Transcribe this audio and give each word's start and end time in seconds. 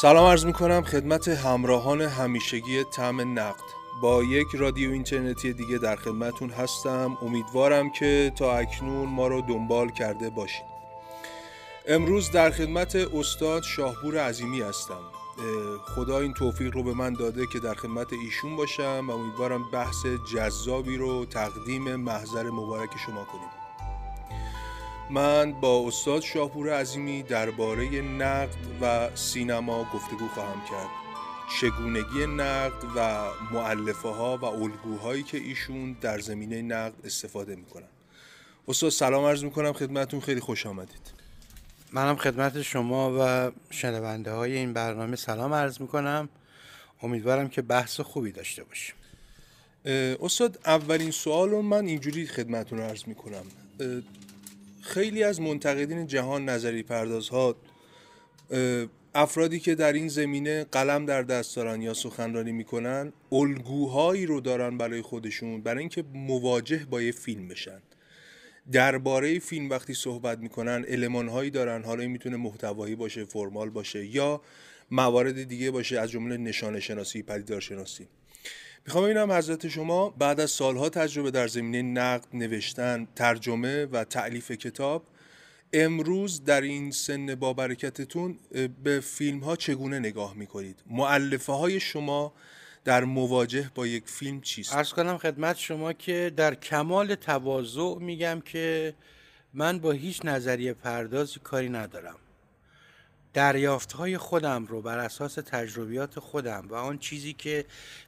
سلام 0.00 0.26
عرض 0.26 0.46
می 0.46 0.52
کنم 0.52 0.82
خدمت 0.82 1.28
همراهان 1.28 2.00
همیشگی 2.00 2.84
تم 2.84 3.38
نقد. 3.38 3.64
با 4.02 4.22
یک 4.22 4.46
رادیو 4.54 4.90
اینترنتی 4.90 5.52
دیگه 5.52 5.78
در 5.78 5.96
خدمتون 5.96 6.50
هستم. 6.50 7.18
امیدوارم 7.22 7.90
که 7.90 8.32
تا 8.36 8.56
اکنون 8.56 9.08
ما 9.08 9.26
رو 9.26 9.40
دنبال 9.40 9.88
کرده 9.88 10.30
باشید 10.30 10.64
امروز 11.88 12.30
در 12.30 12.50
خدمت 12.50 12.96
استاد 12.96 13.62
شاهپور 13.62 14.18
عظیمی 14.18 14.60
هستم. 14.60 15.02
خدا 15.94 16.18
این 16.18 16.34
توفیق 16.34 16.74
رو 16.74 16.82
به 16.82 16.94
من 16.94 17.12
داده 17.12 17.46
که 17.46 17.58
در 17.58 17.74
خدمت 17.74 18.12
ایشون 18.12 18.56
باشم 18.56 19.04
و 19.08 19.10
امیدوارم 19.10 19.70
بحث 19.70 20.06
جذابی 20.34 20.96
رو 20.96 21.24
تقدیم 21.24 21.96
محضر 21.96 22.50
مبارک 22.50 22.90
شما 23.06 23.24
کنیم. 23.24 23.59
من 25.10 25.52
با 25.52 25.88
استاد 25.88 26.22
شاپور 26.22 26.80
عظیمی 26.80 27.22
درباره 27.22 28.00
نقد 28.00 28.56
و 28.80 29.10
سینما 29.16 29.84
گفتگو 29.94 30.28
خواهم 30.28 30.62
کرد. 30.70 30.88
چگونگی 31.60 32.26
نقد 32.26 32.84
و 32.96 33.28
معلفه 33.52 34.08
ها 34.08 34.36
و 34.36 34.44
الگوهایی 34.44 35.22
که 35.22 35.38
ایشون 35.38 35.96
در 36.00 36.18
زمینه 36.18 36.62
نقد 36.62 36.94
استفاده 37.04 37.56
می‌کنن. 37.56 37.88
استاد 38.68 38.90
سلام 38.90 39.24
عرض 39.24 39.44
می‌کنم. 39.44 39.72
خدمتون 39.72 40.20
خیلی 40.20 40.40
خوش 40.40 40.66
آمدید. 40.66 41.12
منم 41.92 42.16
خدمت 42.16 42.62
شما 42.62 43.16
و 43.20 43.52
شنونده 43.70 44.32
های 44.32 44.56
این 44.56 44.72
برنامه 44.72 45.16
سلام 45.16 45.54
عرض 45.54 45.80
می‌کنم. 45.80 46.28
امیدوارم 47.02 47.48
که 47.48 47.62
بحث 47.62 48.00
خوبی 48.00 48.32
داشته 48.32 48.64
باشیم. 48.64 48.94
استاد 50.22 50.58
اولین 50.66 51.10
سوال 51.10 51.50
رو 51.50 51.62
من 51.62 51.86
اینجوری 51.86 52.26
خدمتون 52.26 52.80
عرض 52.80 53.02
می‌کنم. 53.06 53.44
خیلی 54.82 55.22
از 55.22 55.40
منتقدین 55.40 56.06
جهان 56.06 56.48
نظری 56.48 56.82
پردازها 56.82 57.56
افرادی 59.14 59.60
که 59.60 59.74
در 59.74 59.92
این 59.92 60.08
زمینه 60.08 60.64
قلم 60.64 61.06
در 61.06 61.22
دست 61.22 61.56
دارن 61.56 61.82
یا 61.82 61.94
سخنرانی 61.94 62.52
می‌کنن 62.52 63.12
الگوهایی 63.32 64.26
رو 64.26 64.40
دارن 64.40 64.78
برای 64.78 65.02
خودشون 65.02 65.60
برای 65.62 65.78
اینکه 65.78 66.04
مواجه 66.14 66.86
با 66.90 67.02
یه 67.02 67.12
فیلم 67.12 67.48
بشن. 67.48 67.82
درباره 68.72 69.38
فیلم 69.38 69.70
وقتی 69.70 69.94
صحبت 69.94 70.38
می‌کنن 70.38 70.84
المانهایی 70.88 71.50
دارن 71.50 71.84
حالا 71.84 72.08
می‌تونه 72.08 72.36
محتوایی 72.36 72.94
باشه 72.94 73.24
فرمال 73.24 73.70
باشه 73.70 74.06
یا 74.06 74.40
موارد 74.90 75.42
دیگه 75.42 75.70
باشه 75.70 76.00
از 76.00 76.10
جمله 76.10 76.36
نشانه 76.36 76.80
شناسی 76.80 77.22
پدیدار 77.22 77.60
شناسی 77.60 78.08
می‌خوام 78.86 79.04
ببینم 79.04 79.32
حضرت 79.32 79.68
شما 79.68 80.10
بعد 80.10 80.40
از 80.40 80.50
سالها 80.50 80.88
تجربه 80.88 81.30
در 81.30 81.48
زمینه 81.48 81.82
نقد 81.82 82.26
نوشتن 82.34 83.08
ترجمه 83.16 83.86
و 83.86 84.04
تعلیف 84.04 84.50
کتاب 84.50 85.06
امروز 85.72 86.44
در 86.44 86.60
این 86.60 86.90
سن 86.90 87.34
با 87.34 87.52
برکتتون 87.52 88.38
به 88.84 89.00
فیلم 89.00 89.38
ها 89.38 89.56
چگونه 89.56 89.98
نگاه 89.98 90.34
می‌کنید؟ 90.34 90.82
معلفه 90.86 91.52
های 91.52 91.80
شما 91.80 92.32
در 92.84 93.04
مواجه 93.04 93.70
با 93.74 93.86
یک 93.86 94.04
فیلم 94.06 94.40
چیست؟ 94.40 94.74
ارز 94.74 94.92
کنم 94.92 95.18
خدمت 95.18 95.56
شما 95.56 95.92
که 95.92 96.32
در 96.36 96.54
کمال 96.54 97.14
تواضع 97.14 97.94
میگم 97.98 98.40
که 98.44 98.94
من 99.54 99.78
با 99.78 99.90
هیچ 99.90 100.20
نظریه 100.24 100.74
پردازی 100.74 101.40
کاری 101.44 101.68
ندارم. 101.68 102.16
دریافت 103.34 103.92
های 103.92 104.18
خودم 104.18 104.66
رو 104.66 104.82
بر 104.82 104.98
اساس 104.98 105.34
تجربیات 105.34 106.18
خودم 106.18 106.66
و 106.68 106.74
آن 106.74 106.98
چیزی 106.98 107.32
که 107.32 107.64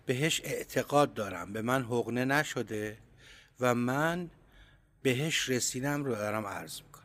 بهش 0.07 0.41
اعتقاد 0.45 1.15
دارم 1.15 1.53
به 1.53 1.63
من 1.63 1.83
حقنه 1.83 2.25
نشده 2.25 2.99
و 3.61 3.75
من 3.75 4.31
بهش 5.03 5.49
رسیدم 5.49 6.05
رو 6.05 6.15
دارم 6.15 6.47
عرض 6.47 6.81
می‌کنم. 6.81 7.03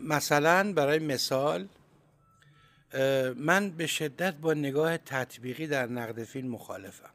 مثلا 0.00 0.72
برای 0.72 0.98
مثال 0.98 1.68
من 3.36 3.70
به 3.70 3.86
شدت 3.86 4.34
با 4.34 4.54
نگاه 4.54 4.98
تطبیقی 4.98 5.66
در 5.66 5.86
نقد 5.86 6.24
فیلم 6.24 6.48
مخالفم. 6.48 7.10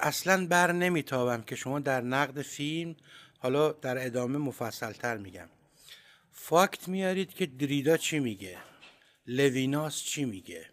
اصلا 0.00 0.46
بر 0.46 0.72
نمیتابم 0.72 1.42
که 1.42 1.56
شما 1.56 1.80
در 1.80 2.00
نقد 2.00 2.42
فیلم 2.42 2.96
حالا 3.38 3.72
در 3.72 4.06
ادامه 4.06 4.38
مفصلتر 4.38 5.16
میگم. 5.16 5.48
فاکت 6.42 6.88
میارید 6.88 7.34
که 7.34 7.46
دریدا 7.46 7.96
چی 7.96 8.18
میگه؟ 8.18 8.58
لویناس 9.26 10.02
چی 10.02 10.24
میگه؟ 10.24 10.66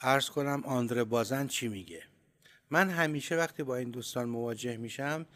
ارز 0.00 0.30
کنم 0.30 0.62
آندره 0.64 1.04
بازن 1.04 1.46
چی 1.46 1.68
میگه؟ 1.68 2.02
من 2.70 2.90
همیشه 2.90 3.36
وقتی 3.36 3.62
با 3.62 3.76
این 3.76 3.90
دوستان 3.90 4.28
مواجه 4.28 4.76
میشم 4.76 5.26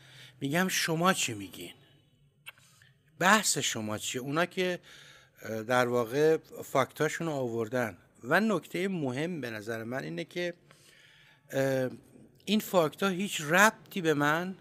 میگم 0.40 0.68
شما 0.68 1.12
چی 1.12 1.34
میگین؟ 1.34 1.72
بحث 3.18 3.58
شما 3.58 3.98
چیه؟ 3.98 4.20
اونا 4.20 4.46
که 4.46 4.78
در 5.66 5.88
واقع 5.88 6.36
فاکتاشون 6.64 7.28
آوردن. 7.28 7.98
و 8.22 8.40
نکته 8.40 8.88
مهم 8.88 9.40
به 9.40 9.50
نظر 9.50 9.84
من 9.84 10.04
اینه 10.04 10.24
که 10.24 10.54
این 12.44 12.60
فاکتا 12.60 13.08
هیچ 13.08 13.40
ربطی 13.40 14.00
به 14.00 14.14
من 14.14 14.56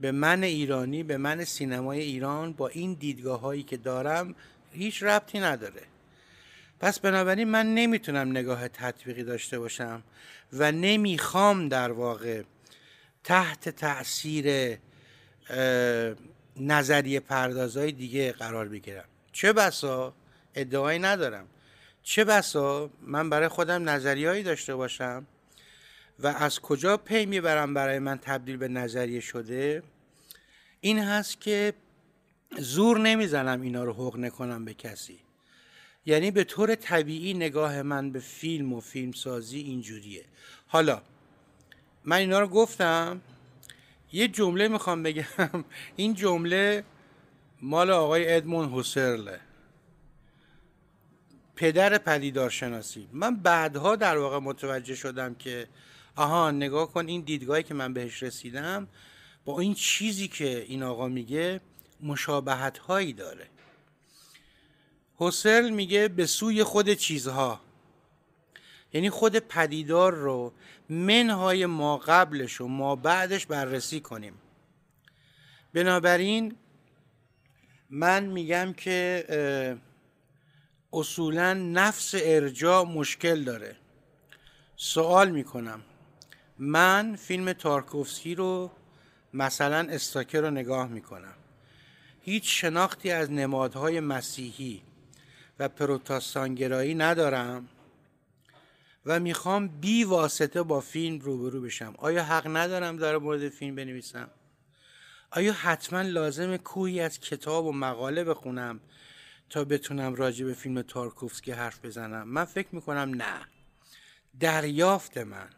به 0.00 0.12
من 0.12 0.42
ایرانی 0.42 1.02
به 1.02 1.16
من 1.16 1.44
سینمای 1.44 2.00
ایران 2.00 2.52
با 2.52 2.68
این 2.68 2.94
دیدگاه 2.94 3.40
هایی 3.40 3.62
که 3.62 3.76
دارم 3.76 4.34
هیچ 4.72 5.02
ربطی 5.02 5.40
نداره. 5.40 5.82
پس 6.80 7.00
بنابراین 7.00 7.48
من 7.48 7.74
نمی‌تونم 7.74 8.30
نگاه 8.30 8.68
تطبیقی 8.68 9.24
داشته 9.24 9.58
باشم 9.58 10.02
و 10.52 10.72
نمی‌خوام 10.72 11.68
در 11.68 11.92
واقع 11.92 12.42
تحت 13.24 13.68
تاثیر 13.68 14.78
نظریه 16.56 17.20
پردازهای 17.20 17.92
دیگه 17.92 18.32
قرار 18.32 18.68
بگیرم. 18.68 19.04
چه 19.32 19.52
بسا؟ 19.52 20.14
ادعایی 20.54 20.98
ندارم. 20.98 21.46
چه 22.02 22.24
بسا؟ 22.24 22.90
من 23.02 23.30
برای 23.30 23.48
خودم 23.48 23.88
نظریهایی 23.88 24.42
داشته 24.42 24.74
باشم 24.74 25.26
و 26.18 26.26
از 26.26 26.60
کجا 26.60 26.96
پی 26.96 27.26
می‌برم 27.26 27.74
برای 27.74 27.98
من 27.98 28.18
تبدیل 28.18 28.56
به 28.56 28.68
نظریه 28.68 29.20
شده؟ 29.20 29.82
این 30.80 30.98
هست 30.98 31.40
که 31.40 31.74
زور 32.58 32.98
نمی‌زنم 32.98 33.60
اینا 33.60 33.84
رو 33.84 33.92
حق 33.92 34.18
نکنم 34.18 34.64
به 34.64 34.74
کسی. 34.74 35.18
یعنی 36.06 36.30
به 36.30 36.44
طور 36.44 36.74
طبیعی 36.74 37.34
نگاه 37.34 37.82
من 37.82 38.10
به 38.10 38.20
فیلم 38.20 38.72
و 38.72 38.80
فیلمسازی 38.80 39.60
اینجوریه. 39.60 40.24
حالا 40.66 41.02
من 42.04 42.16
اینا 42.16 42.40
رو 42.40 42.48
گفتم 42.48 43.20
یه 44.12 44.28
جمله 44.28 44.68
می‌خوام 44.68 45.02
بگم. 45.02 45.24
این 45.96 46.14
جمله 46.14 46.84
مال 47.62 47.90
آقای 47.90 48.34
ادمون 48.34 48.68
هوسرله 48.68 49.40
پدر 51.56 51.98
پدیدارشناسی. 51.98 53.08
من 53.12 53.36
بعدها 53.36 53.96
در 53.96 54.18
واقع 54.18 54.38
متوجه 54.38 54.94
شدم 54.94 55.34
که 55.34 55.68
آها 56.18 56.50
نگاه 56.50 56.92
کن 56.92 57.06
این 57.06 57.20
دیدگاهی 57.20 57.62
که 57.62 57.74
من 57.74 57.94
بهش 57.94 58.22
رسیدم 58.22 58.88
با 59.44 59.60
این 59.60 59.74
چیزی 59.74 60.28
که 60.28 60.64
این 60.68 60.82
آقا 60.82 61.08
میگه 61.08 61.60
مشابهت 62.00 62.78
هایی 62.78 63.12
داره. 63.12 63.46
حسل 65.16 65.70
میگه 65.70 66.08
به 66.08 66.26
سوی 66.26 66.64
خود 66.64 66.92
چیزها. 66.92 67.60
یعنی 68.92 69.10
خود 69.10 69.36
پدیدار 69.36 70.14
رو 70.14 70.52
منهای 70.88 71.66
ما 71.66 71.96
قبلش 71.96 72.60
و 72.60 72.68
ما 72.68 72.96
بعدش 72.96 73.46
بررسی 73.46 74.00
کنیم. 74.00 74.34
بنابراین 75.72 76.56
من 77.90 78.24
میگم 78.24 78.72
که 78.72 79.78
اصولا 80.92 81.54
نفس 81.54 82.14
ارجاع 82.18 82.84
مشکل 82.84 83.44
داره. 83.44 83.76
سوال 84.76 85.30
می‌کنم. 85.30 85.82
من 86.58 87.16
فیلم 87.16 87.52
تارکوفسکی 87.52 88.34
رو 88.34 88.70
مثلا 89.34 89.88
استاکر 89.90 90.40
رو 90.40 90.50
نگاه 90.50 90.88
می‌کنم. 90.88 91.34
هیچ 92.20 92.60
شناختی 92.60 93.10
از 93.10 93.30
نمادهای 93.30 94.00
مسیحی 94.00 94.82
و 95.58 95.68
پروتستانگرایی 95.68 96.94
ندارم 96.94 97.68
و 99.06 99.20
می‌خوام 99.20 99.68
بی 99.68 100.04
واسطه 100.04 100.62
با 100.62 100.80
فیلم 100.80 101.18
روبرو 101.18 101.60
بشم. 101.60 101.94
آیا 101.98 102.24
حق 102.24 102.56
ندارم 102.56 102.96
در 102.96 103.18
مورد 103.18 103.48
فیلم 103.48 103.74
بنویسم؟ 103.74 104.30
آیا 105.30 105.52
حتما 105.52 106.02
لازم 106.02 106.56
کوهی 106.56 107.00
از 107.00 107.20
کتاب 107.20 107.66
و 107.66 107.72
مقاله 107.72 108.24
بخونم 108.24 108.80
تا 109.50 109.64
بتونم 109.64 110.14
راجع 110.14 110.46
به 110.46 110.54
فیلم 110.54 110.82
تارکوفسکی 110.82 111.52
حرف 111.52 111.84
بزنم؟ 111.84 112.28
من 112.28 112.44
فکر 112.44 112.68
می‌کنم 112.72 113.14
نه. 113.14 113.40
دریافت 114.40 115.18
من. 115.18 115.48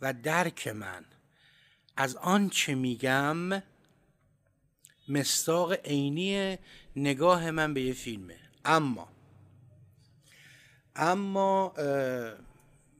و 0.00 0.12
درک 0.12 0.68
من. 0.68 1.04
از 1.96 2.16
آنچه 2.16 2.74
میگم 2.74 3.62
مستاق 5.08 5.72
عینی 5.72 6.58
نگاه 6.96 7.50
من 7.50 7.74
به 7.74 7.82
یه 7.82 7.92
فیلمه. 7.92 8.36
اما 8.64 9.08
اما 10.96 11.74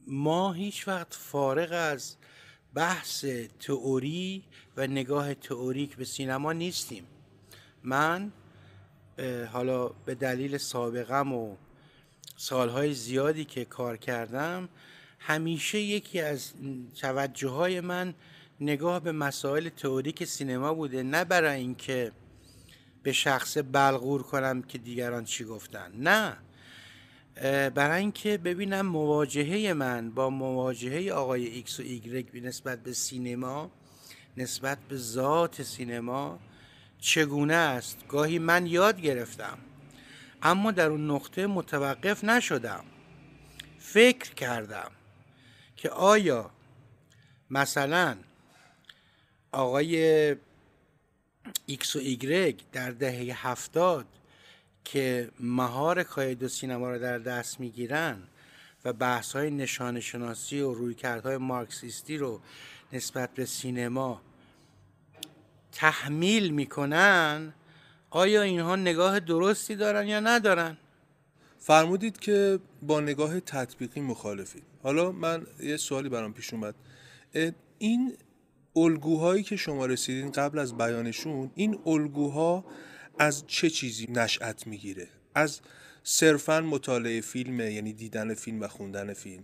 ما 0.07 0.53
هیچ 0.53 0.87
وقت 0.87 1.13
فارغ 1.13 1.71
از 1.71 2.15
بحث 2.73 3.25
تئوری 3.59 4.43
و 4.77 4.87
نگاه 4.87 5.33
تئوریک 5.33 5.95
به 5.95 6.05
سینما 6.05 6.53
نیستیم. 6.53 7.07
من 7.83 8.31
حالا 9.51 9.87
به 9.87 10.15
دلیل 10.15 10.57
سابقم 10.57 11.33
و 11.33 11.55
سالهای 12.37 12.93
زیادی 12.93 13.45
که 13.45 13.65
کار 13.65 13.97
کردم 13.97 14.69
همیشه 15.19 15.79
یکی 15.79 16.21
از 16.21 16.51
توجه 17.01 17.49
های 17.49 17.81
من 17.81 18.13
نگاه 18.61 18.99
به 18.99 19.11
مسائل 19.11 19.69
تئوریک 19.69 20.23
سینما 20.23 20.73
بوده 20.73 21.03
نه 21.03 21.23
برای 21.23 21.59
اینکه 21.59 22.11
به 23.03 23.11
شخص 23.13 23.57
بلغور 23.57 24.23
کنم 24.23 24.61
که 24.61 24.77
دیگران 24.77 25.25
چی 25.25 25.45
گفتن. 25.45 25.91
نه. 25.97 26.37
برای 27.69 27.99
اینکه 27.99 28.37
ببینم 28.37 28.85
مواجهه 28.85 29.73
من 29.73 30.11
با 30.11 30.29
مواجهه 30.29 31.13
آقای 31.13 31.45
ایکس 31.45 31.79
و 31.79 31.83
ایگرگ 31.83 32.45
نسبت 32.45 32.83
به 32.83 32.93
سینما 32.93 33.71
نسبت 34.37 34.77
به 34.89 34.97
ذات 34.97 35.63
سینما 35.63 36.39
چگونه 36.99 37.53
است؟ 37.53 37.97
گاهی 38.07 38.39
من 38.39 38.67
یاد 38.67 39.01
گرفتم 39.01 39.57
اما 40.41 40.71
در 40.71 40.89
اون 40.89 41.11
نقطه 41.11 41.47
متوقف 41.47 42.23
نشدم. 42.23 42.83
فکر 43.79 44.33
کردم. 44.33 44.91
که 45.77 45.89
آیا 45.89 46.51
مثلا 47.49 48.17
آقای 49.51 50.35
ایکس 51.65 51.95
و 51.95 51.99
ایگرگ 51.99 52.61
در 52.71 52.91
دهه 52.91 53.47
هفتاد 53.47 54.05
که 54.83 55.29
مهار 55.39 56.03
کایه 56.03 56.32
دو 56.32 56.47
سینما 56.47 56.91
رو 56.91 56.99
در 56.99 57.17
دست 57.17 57.59
می‌گیرن 57.59 58.23
و 58.85 58.93
بحث 58.93 59.35
های 59.35 59.51
نشانه 59.51 59.99
شناسی 59.99 60.59
و 60.61 60.73
رویکردهای 60.73 61.37
مارکسیستی 61.37 62.17
رو 62.17 62.41
نسبت 62.93 63.33
به 63.33 63.45
سینما 63.45 64.21
تحمیل 65.71 66.49
می‌کنن 66.49 67.53
آیا 68.09 68.41
اینها 68.41 68.75
نگاه 68.75 69.19
درستی 69.19 69.75
دارن 69.75 70.07
یا 70.07 70.19
ندارن؟ 70.19 70.77
فرمودید 71.59 72.19
که 72.19 72.59
با 72.81 72.99
نگاه 72.99 73.39
تطبیقی 73.39 74.01
مخالفید. 74.01 74.66
حالا 74.83 75.11
من 75.11 75.47
یه 75.59 75.77
سوالی 75.77 76.09
برام 76.09 76.33
پیش 76.33 76.53
اومد. 76.53 76.75
این 77.77 78.17
الگوهایی 78.75 79.43
که 79.43 79.55
شما 79.55 79.85
رسیدین 79.85 80.31
قبل 80.31 80.59
از 80.59 80.77
بیانشون 80.77 81.51
این 81.55 81.79
الگوها 81.85 82.65
از 83.19 83.43
چه 83.47 83.69
چیزی 83.69 84.07
نشأت 84.11 84.67
می‌گیره؟ 84.67 85.07
از 85.35 85.59
صرفا 86.03 86.61
مطالعه 86.61 87.21
فیلم 87.21 87.59
یعنی 87.59 87.93
دیدن 87.93 88.33
فیلم 88.33 88.61
و 88.61 88.67
خوندن 88.67 89.13
فیلم. 89.13 89.43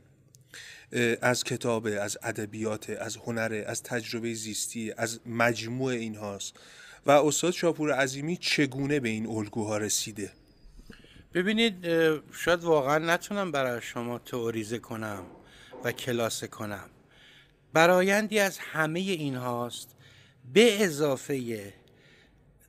از 1.22 1.44
کتاب 1.44 1.88
از 2.02 2.18
ادبیات 2.24 2.90
از 2.90 3.18
هنره 3.18 3.66
از 3.68 3.84
تجربه 3.84 4.34
زیستی 4.34 4.92
از 4.98 5.20
مجموع 5.26 5.92
اینهاست. 5.92 6.54
و 7.06 7.12
استاد 7.12 7.54
شاپور 7.54 7.94
عظیمی 7.94 8.38
چگونه 8.38 9.00
به 9.00 9.10
این 9.10 9.28
الگوها 9.28 9.78
رسیده؟ 9.78 10.32
ببینید 11.34 11.88
شاید 12.32 12.64
واقعا 12.64 12.98
نتونم 12.98 13.52
برای 13.52 13.82
شما 13.82 14.20
تئوریزه 14.20 14.80
کنم 14.80 15.26
و 15.84 15.92
کلاسه 15.92 16.48
کنم. 16.48 16.90
برایندی 17.74 18.40
از 18.40 18.58
همه 18.58 19.00
این 19.00 19.36
هاست 19.36 19.96
به 20.54 20.84
اضافه 20.84 21.74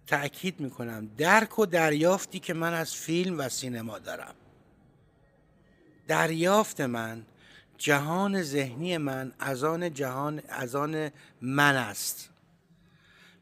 تأکید 0.07 0.61
می‌کنم 0.61 1.11
درک 1.19 1.59
و 1.59 1.67
دریافتی 1.67 2.39
که 2.41 2.55
من 2.55 2.75
از 2.75 2.95
فیلم 2.95 3.39
و 3.39 3.49
سینما 3.49 3.99
دارم. 3.99 4.35
دریافت 6.09 6.81
من 6.81 7.23
جهان 7.79 8.43
ذهنی 8.43 8.99
من 8.99 9.33
از 9.39 9.65
آن 9.65 9.95
جهان 9.95 10.43
از 10.49 10.75
آن 10.75 11.11
من 11.41 11.77
است. 11.77 12.31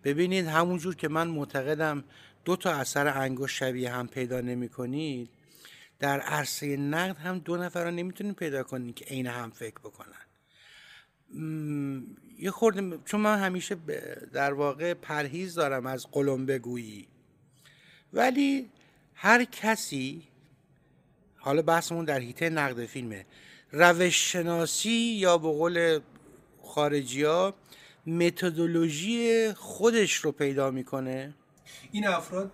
ببینید 0.04 0.46
همونجور 0.46 0.94
که 0.94 1.08
من 1.08 1.28
معتقدم 1.28 2.04
دو 2.44 2.56
تا 2.56 2.70
اثر 2.72 3.08
انگشت 3.08 3.56
شبیه 3.56 3.92
هم 3.92 4.08
پیدا 4.08 4.40
نمی 4.40 4.68
کنید 4.68 5.30
در 5.98 6.20
عرصه 6.20 6.76
نقد 6.76 7.16
هم 7.16 7.38
دو 7.38 7.56
نفر 7.56 7.84
رو 7.84 7.90
نمی‌تونید 7.90 8.36
پیدا 8.36 8.62
کنید 8.62 8.94
که 8.94 9.04
عین 9.04 9.26
هم 9.26 9.50
فکر 9.50 9.78
بکنن. 9.78 10.22
یه 12.38 12.50
خورده 12.50 12.98
چون 13.04 13.20
من 13.20 13.38
همیشه 13.38 13.76
در 14.32 14.52
واقع 14.52 14.94
پرهیز 14.94 15.54
دارم 15.54 15.86
از 15.86 16.06
قلم 16.12 16.46
بگویی 16.46 17.08
ولی 18.12 18.70
هر 19.14 19.44
کسی 19.44 20.22
حالا 21.36 21.62
بحثمون 21.62 22.04
در 22.04 22.18
حیطه 22.18 22.50
نقد 22.50 22.86
فیلمه 22.86 23.26
روش 23.72 24.32
شناسی 24.32 24.90
یا 24.90 25.38
به 25.38 25.48
قول 25.48 26.00
خارجی 26.62 27.22
ها 27.22 27.54
متدولوژی 28.06 29.52
خودش 29.52 30.14
رو 30.14 30.32
پیدا 30.32 30.70
می‌کنه؟ 30.70 31.34
این 31.92 32.06
افراد 32.06 32.50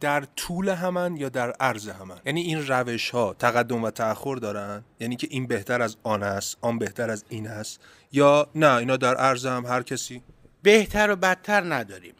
در 0.00 0.24
طول 0.36 0.68
همن 0.68 1.16
یا 1.16 1.28
در 1.28 1.50
عرض 1.50 1.88
همن 1.88 2.20
یعنی 2.26 2.40
این 2.40 2.66
روش 2.66 3.10
ها 3.10 3.34
تقدم 3.34 3.84
و 3.84 3.90
تأخر 3.90 4.36
دارن؟ 4.36 4.84
یعنی 5.00 5.16
که 5.16 5.28
این 5.30 5.46
بهتر 5.46 5.82
از 5.82 5.96
آن 6.02 6.22
است 6.22 6.56
آن 6.60 6.78
بهتر 6.78 7.10
از 7.10 7.24
این 7.28 7.48
است؟ 7.48 7.80
یا 8.12 8.50
نه 8.54 8.74
اینا 8.74 8.96
در 8.96 9.14
عرض 9.14 9.46
هم 9.46 9.66
هر 9.66 9.82
کسی؟ 9.82 10.22
بهتر 10.62 11.10
و 11.10 11.16
بدتر 11.16 11.74
نداریم. 11.74 12.14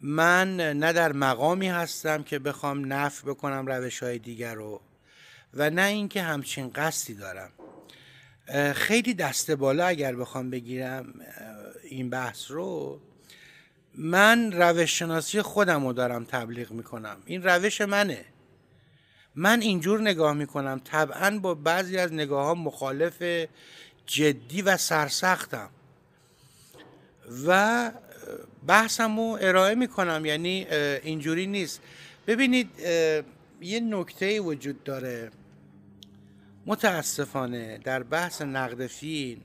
من 0.00 0.56
نه 0.56 0.92
در 0.92 1.12
مقامی 1.12 1.68
هستم 1.68 2.22
که 2.22 2.38
بخوام 2.38 2.92
نفع 2.92 3.28
بکنم 3.28 3.66
روش 3.66 4.02
های 4.02 4.18
دیگر 4.18 4.54
رو 4.54 4.80
و 5.54 5.70
نه 5.70 5.82
اینکه 5.82 6.22
همچین 6.22 6.70
قصدی 6.70 7.14
دارم. 7.14 7.50
خیلی 8.74 9.14
دست 9.14 9.50
بالا 9.50 9.86
اگر 9.86 10.16
بخوام 10.16 10.50
بگیرم 10.50 11.14
این 11.90 12.10
بحث 12.10 12.50
رو 12.50 13.00
من 13.94 14.52
روش 14.52 14.98
شناسی 14.98 15.42
خودم 15.42 15.86
رو 15.86 15.92
دارم 15.92 16.24
تبلیغ 16.24 16.70
می‌کنم. 16.70 17.16
این 17.26 17.42
روش 17.42 17.80
منه. 17.80 18.24
من 19.34 19.60
اینجور 19.60 20.00
نگاه 20.00 20.32
می‌کنم. 20.32 20.80
طبعا 20.84 21.38
با 21.38 21.54
بعضی 21.54 21.98
از 21.98 22.12
نگاه 22.12 22.46
ها 22.46 22.54
مخالف 22.54 23.46
جدی 24.06 24.62
و 24.62 24.76
سرسختم. 24.76 25.70
و 27.46 27.90
بحثم 28.66 29.16
رو 29.16 29.38
ارائه 29.40 29.74
می‌کنم. 29.74 30.26
یعنی 30.26 30.66
اینجوری 31.02 31.46
نیست. 31.46 31.80
ببینید 32.26 32.70
یه 33.60 33.80
نکته 33.80 34.40
وجود 34.40 34.84
داره. 34.84 35.30
متاسفانه 36.66 37.78
در 37.78 38.02
بحث 38.02 38.42
نقد 38.42 38.86
فیلم 38.86 39.42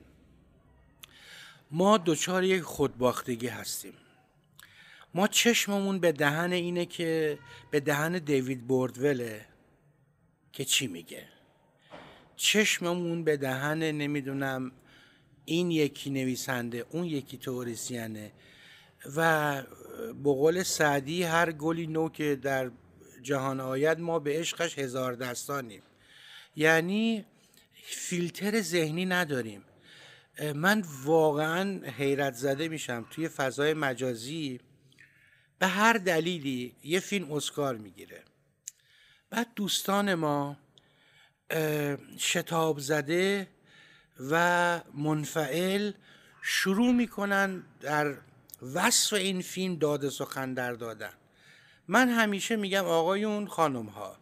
ما 1.70 1.98
دچار 1.98 2.44
یک 2.44 2.62
خودباختگی 2.62 3.46
هستیم. 3.46 3.92
ما 5.14 5.28
چشممون 5.28 5.98
به 5.98 6.12
دهن 6.12 6.52
اینه 6.52 6.86
که 6.86 7.38
به 7.70 7.80
دهن 7.80 8.18
دیوید 8.18 8.66
بوردوله 8.66 9.46
که 10.52 10.64
چی 10.64 10.86
میگه. 10.86 11.28
چشممون 12.36 13.24
به 13.24 13.36
دهن 13.36 13.78
نمی‌دونم 13.78 14.72
این 15.44 15.70
یکی 15.70 16.10
نویسنده 16.10 16.86
اون 16.90 17.04
یکی 17.04 17.36
توریسیانه 17.36 18.32
و 19.16 19.62
به 20.24 20.32
قول 20.32 20.62
سعدی 20.62 21.22
هر 21.22 21.52
گلی 21.52 21.86
نو 21.86 22.08
که 22.08 22.36
در 22.36 22.70
جهان 23.22 23.60
آید 23.60 24.00
ما 24.00 24.18
به 24.18 24.38
عشقش 24.38 24.78
هزار 24.78 25.14
دستانیم. 25.14 25.82
یعنی 26.60 27.24
فیلتر 27.84 28.60
ذهنی 28.60 29.06
نداریم. 29.06 29.64
من 30.54 30.84
واقعا 31.04 31.80
حیرت 31.84 32.34
زده 32.34 32.68
میشم 32.68 33.06
توی 33.10 33.28
فضای 33.28 33.74
مجازی 33.74 34.60
به 35.58 35.66
هر 35.66 35.92
دلیلی 35.92 36.74
یه 36.84 37.00
فیلم 37.00 37.32
اسکار 37.32 37.76
می‌گیره. 37.76 38.22
بعد 39.30 39.46
دوستان 39.56 40.14
ما 40.14 40.56
شتاب 42.18 42.78
زده 42.78 43.48
و 44.30 44.80
منفعل 44.94 45.92
شروع 46.42 46.92
می‌کنن 46.92 47.62
در 47.80 48.16
وصف 48.74 49.12
این 49.12 49.40
فیلم 49.40 49.76
داد 49.76 50.08
سخن 50.08 50.54
در 50.54 50.72
دادن. 50.72 51.12
من 51.88 52.08
همیشه 52.08 52.56
میگم 52.56 52.84
آقایون 52.84 53.46
خانم 53.46 53.86
ها 53.86 54.16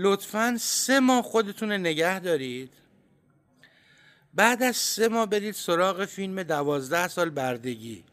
لطفا 0.00 0.56
سه 0.60 1.00
ماه 1.00 1.22
خودتون 1.22 1.72
نگه 1.72 2.20
دارید. 2.20 2.72
بعد 4.34 4.62
از 4.62 4.76
سه 4.76 5.08
ماه 5.08 5.26
برید 5.26 5.54
سراغ 5.54 6.04
فیلم 6.04 6.42
دوازده 6.42 7.08
سال 7.08 7.30
بردگی. 7.30 8.04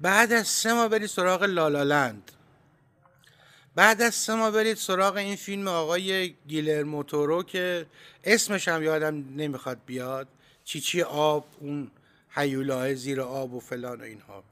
بعد 0.00 0.32
از 0.32 0.48
سه 0.48 0.72
ماه 0.72 0.88
برید 0.88 1.08
سراغ 1.08 1.42
لالالند 1.42 2.32
بعد 3.74 4.02
از 4.02 4.14
سه 4.14 4.34
ماه 4.34 4.50
برید 4.50 4.76
سراغ 4.76 5.16
این 5.16 5.36
فیلم 5.36 5.68
آقای 5.68 6.34
گیلر 6.48 6.82
موتورو 6.82 7.42
که 7.42 7.86
اسمش 8.24 8.68
هم 8.68 8.82
یادم 8.82 9.14
نمی‌خواد 9.36 9.78
بیاد. 9.86 10.28
چیچی 10.64 11.02
آب 11.02 11.46
اون 11.60 11.90
حیولاه 12.28 12.94
زیر 12.94 13.20
آب 13.20 13.54
و 13.54 13.60
فلان 13.60 14.00
و 14.00 14.04
اینها. 14.04 14.44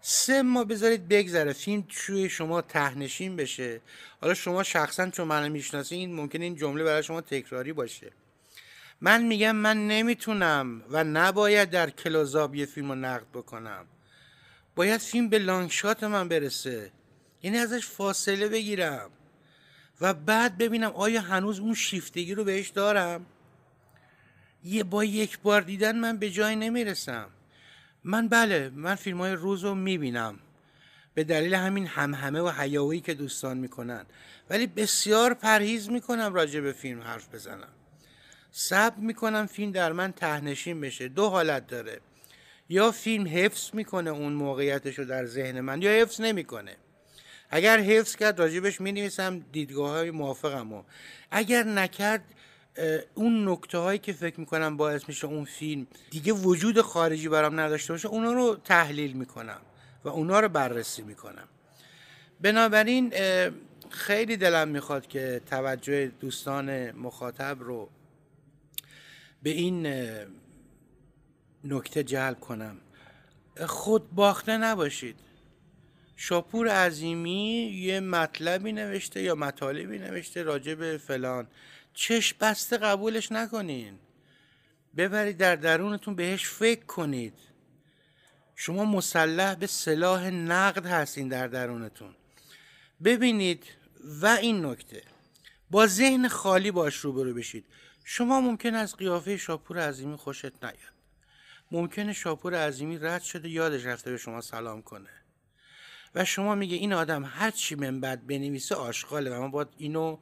سه 0.00 0.42
ما 0.42 0.64
بذارید 0.64 1.08
بگذره. 1.08 1.52
فیلم 1.52 1.84
توی 1.88 2.28
شما 2.28 2.62
تهنشین 2.62 3.36
بشه. 3.36 3.80
حالا 4.20 4.34
شما 4.34 4.62
شخصا 4.62 5.10
چون 5.10 5.28
منو 5.28 5.52
می‌شناسین 5.52 6.14
ممکن 6.14 6.42
این 6.42 6.56
جمله 6.56 6.84
برای 6.84 7.02
شما 7.02 7.20
تکراری 7.20 7.72
باشه. 7.72 8.12
من 9.00 9.22
میگم 9.22 9.56
من 9.56 9.88
نمی‌تونم 9.88 10.82
و 10.90 11.04
نباید 11.04 11.70
در 11.70 11.90
کلوزاب 11.90 12.54
یه 12.54 12.66
فیلم 12.66 12.88
رو 12.88 12.94
نقد 12.94 13.26
بکنم. 13.34 13.86
باید 14.76 15.00
فیلم 15.00 15.28
به 15.28 15.38
لانگشات 15.38 16.04
من 16.04 16.28
برسه. 16.28 16.92
یعنی 17.42 17.58
ازش 17.58 17.86
فاصله 17.86 18.48
بگیرم. 18.48 19.10
و 20.00 20.14
بعد 20.14 20.58
ببینم 20.58 20.90
آیا 20.90 21.20
هنوز 21.20 21.58
اون 21.58 21.74
شیفتگی 21.74 22.34
رو 22.34 22.44
بهش 22.44 22.68
دارم؟ 22.68 23.26
یه 24.64 24.84
با 24.84 25.04
یک 25.04 25.38
بار 25.38 25.60
دیدن 25.60 25.96
من 25.96 26.16
به 26.16 26.30
جای 26.30 26.56
نمی‌رسم. 26.56 27.28
من 28.04 28.28
بله 28.28 28.70
من 28.74 28.94
فیلم 28.94 29.18
های 29.18 29.32
روز 29.32 29.64
رو 29.64 29.74
می‌بینم. 29.74 30.38
به 31.14 31.24
دلیل 31.24 31.54
همین 31.54 31.86
همهمه 31.86 32.40
و 32.40 32.48
حیاوی 32.48 33.00
که 33.00 33.14
دوستان 33.14 33.58
می‌کنن. 33.58 34.06
ولی 34.50 34.66
بسیار 34.66 35.34
پرهیز 35.34 35.90
می‌کنم 35.90 36.34
راجع 36.34 36.60
به 36.60 36.72
فیلم 36.72 37.00
حرف 37.00 37.34
بزنم. 37.34 37.68
صبر 38.52 38.96
می‌کنم 38.96 39.46
فیلم 39.46 39.72
در 39.72 39.92
من 39.92 40.12
تهنشین 40.12 40.80
بشه. 40.80 41.08
دو 41.08 41.28
حالت 41.28 41.66
داره. 41.66 42.00
یا 42.68 42.90
فیلم 42.90 43.26
حفظ 43.26 43.70
می‌کنه 43.74 44.10
اون 44.10 44.32
موقعیتش 44.32 44.98
رو 44.98 45.04
در 45.04 45.26
ذهن 45.26 45.60
من 45.60 45.82
یا 45.82 45.90
حفظ 45.90 46.20
نمی‌کنه. 46.20 46.76
اگر 47.50 47.80
حفظ 47.80 48.16
کرد 48.16 48.38
راجبش 48.38 48.80
می 48.80 48.92
نویسم 48.92 49.44
دیدگاه 49.52 49.90
های 49.90 50.10
موافقم 50.10 50.72
و 50.72 50.82
اگر 51.30 51.62
نکرد 51.62 52.24
اون 53.14 53.48
نکته 53.48 53.78
هایی 53.78 53.98
که 53.98 54.12
فکر 54.12 54.40
می‌کنم 54.40 54.76
باعث 54.76 55.08
میشه 55.08 55.26
اون 55.26 55.44
فیلم 55.44 55.86
دیگه 56.10 56.32
وجود 56.32 56.80
خارجی 56.80 57.28
برام 57.28 57.60
نداشته 57.60 57.92
باشه 57.92 58.08
اونا 58.08 58.32
رو 58.32 58.56
تحلیل 58.64 59.12
می‌کنم 59.12 59.60
و 60.04 60.08
اونا 60.08 60.40
رو 60.40 60.48
بررسی 60.48 61.02
می‌کنم. 61.02 61.48
بنابراین 62.40 63.12
خیلی 63.90 64.36
دلم 64.36 64.68
می‌خواد 64.68 65.06
که 65.06 65.40
توجه 65.46 66.06
دوستان 66.06 66.90
مخاطب 66.90 67.56
رو 67.60 67.88
به 69.42 69.50
این 69.50 69.86
نکته 71.64 72.02
جلب 72.02 72.40
کنم. 72.40 72.76
خود 73.66 74.10
باخته 74.10 74.56
نباشید. 74.56 75.16
شاپور 76.16 76.68
عظیمی 76.68 77.72
یه 77.74 78.00
مطلبی 78.00 78.72
نوشته 78.72 79.22
یا 79.22 79.34
مطالبی 79.34 79.98
نوشته 79.98 80.42
راجع 80.42 80.74
به 80.74 80.98
فلان. 80.98 81.46
چشم 81.94 82.36
بسته 82.40 82.76
قبولش 82.76 83.32
نکنین. 83.32 83.98
ببرید 84.96 85.36
در 85.36 85.56
درونتون 85.56 86.14
بهش 86.14 86.48
فکر 86.48 86.84
کنید. 86.84 87.34
شما 88.56 88.84
مسلح 88.84 89.54
به 89.54 89.66
سلاح 89.66 90.30
نقد 90.30 90.86
هستین 90.86 91.28
در 91.28 91.48
درونتون. 91.48 92.14
ببینید 93.04 93.64
و 94.22 94.26
این 94.26 94.66
نکته 94.66 95.02
با 95.70 95.86
ذهن 95.86 96.28
خالی 96.28 96.70
باش 96.70 96.96
روبرو 96.96 97.34
بشید. 97.34 97.64
شما 98.04 98.40
ممکن 98.40 98.74
از 98.74 98.96
قیافه 98.96 99.36
شاپور 99.36 99.88
عظیمی 99.88 100.16
خوشت 100.16 100.64
نیاد. 100.64 100.76
ممکنه 101.70 102.12
شاپور 102.12 102.66
عظیمی 102.66 102.98
رد 102.98 103.22
شده 103.22 103.48
یادش 103.48 103.84
رفته 103.86 104.10
به 104.10 104.16
شما 104.16 104.40
سلام 104.40 104.82
کنه. 104.82 105.10
و 106.14 106.24
شما 106.24 106.54
میگه 106.54 106.76
این 106.76 106.92
آدم 106.92 107.24
هر 107.24 107.50
چی 107.50 107.74
من 107.74 108.00
بعد 108.00 108.26
بنویسه 108.26 108.74
آشغاله 108.74 109.30
و 109.30 109.40
من 109.40 109.50
باید 109.50 109.68
اینو 109.76 110.18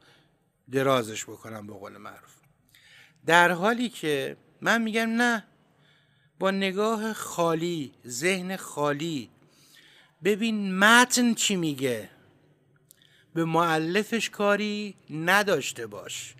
درازش 0.71 1.23
بکنم 1.23 1.67
به 1.67 1.73
قول 1.73 1.97
معروف. 1.97 2.35
در 3.25 3.51
حالی 3.51 3.89
که 3.89 4.37
من 4.61 4.81
میگم 4.81 5.09
نه 5.09 5.43
با 6.39 6.51
نگاه 6.51 7.13
خالی 7.13 7.91
ذهن 8.07 8.55
خالی 8.55 9.29
ببین 10.23 10.77
متن 10.79 11.33
چی 11.33 11.55
میگه. 11.55 12.09
به 13.33 13.45
معلفش 13.45 14.29
کاری 14.29 14.95
نداشته 15.09 15.87
باش. 15.87 16.35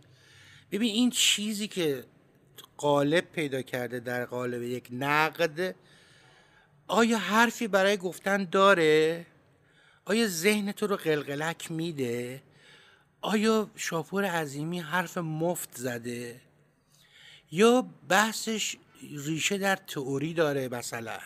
ببین 0.71 0.95
این 0.95 1.09
چیزی 1.09 1.67
که 1.67 2.05
قالب 2.77 3.31
پیدا 3.31 3.61
کرده 3.61 3.99
در 3.99 4.25
قالب 4.25 4.63
یک 4.63 4.87
نقد 4.91 5.75
آیا 6.87 7.17
حرفی 7.17 7.67
برای 7.67 7.97
گفتن 7.97 8.43
داره؟ 8.43 9.25
آیا 10.05 10.27
ذهن 10.27 10.71
تو 10.71 10.87
رو 10.87 10.95
قلقلک 10.95 11.71
میده؟ 11.71 12.41
آیا 13.21 13.69
شاپور 13.75 14.25
عظیمی 14.25 14.79
حرف 14.79 15.17
مفت 15.17 15.77
زده؟ 15.77 16.41
یا 17.51 17.87
بحثش 18.09 18.75
ریشه 19.25 19.57
در 19.57 19.75
تئوری 19.75 20.33
داره 20.33 20.67
مثلا؟ 20.67 21.19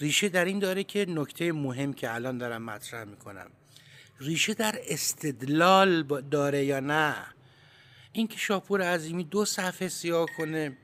ریشه 0.00 0.28
در 0.28 0.44
این 0.44 0.58
داره 0.58 0.84
که 0.84 1.06
نکته 1.08 1.52
مهم 1.52 1.92
که 1.92 2.14
الان 2.14 2.38
دارم 2.38 2.62
مطرح 2.62 3.04
می‌کنم. 3.04 3.50
ریشه 4.20 4.54
در 4.54 4.80
استدلال 4.88 6.02
داره 6.30 6.64
یا 6.64 6.80
نه؟ 6.80 7.16
اینکه 8.12 8.38
شاپور 8.38 8.82
عظیمی 8.82 9.24
دو 9.24 9.44
صفحه 9.44 9.88
سیاه 9.88 10.26
کنه 10.38 10.76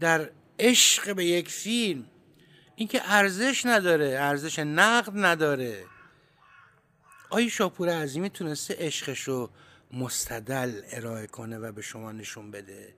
در 0.00 0.30
عشق 0.58 1.14
به 1.14 1.24
یک 1.24 1.48
فیلم 1.48 2.04
اینکه 2.76 3.02
ارزش 3.04 3.66
نداره 3.66 4.16
ارزش 4.18 4.58
نقد 4.58 5.12
نداره. 5.14 5.84
آیا 7.32 7.48
شاپور 7.48 7.88
عظیمی 7.88 8.30
تونسته 8.30 8.76
عشقش 8.78 9.20
رو 9.20 9.50
مستدل 9.92 10.80
ارائه 10.90 11.26
کنه 11.26 11.58
و 11.58 11.72
به 11.72 11.82
شما 11.82 12.12
نشون 12.12 12.50
بده؟ 12.50 12.94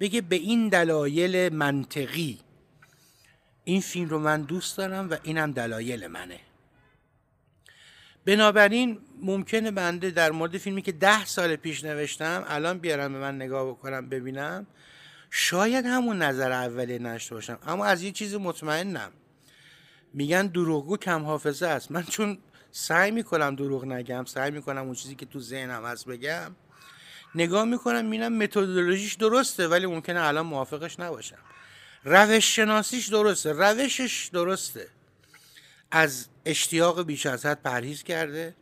بگه 0.00 0.20
به 0.20 0.36
این 0.36 0.68
دلایل 0.68 1.52
منطقی 1.52 2.40
این 3.64 3.80
فیلم 3.80 4.08
رو 4.08 4.18
من 4.18 4.42
دوست 4.42 4.76
دارم 4.76 5.10
و 5.10 5.16
اینم 5.22 5.52
دلایل 5.52 6.06
منه. 6.06 6.40
بنابراین 8.24 8.98
ممکنه 9.22 9.70
بنده 9.70 10.10
در 10.10 10.30
مورد 10.30 10.58
فیلمی 10.58 10.82
که 10.82 10.92
ده 10.92 11.24
سال 11.24 11.56
پیش 11.56 11.84
نوشتم 11.84 12.44
الان 12.48 12.78
بیارم 12.78 13.12
به 13.12 13.18
من 13.18 13.36
نگاه 13.36 13.70
بکنم 13.70 14.08
ببینم. 14.08 14.66
شاید 15.30 15.86
همون 15.86 16.22
نظر 16.22 16.52
اولیه 16.52 16.98
نشته 16.98 17.34
باشم 17.34 17.58
اما 17.66 17.84
از 17.84 18.02
یه 18.02 18.12
چیزی 18.12 18.36
مطمئنم. 18.36 19.12
میگن 20.12 20.46
دروغگو 20.46 20.96
کم 20.96 21.24
حافظه 21.24 21.66
است. 21.66 21.90
من 21.90 22.02
چون 22.02 22.38
سعی 22.76 23.10
می‌کنم 23.10 23.54
دروغ 23.54 23.84
نگم 23.84 24.24
سعی 24.24 24.50
می‌کنم 24.50 24.84
اون 24.84 24.94
چیزی 24.94 25.14
که 25.14 25.26
تو 25.26 25.40
ذهنم 25.40 25.84
هست 25.84 26.06
بگم. 26.08 26.56
نگاه 27.34 27.64
می‌کنم 27.64 28.04
می‌بینم 28.04 28.32
متدولوژیش 28.32 29.14
درسته 29.14 29.68
ولی 29.68 29.86
ممکنه 29.86 30.20
الان 30.20 30.46
موافقش 30.46 31.00
نباشم. 31.00 31.38
روش 32.04 32.56
شناسیش 32.56 33.08
درسته 33.08 33.52
روشش 33.52 34.30
درسته. 34.32 34.88
از 35.90 36.28
اشتیاق 36.44 37.02
بیش 37.02 37.26
از 37.26 37.46
حد 37.46 37.62
پرهیز 37.62 38.02
کرده 38.02 38.54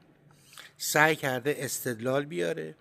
سعی 0.78 1.16
کرده 1.16 1.56
استدلال 1.58 2.24
بیاره. 2.24 2.74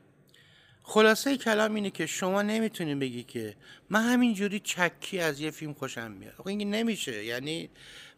خلاصه 0.84 1.38
کلام 1.38 1.76
اینه 1.76 1.90
که 1.90 2.06
شما 2.06 2.42
نمی‌تونین 2.42 3.00
بگی 3.00 3.24
که 3.24 3.56
من 3.90 4.04
همینجوری 4.04 4.60
چکی 4.60 5.20
از 5.20 5.40
یه 5.40 5.52
فیلم 5.52 5.74
خوشم 5.74 6.12
میاد. 6.12 6.34
این 6.46 6.76
نمیشه 6.76 7.24
یعنی 7.26 7.70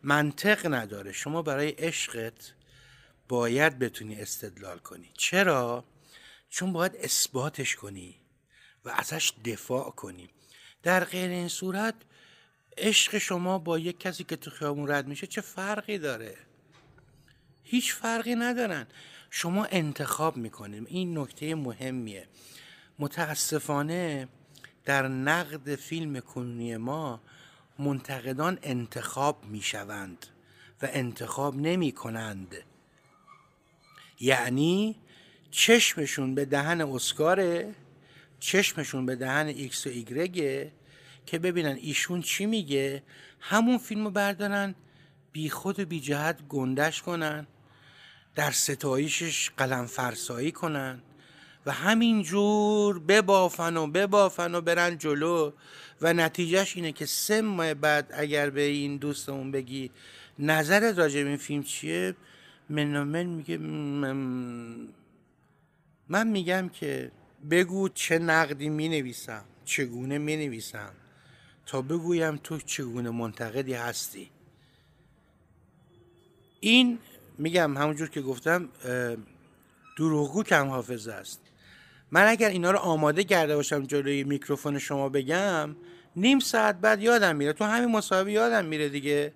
منطق 0.03 0.74
نداره. 0.74 1.12
شما 1.12 1.41
برای 1.41 1.70
عشقت 1.70 2.53
باید 3.27 3.80
بتونی 3.80 4.15
استدلال 4.22 4.77
کنی. 4.77 5.10
چرا؟ 5.18 5.86
چون 6.50 6.74
باید 6.74 6.96
اثباتش 6.96 7.75
کنی 7.75 8.15
و 8.86 8.89
ازش 8.89 9.34
دفاع 9.46 9.89
کنی. 9.89 10.30
در 10.84 11.03
غیر 11.03 11.30
این 11.30 11.48
صورت 11.48 11.96
عشق 12.77 13.18
شما 13.18 13.60
با 13.60 13.80
یک 13.80 14.00
کسی 14.00 14.24
که 14.24 14.36
تو 14.36 14.51
خیابون 14.51 14.92
رد 14.92 15.08
میشه 15.08 15.27
چه 15.27 15.42
فرقی 15.42 15.98
داره؟ 15.98 16.38
هیچ 17.63 17.94
فرقی 17.94 18.36
ندارن. 18.36 18.88
شما 19.30 19.65
انتخاب 19.65 20.38
می‌کنیم 20.38 20.86
این 20.89 21.18
نکته 21.18 21.56
مهمیه. 21.56 22.27
متاسفانه 23.00 24.27
در 24.86 25.08
نقد 25.08 25.75
فیلم 25.75 26.20
کنونی 26.20 26.77
ما 26.77 27.22
منتقدان 27.80 28.60
انتخاب 28.62 29.46
می‌شوند 29.46 30.25
و 30.82 30.88
انتخاب 30.92 31.56
نمی 31.56 31.92
کنند 31.92 32.56
یعنی 34.24 34.96
چشمشون 35.51 36.36
به 36.36 36.46
دهن 36.46 36.82
اسکاره 36.82 37.75
چشمشون 38.39 39.06
به 39.06 39.15
دهن 39.15 39.48
ایکس 39.48 39.88
و 39.88 39.89
ایگرگه 39.89 40.72
که 41.25 41.39
ببینن 41.39 41.77
ایشون 41.82 42.22
چی 42.22 42.46
میگه. 42.46 43.03
همون 43.39 43.77
فیلمو 43.77 44.10
بردارن 44.10 44.75
بی 45.32 45.50
خود 45.50 45.80
و 45.80 45.86
بی 45.86 46.00
جهت 46.00 46.48
گندش 46.50 47.01
کنن 47.01 47.48
در 48.36 48.51
ستایشش 48.51 49.50
قلم 49.58 49.86
فرسایی 49.86 50.51
کنن 50.51 51.01
و 51.65 51.72
همینجور 51.72 53.00
ببافن 53.00 53.77
و 53.77 53.88
ببافن 53.88 54.56
و 54.56 54.62
برن 54.62 54.98
جلو 54.98 55.51
و 56.01 56.13
نتیجهش 56.13 56.75
اینه 56.75 56.92
که 56.92 57.06
سه 57.06 57.42
ماه 57.42 57.74
بعد 57.74 58.12
اگر 58.13 58.50
به 58.50 58.62
این 58.62 58.98
دوستمون 58.98 59.51
بگی 59.51 59.92
نظرت 60.39 60.98
راجع 60.98 61.24
به 61.24 61.30
این 61.30 61.38
فیلم 61.38 61.63
چیه 61.63 62.15
منامن 62.70 63.24
میگه 63.24 63.58
من 66.08 66.27
میگم 66.27 66.70
که 66.70 67.12
بگو 67.51 67.89
چه 67.89 68.20
نقدی 68.20 68.70
می 68.70 68.89
نویسم 68.89 69.43
چگونه 69.65 70.17
می 70.17 70.38
نویسم 70.38 70.91
تا 71.65 71.82
بگویم 71.82 72.39
تو 72.43 72.58
چگونه 72.58 73.10
منتقدی 73.10 73.74
هستی. 73.74 74.29
این 76.60 77.00
میگم 77.38 77.77
همونجور 77.77 78.10
که 78.10 78.22
گفتم 78.22 78.70
دروغگو 79.98 80.43
کم 80.43 80.67
حافظه 80.67 81.12
است. 81.12 81.41
من 82.12 82.27
اگر 82.27 82.50
اینا 82.50 82.72
رو 82.72 82.79
آماده 82.79 83.24
کرده 83.24 83.55
باشم 83.55 83.84
جلوی 83.86 84.24
میکروفون 84.24 84.79
شما 84.79 85.10
بگم 85.10 85.75
نیم 86.15 86.39
ساعت 86.39 86.75
بعد 86.75 87.01
یادم 87.01 87.36
میره 87.36 87.53
تو 87.53 87.63
همین 87.63 87.91
مصاحبه 87.91 88.32
یادم 88.32 88.65
میره 88.65 88.89
دیگه. 88.89 89.34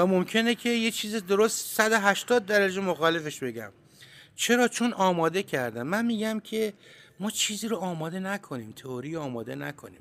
و 0.00 0.06
ممکنه 0.06 0.54
که 0.54 0.68
یه 0.68 0.90
چیز 0.90 1.26
درست 1.26 1.76
180 1.76 2.46
درجه 2.46 2.80
مخالفش 2.80 3.38
بگم. 3.38 3.72
چرا؟ 4.36 4.68
چون 4.68 4.92
آماده 4.92 5.42
کردم. 5.42 5.82
من 5.82 6.06
میگم 6.06 6.40
که 6.40 6.72
ما 7.20 7.30
چیزی 7.30 7.68
رو 7.68 7.76
آماده 7.76 8.20
نکنیم 8.20 8.72
تئوری 8.72 9.16
آماده 9.16 9.54
نکنیم. 9.54 10.00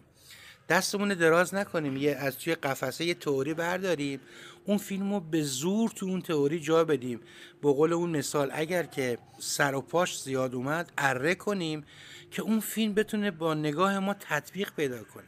دستمون 0.69 1.09
دراز 1.09 1.55
نکنیم. 1.55 1.97
یه 1.97 2.15
از 2.15 2.37
توی 2.37 2.55
قفسه 2.55 3.05
یه 3.05 3.13
تئوری 3.13 3.53
برداریم. 3.53 4.19
اون 4.65 4.77
فیلم 4.77 5.13
رو 5.13 5.19
به 5.19 5.43
زور 5.43 5.89
تو 5.89 6.05
اون 6.05 6.21
تئوری 6.21 6.59
جا 6.59 6.83
بدیم. 6.83 7.19
به 7.61 7.73
قول 7.73 7.93
اون 7.93 8.09
مثال 8.09 8.49
اگر 8.53 8.83
که 8.83 9.17
سر 9.39 9.75
و 9.75 9.81
پاش 9.81 10.21
زیاد 10.21 10.55
اومد 10.55 10.91
اره 10.97 11.35
کنیم 11.35 11.85
که 12.31 12.41
اون 12.41 12.59
فیلم 12.59 12.93
بتونه 12.93 13.31
با 13.31 13.53
نگاه 13.53 13.99
ما 13.99 14.13
تطبیق 14.13 14.71
پیدا 14.73 15.03
کنه. 15.03 15.23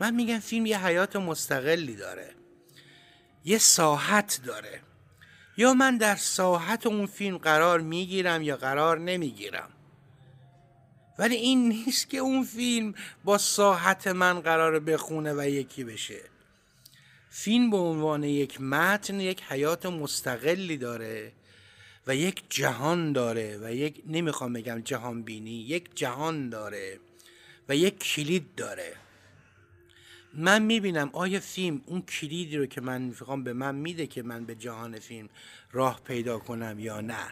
من 0.00 0.14
میگم 0.14 0.38
فیلم 0.38 0.66
یه 0.66 0.86
حیات 0.86 1.16
مستقلی 1.16 1.96
داره. 1.96 2.39
یه 3.44 3.58
ساحت 3.58 4.40
داره. 4.44 4.80
یا 5.56 5.74
من 5.74 5.96
در 5.96 6.16
ساحت 6.16 6.86
اون 6.86 7.06
فیلم 7.06 7.38
قرار 7.38 7.80
می‌گیرم 7.80 8.42
یا 8.42 8.56
قرار 8.56 8.98
نمی‌گیرم. 8.98 9.70
ولی 11.18 11.34
این 11.34 11.68
نیست 11.68 12.10
که 12.10 12.18
اون 12.18 12.44
فیلم 12.44 12.94
با 13.24 13.38
ساحت 13.38 14.06
من 14.06 14.40
قرار 14.40 14.80
بخونه 14.80 15.34
و 15.34 15.48
یکی 15.48 15.84
بشه. 15.84 16.20
فیلم 17.30 17.70
به 17.70 17.76
عنوان 17.76 18.24
یک 18.24 18.60
متن 18.60 19.20
یک 19.20 19.42
حیات 19.42 19.86
مستقلی 19.86 20.76
داره 20.76 21.32
و 22.06 22.16
یک 22.16 22.42
جهان 22.48 23.12
داره 23.12 23.58
و 23.62 23.74
یک 23.74 24.02
نمی‌خوام 24.06 24.52
بگم 24.52 24.80
جهان 24.80 25.22
بینی 25.22 25.50
یک 25.50 25.90
جهان 25.94 26.48
داره 26.48 27.00
و 27.68 27.76
یک 27.76 27.98
کلید 27.98 28.54
داره. 28.54 28.96
من 30.34 30.62
می‌بینم 30.62 31.10
آیا 31.12 31.40
فیلم 31.40 31.80
اون 31.86 32.02
کلیدی 32.02 32.56
رو 32.56 32.66
که 32.66 32.80
من 32.80 33.02
می‌خوام 33.02 33.44
به 33.44 33.52
من 33.52 33.74
میده 33.74 34.06
که 34.06 34.22
من 34.22 34.44
به 34.44 34.54
جهان 34.54 34.98
فیلم 34.98 35.28
راه 35.72 36.00
پیدا 36.04 36.38
کنم 36.38 36.78
یا 36.78 37.00
نه؟ 37.00 37.26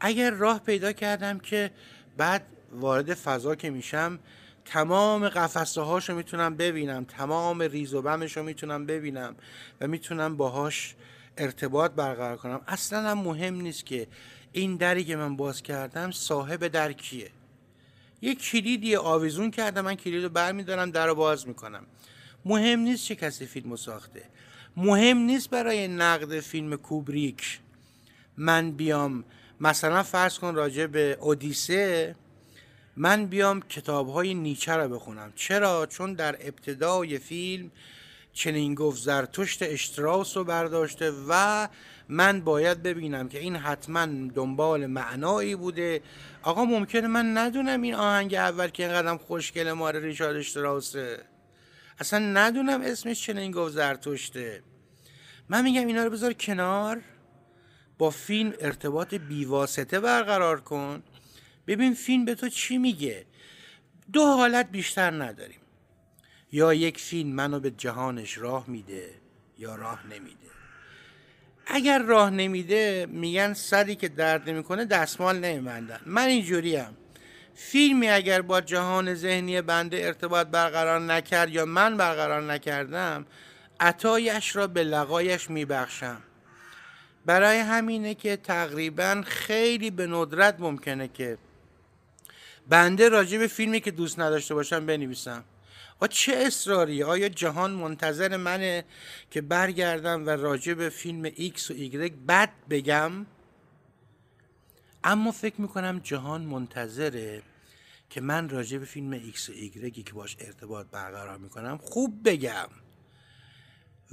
اگر 0.00 0.30
راه 0.30 0.58
پیدا 0.58 0.92
کردم 0.92 1.38
که 1.38 1.70
بعد 2.16 2.46
وارد 2.72 3.14
فضا 3.14 3.54
که 3.54 3.70
میشم 3.70 4.18
تمام 4.64 5.28
قفسه 5.28 5.80
هاشو 5.80 6.14
می‌تونم 6.14 6.56
ببینم 6.56 7.04
تمام 7.04 7.62
ریز 7.62 7.94
و 7.94 8.02
بمش 8.02 8.36
رو 8.36 8.42
می‌تونم 8.42 8.86
ببینم 8.86 9.36
و 9.80 9.86
می‌تونم 9.88 10.36
باهاش 10.36 10.94
ارتباط 11.38 11.90
برقرار 11.90 12.36
کنم. 12.36 12.60
اصلا 12.66 13.10
هم 13.10 13.18
مهم 13.18 13.54
نیست 13.54 13.86
که 13.86 14.06
این 14.52 14.76
دری 14.76 15.04
که 15.04 15.16
من 15.16 15.36
باز 15.36 15.62
کردم 15.62 16.10
صاحب 16.10 16.66
در 16.66 16.92
کیه. 16.92 17.30
یه 18.22 18.34
کلیدی 18.34 18.96
آویزون 18.96 19.50
کردم 19.50 19.80
من 19.80 19.94
کلید 19.94 20.22
رو 20.22 20.28
برمیدارم 20.28 20.90
در 20.90 21.06
رو 21.06 21.14
باز 21.14 21.48
می‌کنم. 21.48 21.86
مهم 22.46 22.80
نیست 22.80 23.04
چه 23.04 23.14
کسی 23.14 23.46
فیلم 23.46 23.76
ساخته. 23.76 24.22
مهم 24.76 25.18
نیست 25.18 25.50
برای 25.50 25.88
نقد 25.88 26.40
فیلم 26.40 26.76
کوبریک 26.76 27.60
من 28.36 28.70
بیام. 28.70 29.24
مثلا 29.60 30.02
فرض 30.02 30.38
کن 30.38 30.54
راجع 30.54 30.86
به 30.86 31.18
اودیسه 31.20 32.14
من 32.96 33.26
بیام 33.26 33.60
کتاب 33.60 34.08
های 34.08 34.34
نیچه 34.34 34.72
رو 34.72 34.88
بخونم. 34.88 35.32
چرا؟ 35.36 35.86
چون 35.86 36.14
در 36.14 36.36
ابتدای 36.40 37.18
فیلم 37.18 37.70
چنین 38.32 38.74
گفت 38.74 39.02
زرتشت 39.02 39.62
اشتراس 39.62 40.36
رو 40.36 40.44
برداشته 40.44 41.12
و 41.28 41.68
من 42.08 42.40
باید 42.40 42.82
ببینم 42.82 43.28
که 43.28 43.38
این 43.38 43.56
حتما 43.56 44.06
دنبال 44.34 44.86
معنایی 44.86 45.56
بوده. 45.56 46.02
آقا 46.42 46.64
ممکنه 46.64 47.06
من 47.06 47.38
ندونم 47.38 47.82
این 47.82 47.94
آهنگ 47.94 48.34
اول 48.34 48.68
که 48.68 48.82
اینقدر 48.82 49.16
خوشگل 49.16 49.72
ماره 49.72 50.00
ریشارد 50.00 50.36
اشتراسه. 50.36 51.35
اصلا 51.98 52.18
ندونم 52.18 52.80
اسمش 52.80 53.22
چنین 53.22 53.50
گفت 53.50 53.72
زرتشته 53.72 54.62
من 55.48 55.62
میگم 55.62 55.86
اینا 55.86 56.04
رو 56.04 56.10
بذار 56.10 56.32
کنار. 56.32 57.02
با 57.98 58.10
فیلم 58.10 58.52
ارتباط 58.60 59.14
بیواسطه 59.14 60.00
برقرار 60.00 60.60
کن. 60.60 61.02
ببین 61.66 61.94
فیلم 61.94 62.24
به 62.24 62.34
تو 62.34 62.48
چی 62.48 62.78
میگه؟ 62.78 63.26
دو 64.12 64.24
حالت 64.24 64.70
بیشتر 64.70 65.10
نداریم. 65.10 65.60
یا 66.52 66.74
یک 66.74 67.00
فیلم 67.00 67.30
منو 67.30 67.60
به 67.60 67.70
جهانش 67.70 68.38
راه 68.38 68.70
میده 68.70 69.14
یا 69.58 69.74
راه 69.74 70.06
نمیده. 70.06 70.46
اگر 71.66 72.02
راه 72.02 72.30
نمیده 72.30 73.06
میگن 73.10 73.54
صدی 73.54 73.96
که 73.96 74.08
درد 74.08 74.50
نمی‌کنه 74.50 74.84
دستمال 74.84 75.38
نمیبندن. 75.38 76.00
من 76.06 76.26
اینجوریم. 76.26 76.96
فیلمی 77.56 78.08
اگر 78.08 78.42
با 78.42 78.60
جهان 78.60 79.14
ذهنی 79.14 79.60
بنده 79.62 80.06
ارتباط 80.06 80.46
برقرار 80.46 81.00
نکرد 81.00 81.50
یا 81.50 81.64
من 81.64 81.96
برقرار 81.96 82.42
نکردم 82.42 83.26
عطایش 83.80 84.56
را 84.56 84.66
به 84.66 84.84
لقایش 84.84 85.50
میبخشم. 85.50 86.22
برای 87.26 87.58
همینه 87.58 88.14
که 88.14 88.36
تقریبا 88.36 89.22
خیلی 89.26 89.90
به 89.90 90.06
ندرت 90.06 90.56
ممکنه 90.58 91.08
که 91.08 91.38
بنده 92.68 93.08
راجع 93.08 93.38
به 93.38 93.46
فیلمی 93.46 93.80
که 93.80 93.90
دوست 93.90 94.18
نداشته 94.18 94.54
باشم 94.54 94.86
بنویسم. 94.86 95.44
آ 96.00 96.06
چه 96.06 96.32
اصراری 96.36 97.02
آیا 97.02 97.28
جهان 97.28 97.70
منتظر 97.70 98.36
منه 98.36 98.84
که 99.30 99.40
برگردم 99.40 100.26
و 100.26 100.30
راجع 100.30 100.74
به 100.74 100.88
فیلم 100.88 101.28
X 101.28 101.70
و 101.70 101.74
Y 101.74 102.12
بد 102.28 102.50
بگم؟ 102.70 103.26
اما 105.06 105.30
فکر 105.30 105.60
می‌کنم 105.60 106.00
جهان 106.02 106.42
منتظره 106.42 107.42
که 108.10 108.20
من 108.20 108.48
راجع 108.48 108.78
به 108.78 108.84
فیلم 108.84 109.32
X 109.32 109.48
و 109.48 109.52
Y 109.52 110.02
که 110.02 110.12
باش 110.12 110.36
ارتباط 110.40 110.86
برقرار 110.86 111.38
می‌کنم 111.38 111.78
خوب 111.78 112.28
بگم. 112.28 112.68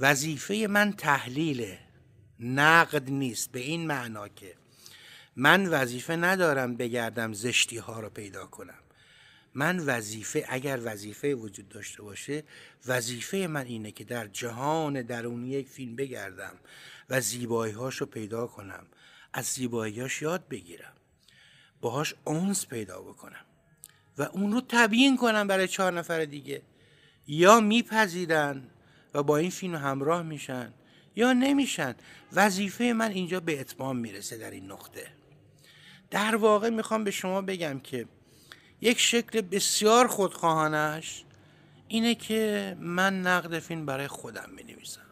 وظیفه 0.00 0.66
من 0.70 0.92
تحلیله 0.92 1.78
نقد 2.40 3.10
نیست 3.10 3.52
به 3.52 3.60
این 3.60 3.86
معنا 3.86 4.28
که 4.28 4.54
من 5.36 5.66
وظیفه 5.66 6.16
ندارم 6.16 6.76
بگردم 6.76 7.32
زشتی 7.32 7.78
ها 7.78 8.00
رو 8.00 8.10
پیدا 8.10 8.46
کنم. 8.46 8.78
من 9.54 9.78
وظیفه 9.78 10.44
اگر 10.48 10.80
وظیفه 10.82 11.34
وجود 11.34 11.68
داشته 11.68 12.02
باشه 12.02 12.44
وظیفه 12.86 13.36
من 13.36 13.66
اینه 13.66 13.92
که 13.92 14.04
در 14.04 14.26
جهان 14.26 15.02
درونی 15.02 15.48
یک 15.48 15.68
فیلم 15.68 15.96
بگردم 15.96 16.54
و 17.10 17.20
زیبایی 17.20 17.72
رو 17.72 18.06
پیدا 18.06 18.46
کنم. 18.46 18.86
از 19.36 19.44
زیباییاش 19.44 20.22
یاد 20.22 20.48
بگیرم. 20.48 20.92
باهاش 21.80 22.14
اونس 22.24 22.66
پیدا 22.66 23.02
بکنم 23.02 23.44
و 24.18 24.22
اون 24.22 24.52
رو 24.52 24.62
تبیین 24.68 25.16
کنم 25.16 25.46
برای 25.46 25.68
چهار 25.68 25.92
نفر 25.92 26.24
دیگه. 26.24 26.62
یا 27.26 27.60
میپذیرن 27.60 28.62
و 29.14 29.22
با 29.22 29.36
این 29.36 29.50
فیلم 29.50 29.74
همراه 29.74 30.22
میشن 30.22 30.72
یا 31.16 31.32
نمیشن. 31.32 31.94
وظیفه 32.32 32.84
من 32.84 33.10
اینجا 33.10 33.40
به 33.40 33.60
اتمام 33.60 33.96
می‌رسه 33.96 34.38
در 34.38 34.50
این 34.50 34.72
نقطه. 34.72 35.06
در 36.10 36.36
واقع 36.36 36.70
می‌خوام 36.70 37.04
به 37.04 37.10
شما 37.10 37.42
بگم 37.42 37.80
که 37.80 38.06
یک 38.80 39.00
شکل 39.00 39.40
بسیار 39.40 40.06
خودخواهانش 40.06 41.24
اینه 41.88 42.14
که 42.14 42.76
من 42.80 43.20
نقد 43.20 43.58
فیلم 43.58 43.86
برای 43.86 44.08
خودم 44.08 44.50
می 44.56 44.62
نویسم 44.62 45.03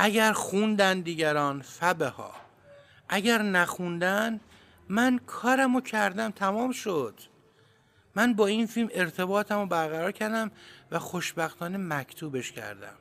اگر 0.00 0.32
خوندن 0.32 1.00
دیگران 1.00 1.62
فبه 1.62 2.08
ها 2.08 2.34
اگر 3.08 3.42
نخوندن 3.42 4.40
من 4.88 5.20
کارم 5.26 5.74
رو 5.74 5.80
کردم 5.80 6.30
تمام 6.30 6.72
شد. 6.72 7.14
من 8.14 8.34
با 8.34 8.46
این 8.46 8.66
فیلم 8.66 8.88
ارتباطم 8.92 9.60
رو 9.60 9.66
برقرار 9.66 10.12
کردم 10.12 10.50
و 10.90 10.98
خوشبختانه 10.98 11.78
مکتوبش 11.78 12.52
کردم. 12.52 12.96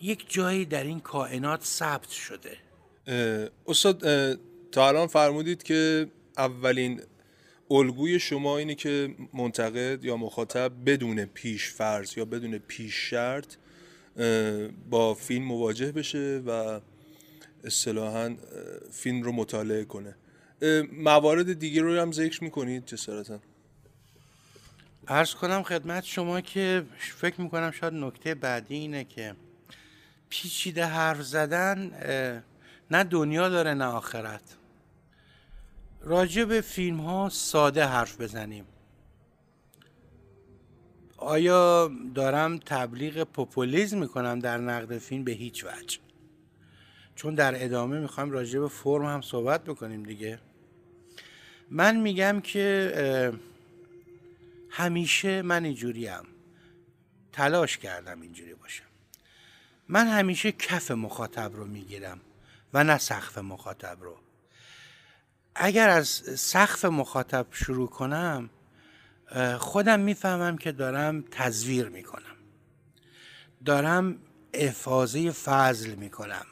یک 0.00 0.32
جایی 0.32 0.64
در 0.64 0.84
این 0.84 1.00
کائنات 1.00 1.64
ثبت 1.64 2.08
شده. 2.08 2.56
استاد 3.66 4.00
تا 4.72 4.88
الان 4.88 5.06
فرمودید 5.06 5.62
که 5.62 6.08
اولین 6.38 7.02
الگوی 7.70 8.18
شما 8.18 8.58
اینه 8.58 8.74
که 8.74 9.14
منتقد 9.34 10.04
یا 10.04 10.16
مخاطب 10.16 10.72
بدون 10.86 11.24
پیش 11.24 11.70
فرض 11.70 12.18
یا 12.18 12.24
بدون 12.24 12.58
پیش 12.58 12.94
شرط 12.94 13.54
با 14.90 15.14
فیلم 15.14 15.44
مواجه 15.44 15.92
بشه 15.92 16.42
و 16.46 16.80
اصطلاحا 17.64 18.36
فیلم 18.92 19.22
رو 19.22 19.32
مطالعه 19.32 19.84
کنه. 19.84 20.16
موارد 20.92 21.58
دیگه 21.58 21.82
رو 21.82 22.00
هم 22.00 22.12
ذکر 22.12 22.44
می‌کنید 22.44 22.86
جسارتا؟ 22.86 23.40
ارز 25.08 25.34
کنم 25.34 25.62
خدمت 25.62 26.04
شما 26.04 26.40
که 26.40 26.84
فکر 26.98 27.40
می‌کنم 27.40 27.70
شاید 27.70 27.94
نکته 27.94 28.34
بعدی 28.34 28.74
اینه 28.74 29.04
که 29.04 29.34
پیچیده 30.28 30.84
حرف 30.84 31.22
زدن 31.22 31.90
نه 32.90 33.04
دنیا 33.04 33.48
داره 33.48 33.74
نه 33.74 33.84
آخرت. 33.84 34.42
راجع 36.02 36.44
به 36.44 36.60
فیلم 36.60 37.00
ها 37.00 37.28
ساده 37.28 37.84
حرف 37.84 38.20
بزنیم. 38.20 38.64
آیا 41.20 41.90
دارم 42.14 42.58
تبلیغ 42.58 43.24
پوپولیزم 43.24 43.98
می‌کنم 43.98 44.38
در 44.38 44.58
نقد 44.58 44.98
فیلم؟ 44.98 45.24
به 45.24 45.32
هیچ 45.32 45.64
وجه. 45.64 45.98
چون 47.14 47.34
در 47.34 47.64
ادامه 47.64 48.00
می‌خوایم 48.00 48.30
راجع 48.30 48.60
به 48.60 48.68
فرم 48.68 49.04
هم 49.04 49.20
صحبت 49.20 49.64
بکنیم 49.64 50.02
دیگه. 50.02 50.40
من 51.70 51.96
میگم 51.96 52.40
که 52.40 53.32
همیشه 54.70 55.42
من 55.42 55.64
اینجوریم. 55.64 56.22
تلاش 57.32 57.78
کردم 57.78 58.20
اینجوری 58.20 58.54
باشم. 58.54 58.84
من 59.88 60.06
همیشه 60.06 60.52
کف 60.52 60.90
مخاطب 60.90 61.50
رو 61.54 61.64
می‌گیرم 61.64 62.20
و 62.74 62.84
نه 62.84 62.98
سقف 62.98 63.38
مخاطب 63.38 63.96
رو. 64.00 64.16
اگر 65.54 65.88
از 65.88 66.08
سقف 66.36 66.84
مخاطب 66.84 67.46
شروع 67.50 67.88
کنم 67.88 68.50
خودم 69.58 70.00
می‌فهمم 70.00 70.58
که 70.58 70.72
دارم 70.72 71.24
تزویر 71.30 71.88
می‌کنم. 71.88 72.36
دارم 73.64 74.16
افاظه 74.54 75.30
فضل 75.30 75.94
می‌کنم. 75.94 76.46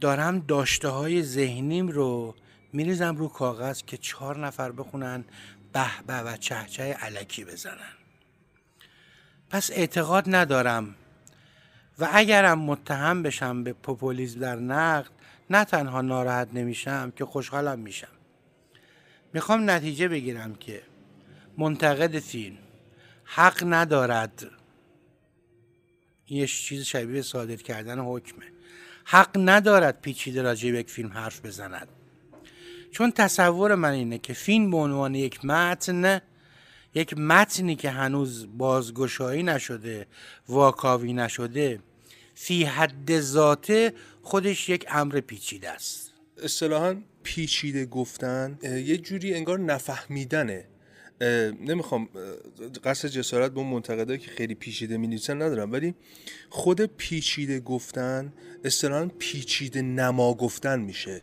دارم 0.00 0.38
داشته 0.38 0.88
های 0.88 1.22
ذهنیم 1.22 1.88
رو 1.88 2.34
میریزم 2.72 3.16
رو 3.16 3.28
کاغذ 3.28 3.82
که 3.82 3.96
چهار 3.96 4.46
نفر 4.46 4.72
بخونن 4.72 5.24
به 5.72 6.02
به 6.06 6.14
و 6.14 6.36
چهچه 6.36 6.82
علکی 6.82 7.44
بزنن. 7.44 7.94
پس 9.50 9.70
اعتقاد 9.70 10.24
ندارم. 10.26 10.94
و 11.98 12.08
اگرم 12.12 12.58
متهم 12.58 13.22
بشم 13.22 13.64
به 13.64 13.72
پوپولیزم 13.72 14.40
در 14.40 14.56
نقد 14.56 15.10
نه 15.50 15.64
تنها 15.64 16.00
ناراحت 16.00 16.48
نمیشم 16.52 17.12
که 17.16 17.24
خوشحالم 17.24 17.78
میشم. 17.78 18.08
می‌خوام 19.32 19.70
نتیجه 19.70 20.08
بگیرم 20.08 20.54
که 20.54 20.82
منتقد 21.58 22.18
فیلم 22.18 22.58
حق 23.24 23.64
ندارد. 23.66 24.50
یه 26.28 26.46
چیز 26.46 26.84
شبیه 26.84 27.22
صادر 27.22 27.56
کردن 27.56 27.98
حکمه. 27.98 28.44
حق 29.04 29.30
ندارد 29.36 30.00
پیچیده 30.00 30.42
راجع 30.42 30.70
به 30.70 30.78
یک 30.78 30.90
فیلم 30.90 31.12
حرف 31.12 31.40
بزند. 31.46 31.88
چون 32.90 33.10
تصور 33.10 33.74
من 33.74 33.92
اینه 33.92 34.18
که 34.18 34.32
فیلم 34.32 34.70
به 34.70 34.76
عنوان 34.76 35.14
یک 35.14 35.44
متن 35.44 36.20
یک 36.94 37.18
متنی 37.18 37.76
که 37.76 37.90
هنوز 37.90 38.46
بازگشایی 38.58 39.42
نشده 39.42 40.06
واکاوی 40.48 41.12
نشده 41.12 41.80
فی 42.34 42.64
حد 42.64 43.20
ذاته 43.20 43.94
خودش 44.22 44.68
یک 44.68 44.86
امر 44.88 45.20
پیچیده 45.20 45.70
است. 45.70 46.12
اصطلاحا 46.42 47.02
پیچیده 47.22 47.86
گفتن 47.86 48.58
یه 48.62 48.96
جوری 48.96 49.34
انگار 49.34 49.58
نفهمیدنه. 49.58 50.64
نمی‌خوام 51.60 52.08
قصد 52.84 53.08
جسارت 53.08 53.52
به 53.52 53.58
اون 53.60 53.68
منتقدایی 53.68 54.18
که 54.18 54.30
خیلی 54.30 54.54
پیچیده 54.54 54.96
می 54.96 55.20
ندارم 55.28 55.72
ولی 55.72 55.94
خود 56.50 56.80
پیچیده 56.80 57.60
گفتن 57.60 58.32
اصطلاحا 58.64 59.10
پیچیده 59.18 59.82
نما 59.82 60.34
گفتن 60.34 60.80
میشه. 60.80 61.22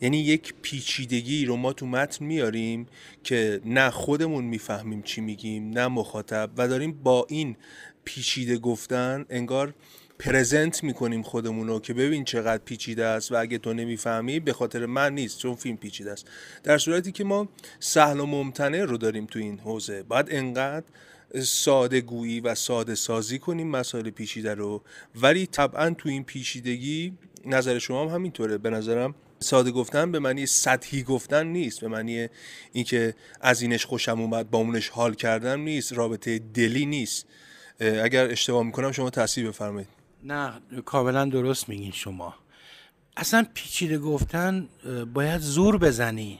یعنی 0.00 0.18
یک 0.18 0.54
پیچیدگی 0.62 1.44
رو 1.44 1.56
ما 1.56 1.72
تو 1.72 1.86
متن 1.86 2.24
میاریم 2.24 2.86
که 3.24 3.60
نه 3.64 3.90
خودمون 3.90 4.44
می‌فهمیم 4.44 5.02
چی 5.02 5.20
میگیم 5.20 5.70
نه 5.70 5.88
مخاطب 5.88 6.50
و 6.56 6.68
داریم 6.68 6.92
با 6.92 7.26
این 7.28 7.56
پیچیده 8.04 8.58
گفتن 8.58 9.26
انگار 9.30 9.74
پرزنت 10.20 10.84
می‌کنیم 10.84 11.22
خودمون 11.22 11.68
رو 11.68 11.80
که 11.80 11.94
ببین 11.94 12.24
چقدر 12.24 12.62
پیچیده 12.64 13.04
است 13.04 13.32
و 13.32 13.36
اگه 13.40 13.58
تو 13.58 13.74
نمی‌فهمی 13.74 14.40
به 14.40 14.52
خاطر 14.52 14.86
من 14.86 15.14
نیست 15.14 15.38
چون 15.38 15.54
فیلم 15.54 15.76
پیچیده 15.76 16.12
است. 16.12 16.26
در 16.62 16.78
صورتی 16.78 17.12
که 17.12 17.24
ما 17.24 17.48
سهل 17.80 18.20
و 18.20 18.26
ممتنع 18.26 18.84
رو 18.84 18.96
داریم 18.96 19.26
تو 19.26 19.38
این 19.38 19.58
حوزه. 19.58 20.02
باید 20.02 20.26
انقدر 20.30 20.86
ساده 21.42 22.00
گویی 22.00 22.40
و 22.40 22.54
ساده 22.54 22.94
سازی 22.94 23.38
کنیم 23.38 23.68
مسائل 23.68 24.10
پیچیده 24.10 24.54
رو. 24.54 24.82
ولی 25.14 25.46
طبعا 25.46 25.90
تو 25.90 26.08
این 26.08 26.24
پیچیدگی 26.24 27.12
نظر 27.46 27.78
شما 27.78 28.02
هم 28.02 28.14
همینطوره. 28.14 28.58
به 28.58 28.70
نظرم 28.70 29.14
ساده 29.38 29.70
گفتن 29.70 30.12
به 30.12 30.18
معنی 30.18 30.46
سطحی 30.46 31.02
گفتن 31.02 31.46
نیست. 31.46 31.80
به 31.80 31.88
معنی 31.88 32.28
اینکه 32.72 33.14
از 33.40 33.62
اینش 33.62 33.84
خوشم 33.86 34.20
اومد 34.20 34.50
با 34.50 34.58
اونش 34.58 34.88
حال 34.88 35.14
کردن 35.14 35.60
نیست. 35.60 35.92
رابطه 35.92 36.38
دلی 36.38 36.86
نیست. 36.86 37.26
اگر 37.80 38.30
اشتباه 38.30 38.62
می‌کنم 38.62 38.92
شما 38.92 39.10
تصحیح 39.10 39.48
بفرمایید. 39.48 39.99
نه 40.24 40.60
کاملا 40.84 41.24
درست 41.24 41.68
میگین 41.68 41.92
شما. 41.92 42.34
اصلا 43.16 43.46
پیچیده 43.54 43.98
گفتن 43.98 44.68
باید 45.14 45.40
زور 45.40 45.78
بزنی. 45.78 46.38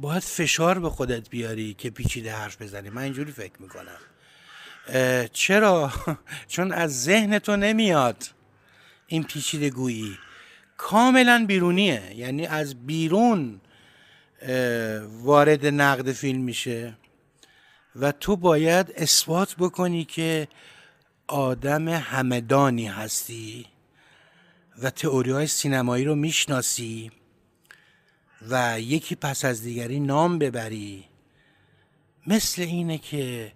باید 0.00 0.22
فشار 0.22 0.78
به 0.78 0.90
خودت 0.90 1.30
بیاری 1.30 1.74
که 1.74 1.90
پیچیده 1.90 2.32
حرف 2.32 2.62
بزنی. 2.62 2.90
من 2.90 3.02
اینجوری 3.02 3.32
فکر 3.32 3.52
می‌کنم. 3.58 3.98
چرا؟ 5.32 5.92
چون 6.52 6.72
از 6.72 7.04
ذهن 7.04 7.38
تو 7.38 7.56
نمیاد 7.56 8.24
این 9.06 9.24
پیچیده 9.24 9.70
گویی. 9.70 10.18
کاملا 10.76 11.44
بیرونیه. 11.48 12.12
یعنی 12.16 12.46
از 12.46 12.86
بیرون 12.86 13.60
وارد 15.22 15.66
نقد 15.66 16.12
فیلم 16.12 16.40
میشه 16.40 16.96
و 17.96 18.12
تو 18.12 18.36
باید 18.36 18.92
اثبات 18.96 19.56
بکنی 19.58 20.04
که 20.04 20.48
آدم 21.28 21.88
همدانی 21.88 22.86
هستی 22.86 23.66
و 24.82 24.90
تئوری 24.90 25.30
های 25.30 25.46
سینمایی 25.46 26.04
رو 26.04 26.14
می‌شناسی 26.14 27.12
و 28.48 28.80
یکی 28.80 29.14
پس 29.14 29.44
از 29.44 29.62
دیگری 29.62 30.00
نام 30.00 30.38
ببری. 30.38 31.04
مثل 32.26 32.62
اینه 32.62 32.98
که 32.98 33.52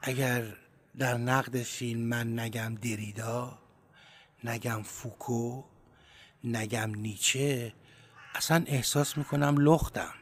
اگر 0.00 0.56
در 0.98 1.16
نقد 1.16 1.62
فیلم 1.62 2.00
من 2.00 2.38
نگم 2.38 2.74
دریدا 2.74 3.58
نگم 4.44 4.82
فوکو 4.82 5.64
نگم 6.44 6.94
نیچه 6.94 7.72
اصلا 8.34 8.64
احساس 8.66 9.18
می‌کنم 9.18 9.56
لختم. 9.58 10.14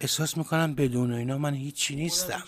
احساس 0.00 0.36
می‌کنم 0.36 0.74
بدون 0.74 1.12
اینا 1.12 1.38
من 1.38 1.54
هیچی 1.54 1.96
نیستم. 1.96 2.44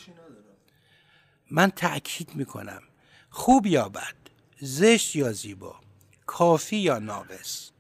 من 1.51 1.71
تأکید 1.71 2.35
می‌کنم 2.35 2.83
خوب 3.31 3.67
یا 3.67 3.89
بد 3.89 4.15
زشت 4.61 5.17
یا 5.17 5.33
زیبا 5.33 5.81
کافی 6.27 6.77
یا 6.77 6.99
ناقص. 6.99 7.71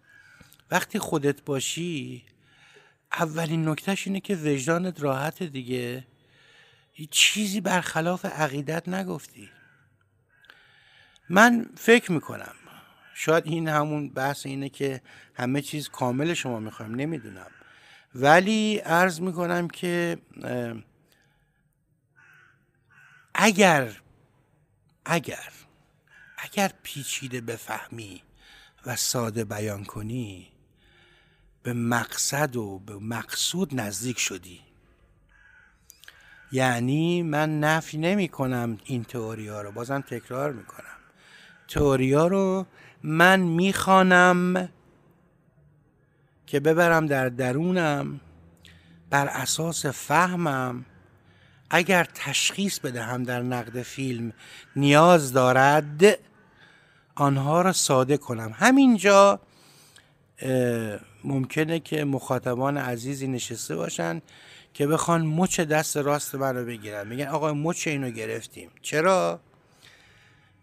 وقتی 0.71 0.99
خودت 0.99 1.43
باشی 1.43 2.25
اولین 3.13 3.69
نکتهش 3.69 4.07
اینه 4.07 4.21
که 4.21 4.37
وجدانت 4.37 5.03
راحت 5.03 5.43
دیگه. 5.43 6.07
چیزی 7.11 7.61
برخلاف 7.61 8.25
عقیدت 8.25 8.89
نگفتی. 8.89 9.51
من 11.29 11.67
فکر 11.77 12.13
می‌کنم 12.13 12.55
شاید 13.15 13.47
این 13.47 13.69
همون 13.69 14.09
بحث 14.09 14.47
اینه 14.47 14.69
که 14.69 15.03
همه 15.35 15.63
چیز 15.63 15.89
کامل 15.89 16.35
شما 16.35 16.61
می‌خوایم 16.61 16.95
نمی‌دونم. 16.95 17.51
ولی 18.15 18.77
عرض 18.77 19.21
می‌کنم 19.21 19.69
که 19.69 20.19
اگر 23.35 24.01
اگر 25.13 25.53
اگر 26.39 26.71
پیچیده 26.83 27.41
بفهمی 27.41 28.23
و 28.87 28.97
ساده 28.97 29.45
بیان 29.45 29.85
کنی 29.85 30.49
به 31.63 31.73
مقصد 31.73 32.57
و 32.57 32.79
به 32.79 32.95
مقصود 32.95 33.81
نزدیک 33.81 34.19
شدی. 34.19 34.61
یعنی 36.53 37.23
من 37.23 37.61
نفی 37.61 37.99
نمی 37.99 38.29
کنم 38.29 38.79
این 38.85 39.05
تئوری 39.05 39.49
ها 39.49 39.63
رو 39.63 39.73
بازم 39.73 40.01
تکرار 40.01 40.53
می 40.53 40.65
کنم. 40.65 40.99
تئوری 41.69 42.13
ها 42.13 42.27
رو 42.27 42.67
من 43.03 43.41
می‌خوانم 43.41 44.69
که 46.47 46.61
ببرم 46.61 47.07
در 47.07 47.29
درونم 47.29 48.21
بر 49.11 49.27
اساس 49.27 49.87
فهمم 49.87 50.85
اگر 51.71 52.07
تشخیص 52.15 52.79
بدهم 52.79 53.23
در 53.23 53.43
نقد 53.43 53.83
فیلم 53.83 54.33
نیاز 54.77 55.33
دارد 55.33 56.19
آنها 57.15 57.63
را 57.63 57.73
ساده 57.73 58.17
کنم. 58.17 58.55
همینجا 58.57 59.41
ممکنه 61.25 61.81
که 61.81 62.05
مخاطبان 62.05 62.77
عزیزی 62.77 63.29
نشسته 63.29 63.77
باشن 63.77 64.23
که 64.75 64.87
بخوان 64.87 65.27
مچ 65.27 65.61
دست 65.61 65.97
راست 65.97 66.35
من 66.35 66.57
رو 66.57 66.65
بگیرن. 66.65 67.07
میگن 67.07 67.27
آقا 67.27 67.53
مچ 67.55 67.89
اینو 67.89 68.11
گرفتیم. 68.11 68.71
چرا؟ 68.83 69.41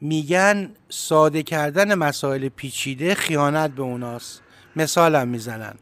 میگن 0.01 0.69
ساده 0.89 1.43
کردن 1.43 1.95
مسائل 1.95 2.49
پیچیده 2.49 3.15
خیانت 3.15 3.71
به 3.71 3.81
اوناست. 3.81 4.41
مثالم 4.75 5.27
می‌زنن. 5.27 5.75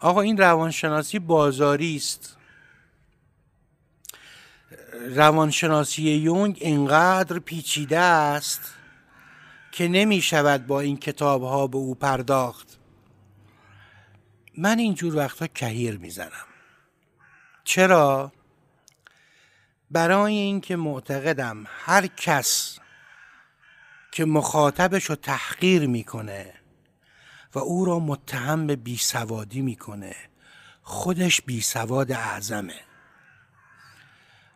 آقا 0.00 0.20
این 0.20 0.36
روانشناسی 0.36 1.18
بازاری 1.18 1.96
است 1.96 2.36
روانشناسی 5.08 6.02
یونگ 6.02 6.58
اینقدر 6.60 7.38
پیچیده 7.38 7.98
است 7.98 8.74
که 9.72 9.88
نمی 9.88 10.22
شود 10.22 10.66
با 10.66 10.80
این 10.80 10.96
کتاب 10.96 11.42
ها 11.42 11.66
به 11.66 11.76
او 11.76 11.94
پرداخت. 11.94 12.78
من 14.58 14.78
اینجور 14.78 15.16
وقتا 15.16 15.46
کهیر 15.46 15.98
می‌زنم. 15.98 16.46
چرا؟ 17.64 18.32
برای 19.90 20.34
اینکه 20.34 20.76
معتقدم 20.76 21.66
هر 21.66 22.06
کس 22.06 22.78
که 24.12 24.24
مخاطبش 24.24 25.04
رو 25.04 25.14
تحقیر 25.14 25.86
می‌کنه 25.86 26.54
و 27.54 27.58
او 27.58 27.84
را 27.84 27.98
متهم 27.98 28.66
به 28.66 28.76
بیسوادی 28.76 29.60
می‌کنه 29.60 30.16
خودش 30.82 31.40
بیسواد 31.40 32.12
اعظمه. 32.12 32.80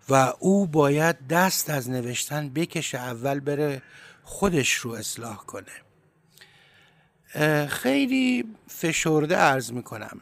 و 0.08 0.32
او 0.38 0.66
باید 0.66 1.26
دست 1.26 1.70
از 1.70 1.90
نوشتن 1.90 2.48
بکشه 2.48 2.98
اول 2.98 3.40
بره 3.40 3.82
خودش 4.22 4.72
رو 4.72 4.90
اصلاح 4.90 5.36
کنه. 5.36 5.72
خیلی 7.66 8.44
فشرده 8.68 9.36
عرض 9.36 9.72
می‌کنم. 9.72 10.20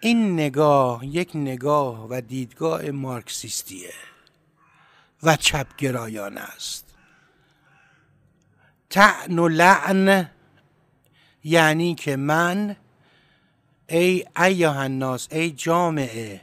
این 0.00 0.32
نگاه 0.32 1.06
یک 1.06 1.30
نگاه 1.34 2.06
و 2.10 2.20
دیدگاه 2.20 2.90
مارکسیستیه 2.90 3.92
و 5.22 5.36
چپگرایان 5.36 6.38
است. 6.38 6.86
تعن 8.90 9.38
و 9.38 9.48
لعن 9.48 10.30
یعنی 11.44 11.94
که 11.94 12.16
من 12.16 12.76
ای 13.88 14.24
ایها 14.36 14.80
الناس 14.80 15.28
ای 15.30 15.50
جامعه 15.50 16.40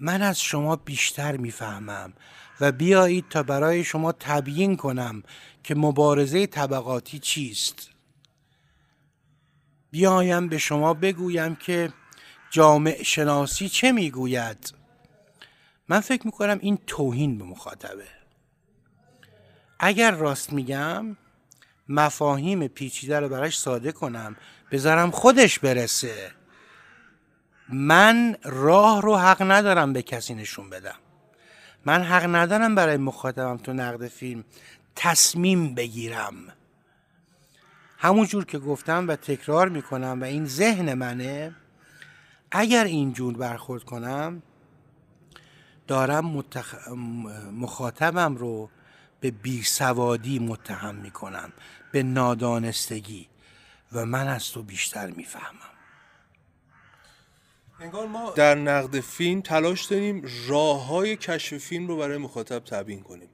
من 0.00 0.22
از 0.22 0.40
شما 0.40 0.76
بیشتر 0.76 1.36
می‌فهمم 1.36 2.12
و 2.60 2.72
بیایید 2.72 3.28
تا 3.28 3.42
برای 3.42 3.84
شما 3.84 4.12
تبیین 4.12 4.76
کنم 4.76 5.22
که 5.62 5.74
مبارزه 5.74 6.46
طبقاتی 6.46 7.18
چیست. 7.18 7.90
بیایم 9.90 10.48
به 10.48 10.58
شما 10.58 10.94
بگویم 10.94 11.54
که 11.54 11.92
جامع 12.50 13.02
شناسی 13.02 13.68
چه 13.68 13.92
می‌گوید. 13.92 14.74
من 15.88 16.00
فکر 16.00 16.26
می‌کنم 16.26 16.58
این 16.60 16.78
توهین 16.86 17.38
به 17.38 17.44
مخاطبه. 17.44 18.08
اگر 19.78 20.10
راست 20.10 20.52
میگم 20.52 21.16
مفاهیم 21.88 22.68
پیچیده 22.68 23.20
رو 23.20 23.28
براش 23.28 23.58
ساده 23.58 23.92
کنم 23.92 24.36
بذارم 24.70 25.10
خودش 25.10 25.58
برسه. 25.58 26.30
من 27.68 28.36
راه 28.44 29.02
رو 29.02 29.16
حق 29.16 29.42
ندارم 29.42 29.92
به 29.92 30.02
کسی 30.02 30.34
نشون 30.34 30.70
بدم. 30.70 30.98
من 31.84 32.02
حق 32.02 32.34
ندارم 32.34 32.74
برای 32.74 32.96
مخاطبم 32.96 33.56
تو 33.56 33.72
نقد 33.72 34.08
فیلم 34.08 34.44
تصمیم 34.96 35.74
بگیرم. 35.74 36.34
همون 37.98 38.26
جور 38.26 38.44
که 38.44 38.58
گفتم 38.58 39.08
و 39.08 39.16
تکرار 39.16 39.68
می‌کنم 39.68 40.18
و 40.20 40.24
این 40.24 40.46
ذهن 40.46 40.94
منه 40.94 41.54
اگر 42.50 42.84
اینجور 42.84 43.36
برخورد 43.36 43.84
کنم 43.84 44.42
دارم 45.86 46.26
متخ... 46.26 46.88
مخاطبم 47.52 48.36
رو 48.36 48.70
به 49.20 49.30
بیسوادی 49.30 50.38
متهم 50.38 50.94
می‌کنم 50.94 51.52
به 51.92 52.02
نادانستگی 52.02 53.28
و 53.92 54.06
من 54.06 54.28
از 54.28 54.50
تو 54.52 54.62
بیشتر 54.62 55.06
می‌فهمم. 55.06 55.77
ما 58.12 58.32
در 58.36 58.54
نقد 58.54 59.00
فیلم 59.00 59.40
تلاش 59.40 59.84
داریم 59.84 60.22
راه 60.48 60.86
های 60.86 61.16
کشف 61.16 61.58
فیلم 61.58 61.88
رو 61.88 61.96
برای 61.96 62.18
مخاطب 62.18 62.58
تبیین 62.58 63.00
کنیم. 63.00 63.28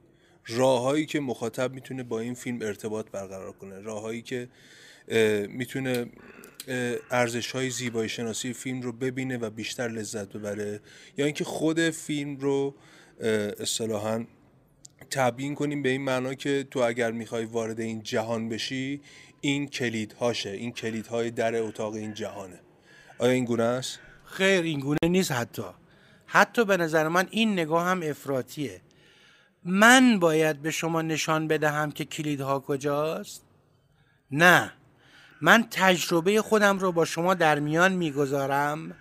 راههایی 0.47 1.05
که 1.05 1.19
مخاطب 1.19 1.73
می‌تونه 1.73 2.03
با 2.03 2.19
این 2.19 2.33
فیلم 2.33 2.61
ارتباط 2.61 3.11
برقرار 3.11 3.51
کنه. 3.51 3.79
راههایی 3.79 4.21
که 4.21 4.49
می‌تونه 5.49 6.05
ارزش 7.11 7.51
های 7.51 7.69
زیبایی 7.69 8.09
شناسی 8.09 8.53
فیلم 8.53 8.81
رو 8.81 8.91
ببینه 8.91 9.37
و 9.37 9.49
بیشتر 9.49 9.87
لذت 9.87 10.33
ببره 10.33 10.81
یا 11.17 11.25
اینکه 11.25 11.43
خود 11.43 11.89
فیلم 11.89 12.37
رو 12.37 12.75
اصطلاحا 13.59 14.25
تبیین 15.11 15.55
کنیم 15.55 15.81
به 15.81 15.89
این 15.89 16.01
معنا 16.01 16.33
که 16.33 16.67
تو 16.71 16.79
اگر 16.79 17.11
می‌خوای 17.11 17.45
وارد 17.45 17.79
این 17.79 18.03
جهان 18.03 18.49
بشی 18.49 19.01
این 19.41 19.67
کلید 19.67 20.13
هاشه 20.13 20.49
این 20.49 20.71
کلید 20.71 21.07
های 21.07 21.31
در 21.31 21.55
اتاق 21.55 21.93
این 21.93 22.13
جهانه. 22.13 22.59
آیا 23.19 23.31
این 23.31 23.45
گونه 23.45 23.63
است؟ 23.63 23.99
خیر 24.35 24.63
این 24.63 24.79
گونه 24.79 24.97
نیست 25.03 25.31
حتی. 25.31 25.63
حتی 26.27 26.65
به 26.65 26.77
نظر 26.77 27.07
من 27.07 27.27
این 27.31 27.53
نگاه 27.53 27.87
هم 27.87 28.01
افراتیه 28.03 28.81
من 29.63 30.19
باید 30.19 30.61
به 30.61 30.71
شما 30.71 31.01
نشان 31.01 31.47
بدهم 31.47 31.91
که 31.91 32.05
کلیدها 32.05 32.59
کجاست؟ 32.59 33.45
نه. 34.31 34.73
من 35.41 35.67
تجربه 35.71 36.41
خودم 36.41 36.79
رو 36.79 36.91
با 36.91 37.05
شما 37.05 37.33
در 37.33 37.59
میان 37.59 37.93
می‌گذارم 37.93 38.95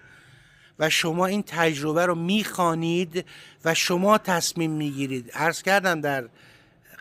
و 0.78 0.90
شما 0.90 1.26
این 1.26 1.42
تجربه 1.46 2.06
رو 2.06 2.14
می‌خوانید 2.14 3.24
و 3.64 3.74
شما 3.74 4.18
تصمیم 4.18 4.70
می‌گیرید. 4.70 5.30
عرض 5.30 5.62
کردم 5.62 6.00
در 6.00 6.28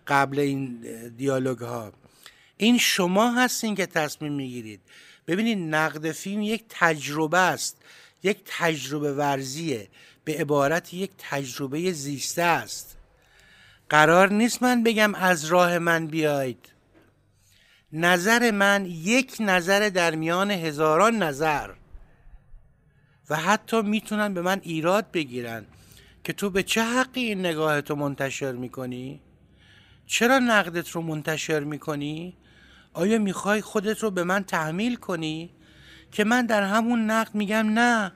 قبل 0.07 0.39
این 0.39 0.79
دیالوگ 1.17 1.59
ها 1.59 1.91
این 2.57 2.77
شما 2.77 3.31
هستین 3.31 3.75
که 3.75 3.85
تصمیم 3.85 4.33
می‌گیرید. 4.33 4.81
ببینید 5.27 5.75
نقد 5.75 6.11
فیلم 6.11 6.41
یک 6.41 6.63
تجربه 6.69 7.37
است. 7.37 7.77
یک 8.23 8.37
تجربه 8.45 9.13
ورزیه 9.13 9.87
به 10.25 10.33
عبارت 10.33 10.93
یک 10.93 11.11
تجربه 11.17 11.91
زیسته 11.91 12.41
است 12.41 12.97
قرار 13.89 14.33
نیست 14.33 14.63
من 14.63 14.83
بگم 14.83 15.15
از 15.15 15.45
راه 15.45 15.77
من 15.77 16.07
بیاید 16.07 16.69
نظر 17.93 18.51
من 18.51 18.85
یک 18.85 19.35
نظر 19.39 19.89
در 19.89 20.15
میان 20.15 20.51
هزاران 20.51 21.23
نظر 21.23 21.69
و 23.29 23.35
حتی 23.35 23.81
می‌تونن 23.81 24.33
به 24.33 24.41
من 24.41 24.59
ایراد 24.63 25.11
بگیرن 25.11 25.65
که 26.23 26.33
تو 26.33 26.49
به 26.49 26.63
چه 26.63 26.83
حقی 26.83 27.21
این 27.21 27.39
نگاهت 27.39 27.89
رو 27.89 27.95
منتشر 27.95 28.51
می‌کنی؟ 28.51 29.21
چرا 30.05 30.39
نقدت 30.39 30.89
رو 30.89 31.01
منتشر 31.01 31.59
می‌کنی؟ 31.59 32.37
آیا 32.93 33.17
می‌خوای 33.17 33.61
خودت 33.61 33.99
رو 33.99 34.11
به 34.11 34.23
من 34.23 34.43
تحمیل 34.43 34.95
کنی؟ 34.95 35.49
که 36.13 36.23
من 36.23 36.45
در 36.45 36.63
همون 36.63 37.05
نقد 37.11 37.35
میگم 37.35 37.69
نه. 37.69 38.11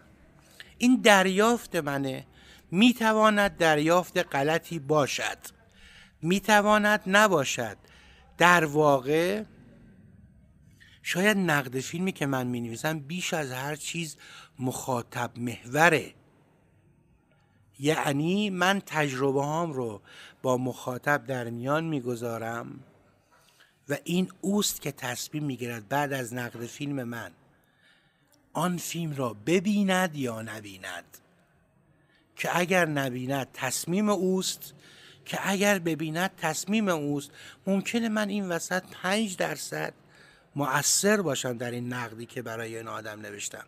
این 0.78 1.02
دریافت 1.02 1.76
منه. 1.76 2.26
می‌تواند 2.72 3.58
دریافت 3.58 4.36
غلطی 4.36 4.80
باشد. 4.80 5.38
می‌تواند 6.22 7.02
نباشد. 7.08 7.78
در 8.38 8.66
واقع 8.66 9.44
شاید 11.04 11.38
نقد 11.38 11.80
فیلمی 11.80 12.12
که 12.12 12.26
من 12.26 12.48
می 12.48 12.62
نویسم 12.62 13.00
بیش 13.00 13.34
از 13.34 13.52
هر 13.52 13.76
چیز 13.76 14.18
مخاطب 14.60 15.32
محوره. 15.38 16.14
یعنی 17.80 18.50
من 18.50 18.82
تجربه 18.86 19.44
هام 19.44 19.74
رو 19.74 20.02
با 20.42 20.58
مخاطب 20.58 21.26
در 21.26 21.50
میان 21.50 21.84
می‌گذارم 21.84 22.80
و 23.90 23.98
این 24.04 24.32
اوست 24.42 24.82
که 24.82 24.92
تصمیم 24.92 25.44
می‌گیرد 25.44 25.88
بعد 25.88 26.14
از 26.14 26.34
نقد 26.34 26.66
فیلم 26.66 27.04
من 27.04 27.32
آن 28.58 28.78
فیلم 28.78 29.16
را 29.16 29.36
ببیند 29.46 30.16
یا 30.16 30.42
نبیند. 30.42 31.18
که 32.36 32.60
اگر 32.60 32.86
نبیند 32.86 33.48
تصمیم 33.54 34.10
اوست 34.10 34.74
که 35.26 35.40
اگر 35.44 35.80
ببیند 35.80 36.32
تصمیم 36.38 36.90
اوست. 36.90 37.32
ممکنه 37.68 38.10
من 38.10 38.30
این 38.30 38.50
وسط 38.50 38.84
پنج 38.92 39.38
درصد 39.38 39.94
مؤثر 40.56 41.22
باشم 41.22 41.58
در 41.58 41.72
این 41.72 41.94
نقدی 41.94 42.26
که 42.26 42.42
برای 42.42 42.78
این 42.78 42.88
آدم 42.88 43.22
نوشتم. 43.22 43.64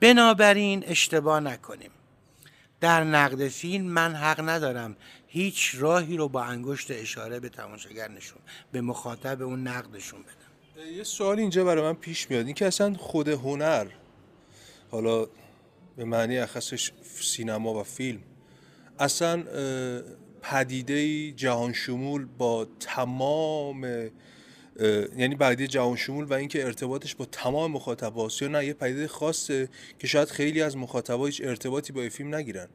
بنابراین 0.00 0.84
اشتباه 0.86 1.40
نکنیم. 1.40 1.90
در 2.80 3.04
نقد 3.04 3.48
فیلم 3.48 3.84
من 3.84 4.14
حق 4.14 4.48
ندارم 4.48 4.96
هیچ 5.26 5.74
راهی 5.78 6.16
رو 6.16 6.28
با 6.28 6.42
انگشت 6.42 6.90
اشاره 6.90 7.40
به 7.40 7.48
تماشاگر 7.48 8.08
نشون 8.08 8.38
به 8.72 8.80
مخاطب 8.80 9.42
اون 9.42 9.68
نقدشون 9.68 10.20
بدم. 10.22 10.92
یه 10.96 11.04
سوال 11.04 11.38
اینجا 11.38 11.64
برای 11.64 11.84
من 11.84 11.94
پیش 11.94 12.30
میاد. 12.30 12.46
این 12.46 12.54
که 12.54 12.66
اصلا 12.66 12.94
خود 12.94 13.28
هنر 13.28 13.86
حالا 14.90 15.26
به 15.96 16.04
معنی 16.04 16.38
اخصش 16.38 16.92
سینما 17.20 17.80
و 17.80 17.82
فیلم. 17.82 18.20
اصلا 18.98 19.44
پدیده 20.42 21.32
جهان 21.32 21.72
شمول 21.72 22.26
با 22.38 22.66
تمام 22.80 23.84
یعنی 25.16 25.36
پدیده 25.36 25.66
جهان 25.66 25.96
شمول 25.96 26.24
و 26.24 26.34
اینکه 26.34 26.64
ارتباطش 26.64 27.14
با 27.14 27.24
تمام 27.24 27.72
مخاطباست 27.72 28.42
یا 28.42 28.48
نه 28.48 28.66
یه 28.66 28.72
پدیده 28.72 29.08
خاصه 29.08 29.68
که 29.98 30.06
شاید 30.06 30.28
خیلی 30.28 30.62
از 30.62 30.76
مخاطبا 30.76 31.26
هیچ 31.26 31.42
ارتباطی 31.44 31.92
با 31.92 32.08
فیلم 32.08 32.34
نگیرن. 32.34 32.68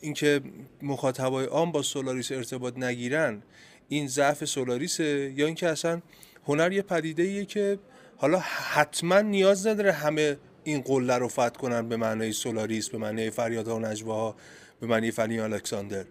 اینکه 0.00 0.40
مخاطبای 0.82 1.46
عام 1.46 1.72
با 1.72 1.82
سولاریس 1.82 2.32
ارتباط 2.32 2.78
نگیرن 2.78 3.42
این 3.88 4.08
ضعف 4.08 4.44
سولاریسه 4.44 5.32
یا 5.36 5.46
اینکه 5.46 5.68
اصلا 5.68 6.02
هنر 6.44 6.72
یه 6.72 6.82
پدیده 6.82 7.22
ایه 7.22 7.44
که 7.44 7.78
حالا 8.16 8.38
حتما 8.38 9.20
نیاز 9.20 9.66
نداره 9.66 9.92
همه 9.92 10.36
این 10.64 10.80
قله 10.80 11.18
رو 11.18 11.28
فتح 11.28 11.48
کنن 11.48 11.88
به 11.88 11.96
معنای 11.96 12.32
سولاریس 12.32 12.88
به 12.88 12.98
معنای 12.98 13.30
فریادها 13.30 13.76
و 13.76 13.78
نجواها 13.78 14.36
به 14.80 14.86
معنی 14.86 15.10
فنی 15.10 15.40
الکساندر. 15.40 16.04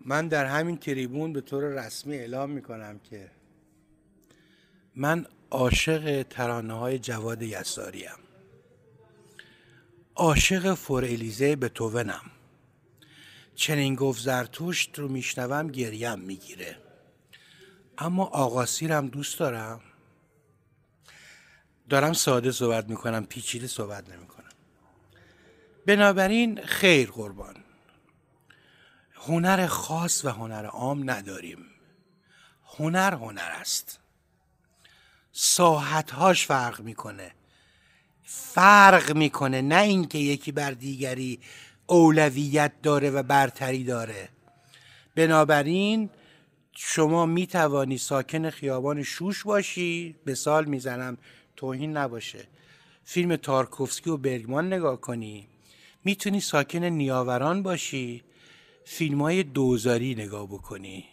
من 0.00 0.28
در 0.28 0.44
همین 0.44 0.76
تریبون 0.76 1.32
به 1.32 1.40
طور 1.40 1.64
رسمی 1.64 2.16
اعلام 2.16 2.50
می‌کنم 2.50 2.98
که 2.98 3.30
من 4.96 5.26
عاشق 5.50 6.22
ترانه 6.22 6.74
های 6.74 6.98
جواد 6.98 7.42
یساریم. 7.42 8.18
عاشق 10.14 10.74
فور 10.74 11.04
الیزه 11.04 11.56
به 11.56 11.68
توونم 11.68 12.30
چنین 13.54 13.94
گفت 13.94 14.22
زرتشت 14.22 14.98
رو 14.98 15.08
میشنوم 15.08 15.68
گریم 15.68 16.18
می‌گیره. 16.18 16.76
اما 17.98 18.24
آقاسیرم 18.24 19.08
دوست 19.08 19.38
دارم؟ 19.38 19.80
دارم 21.88 22.12
ساده 22.12 22.52
صحبت 22.52 22.88
می‌کنم 22.88 23.26
پیچیده 23.26 23.66
صحبت 23.66 24.10
نمی‌کنم. 24.10 24.48
بنابراین 25.86 26.64
خیر 26.64 27.10
قربان. 27.10 27.54
هنر 29.14 29.66
خاص 29.66 30.24
و 30.24 30.28
هنر 30.28 30.66
عام 30.66 31.10
نداریم. 31.10 31.58
هنر 32.78 33.14
هنر 33.14 33.52
است. 33.60 34.00
ساحتهاش 35.32 36.46
فرق 36.46 36.80
می‌کنه. 36.80 37.32
فرق 38.24 39.16
می‌کنه 39.16 39.62
نه 39.62 39.80
اینکه 39.82 40.18
یکی 40.18 40.52
بر 40.52 40.70
دیگری 40.70 41.40
اولویت 41.86 42.72
داره 42.82 43.10
و 43.10 43.22
برتری 43.22 43.84
داره. 43.84 44.28
بنابراین 45.14 46.10
شما 46.72 47.26
می 47.26 47.46
توانی 47.46 47.98
ساکن 47.98 48.50
خیابان 48.50 49.02
شوش 49.02 49.44
باشی. 49.44 50.16
به 50.24 50.34
سال 50.34 50.64
می‌زنم 50.64 51.18
توهین 51.58 51.96
نباشه. 51.96 52.48
فیلم 53.04 53.36
تارکوفسکی 53.36 54.10
و 54.10 54.16
برگمان 54.16 54.72
نگاه 54.72 55.00
کنی. 55.00 55.48
می‌تونی 56.04 56.40
ساکن 56.40 56.84
نیاوران 56.84 57.62
باشی. 57.62 58.22
فیلم 58.84 59.22
های 59.22 59.42
دوزاری 59.42 60.14
نگاه 60.14 60.46
بکنی. 60.46 61.04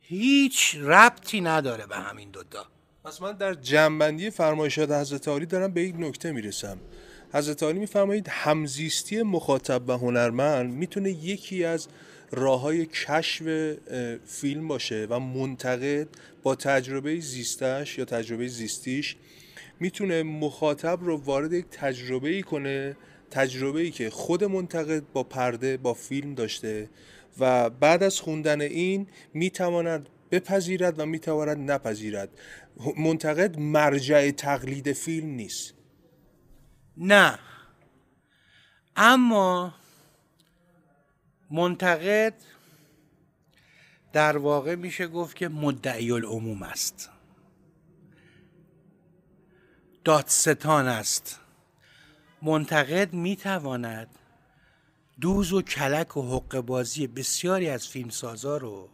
هیچ 0.00 0.76
ربطی 0.80 1.40
نداره 1.40 1.86
به 1.86 1.96
همین 1.96 2.30
دوتا. 2.30 2.66
پس 3.04 3.22
من 3.22 3.32
در 3.32 3.54
جنبندی 3.54 4.30
فرمایشات 4.30 4.90
حضرت 4.90 5.28
عالی 5.28 5.46
دارم 5.46 5.72
به 5.72 5.82
یک 5.82 5.94
نکته 5.98 6.32
می‌رسم. 6.32 6.78
حضرت 7.32 7.62
عالی 7.62 7.78
میفرمایید 7.78 8.28
همزیستی 8.28 9.22
مخاطب 9.22 9.88
و 9.88 9.92
هنرمند 9.92 10.74
می‌تونه 10.74 11.10
یکی 11.10 11.64
از 11.64 11.88
راه 12.30 12.60
های 12.60 12.86
کشف 12.86 13.76
فیلم 14.26 14.68
باشه 14.68 15.06
و 15.10 15.20
منتقد 15.20 16.08
با 16.42 16.54
تجربه 16.54 17.20
زیستش 17.20 17.98
یا 17.98 18.04
تجربه 18.04 18.48
زیستیش 18.48 19.16
می‌تونه 19.80 20.22
مخاطب 20.22 20.98
رو 21.02 21.16
وارد 21.16 21.52
یک 21.52 21.66
تجربه 21.70 22.28
ای 22.28 22.42
کنه 22.42 22.96
تجربه 23.30 23.80
ای 23.80 23.90
که 23.90 24.10
خود 24.10 24.44
منتقد 24.44 25.02
با 25.12 25.22
پرده 25.22 25.76
با 25.76 25.94
فیلم 25.94 26.34
داشته 26.34 26.90
و 27.38 27.70
بعد 27.70 28.02
از 28.02 28.20
خوندن 28.20 28.60
این 28.60 29.06
می‌تواند 29.34 30.08
بپذیرد 30.30 30.98
و 30.98 31.06
می‌تواند 31.06 31.70
نپذیرد. 31.70 32.28
منتقد 32.98 33.58
مرجع 33.58 34.30
تقلید 34.30 34.92
فیلم 34.92 35.28
نیست. 35.28 35.74
نه. 36.96 37.38
اما 38.96 39.74
منتقد 41.50 42.34
در 44.12 44.36
واقع 44.36 44.74
میشه 44.74 45.06
گفت 45.06 45.36
که 45.36 45.48
مدعی 45.48 46.12
العموم 46.12 46.62
است. 46.62 47.10
دادستان 50.04 50.88
است. 50.88 51.40
منتقد 52.42 53.12
می‌تواند 53.12 54.08
دوز 55.20 55.52
و 55.52 55.62
کلک 55.62 56.16
و 56.16 56.36
حق 56.36 56.60
بازی 56.60 57.06
بسیاری 57.06 57.68
از 57.68 57.88
فیلمسازا 57.88 58.56
رو 58.56 58.88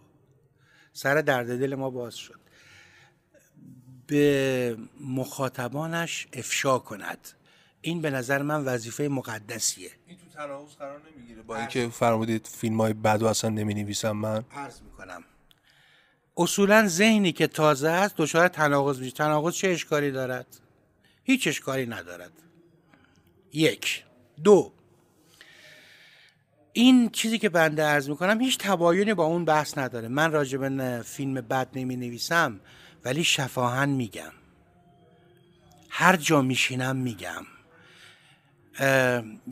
سر 0.92 1.14
درد 1.14 1.58
دل 1.58 1.74
ما 1.74 1.90
باز 1.90 2.14
شد 2.14 2.40
به 4.06 4.76
مخاطبانش 5.00 6.28
افشا 6.32 6.78
کند. 6.78 7.28
این 7.82 8.02
به 8.02 8.10
نظر 8.10 8.42
من 8.42 8.64
وظیفه 8.64 9.08
مقدسیه. 9.08 9.90
این 10.06 10.18
تو 10.18 10.24
تناقض 10.34 10.74
قرار 10.74 11.00
نمی‌گیره. 11.16 11.42
با 11.42 11.56
اینکه 11.56 11.88
فرمودید 11.88 12.46
فیلم 12.46 12.80
های 12.80 12.92
بد 12.92 13.22
و 13.22 13.26
اصلا 13.26 13.50
نمی 13.50 13.74
نویسم 13.74 14.10
من. 14.12 14.44
عرض 14.52 14.80
می‌کنم. 14.80 15.24
اصولا 16.36 16.88
ذهنی 16.88 17.32
که 17.32 17.46
تازه 17.46 17.88
است 17.88 18.14
دچار 18.16 18.48
تناقض 18.48 18.98
میشه. 19.00 19.10
تناقض 19.10 19.54
چه 19.54 19.68
اشکالی 19.68 20.10
دارد؟ 20.10 20.46
هیچ 21.24 21.46
اشکالی 21.48 21.86
ندارد. 21.86 22.32
یک. 23.52 24.04
دو. 24.44 24.72
این 26.72 27.10
چیزی 27.10 27.38
که 27.38 27.48
بنده 27.48 27.82
عرض 27.82 28.08
می‌کنم 28.08 28.40
هیچ 28.40 28.58
تباینی 28.58 29.14
با 29.14 29.24
اون 29.24 29.44
بحث 29.44 29.78
نداره. 29.78 30.08
من 30.08 30.32
راجع 30.32 30.58
به 30.58 31.02
فیلم 31.02 31.34
بد 31.34 31.68
نمی 31.74 31.96
نویسم 31.96 32.60
ولی 33.04 33.24
شفاهن 33.24 33.88
میگم. 33.88 34.32
هر 35.88 36.16
جا 36.16 36.42
میشینم 36.42 36.96
میگم. 36.96 37.44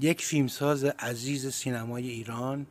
یک 0.00 0.24
فیلمساز 0.24 0.84
عزیز 0.84 1.54
سینمای 1.54 2.08
ایران 2.08 2.66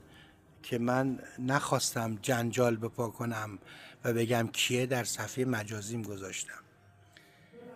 که 0.63 0.77
من 0.77 1.19
نخواستم 1.39 2.19
جنجال 2.21 2.75
بپا 2.75 3.09
کنم 3.09 3.59
و 4.03 4.13
بگم 4.13 4.49
کیه 4.53 4.85
در 4.85 5.03
صفحه 5.03 5.45
مجازیم 5.45 6.01
گذاشتم. 6.01 6.63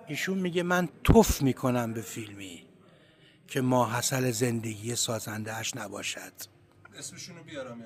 ایشون 0.08 0.38
میگه 0.38 0.64
من 0.64 0.90
توف 1.04 1.42
می‌کنم 1.42 1.94
به 1.94 2.02
فیلمی 2.02 2.66
که 3.48 3.62
ماحصل 3.62 4.32
زندگی 4.32 4.96
سازنده 4.96 5.54
اش 5.54 5.76
نباشد. 5.76 6.34
اسمشونو 6.98 7.44
بیارم 7.44 7.78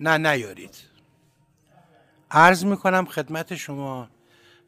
نه؟ 0.00 0.18
نه 0.18 0.30
نیارید. 0.30 0.76
عرض 2.30 2.64
می‌کنم 2.64 3.04
خدمت 3.06 3.54
شما 3.54 4.10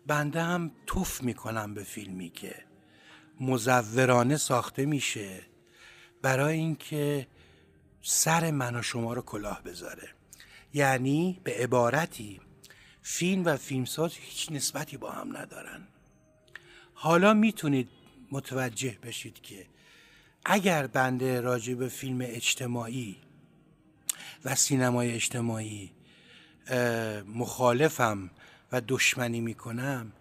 بنده 0.07 0.43
هم 0.43 0.73
توف 0.87 1.23
می‌کنم 1.23 1.75
به 1.75 1.83
فیلمی 1.83 2.31
که 2.31 2.68
مزورانه 3.41 4.37
ساخته 4.37 4.87
میشه 4.87 5.43
برای 6.23 6.57
اینکه 6.57 7.27
سر 8.03 8.51
من 8.51 8.77
و 8.77 8.83
شما 8.83 9.13
رو 9.13 9.23
کلاه 9.23 9.63
بذاره. 9.63 10.09
یعنی 10.75 11.41
به 11.45 11.55
عبارتی 11.55 12.41
فیلم 13.03 13.45
و 13.45 13.57
فیلمساز 13.57 14.13
هیچ 14.15 14.53
نسبتی 14.53 14.97
با 14.97 15.11
هم 15.11 15.37
ندارن. 15.37 15.89
حالا 16.95 17.35
می‌تونید 17.35 17.89
متوجه 18.33 18.99
بشید 19.03 19.41
که 19.41 19.67
اگر 20.45 20.87
بنده 20.87 21.41
راجع 21.41 21.75
به 21.75 21.89
فیلم 21.89 22.19
اجتماعی 22.23 23.17
و 24.45 24.55
سینمای 24.55 25.13
اجتماعی 25.13 25.93
مخالفم 27.35 28.31
و 28.73 28.81
دشمنی 28.89 29.41
می‌کنم 29.41 30.13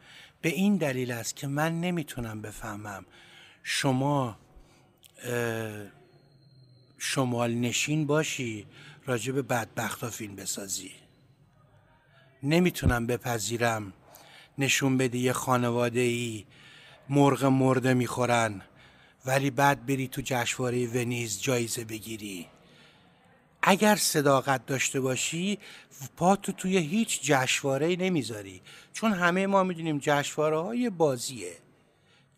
به 0.48 0.54
این 0.54 0.78
دلیل 0.78 1.12
است 1.12 1.36
که 1.36 1.48
من 1.48 1.82
نمی‌تونم 1.82 2.42
بفهمم 2.42 3.06
شما 3.64 4.38
شمال 6.98 7.54
نشین 7.54 8.08
باشی 8.08 8.66
راجع 9.06 9.34
به 9.34 9.42
بدبخت 9.42 10.10
فیلم 10.10 10.36
بسازی. 10.36 10.92
نمی‌تونم 12.44 13.08
بپذیرم 13.08 13.94
نشون 14.58 14.98
بدی 14.98 15.20
یه 15.20 15.34
خانواده 15.34 16.00
ای 16.00 16.46
مرغ 17.10 17.46
مرده 17.46 17.94
می‌خورن 17.94 18.62
ولی 19.26 19.50
بعد 19.50 19.86
بری 19.86 20.08
تو 20.08 20.22
جشنواره 20.26 20.88
ونیز 20.88 21.42
جایزه 21.42 21.84
بگیری. 21.86 22.48
اگر 23.70 23.96
صداقت 23.96 24.66
داشته 24.66 25.00
باشی 25.00 25.60
پاتو 26.18 26.52
توی 26.52 26.78
هیچ 26.78 27.22
جشنواره 27.24 27.96
نمی‌ذاری. 27.96 28.62
چون 28.94 29.14
همه 29.14 29.48
ما 29.48 29.64
می‌دونیم 29.64 30.00
جشنواره 30.02 30.60
ها 30.60 30.76
یه 30.76 30.90
بازیه. 30.90 31.54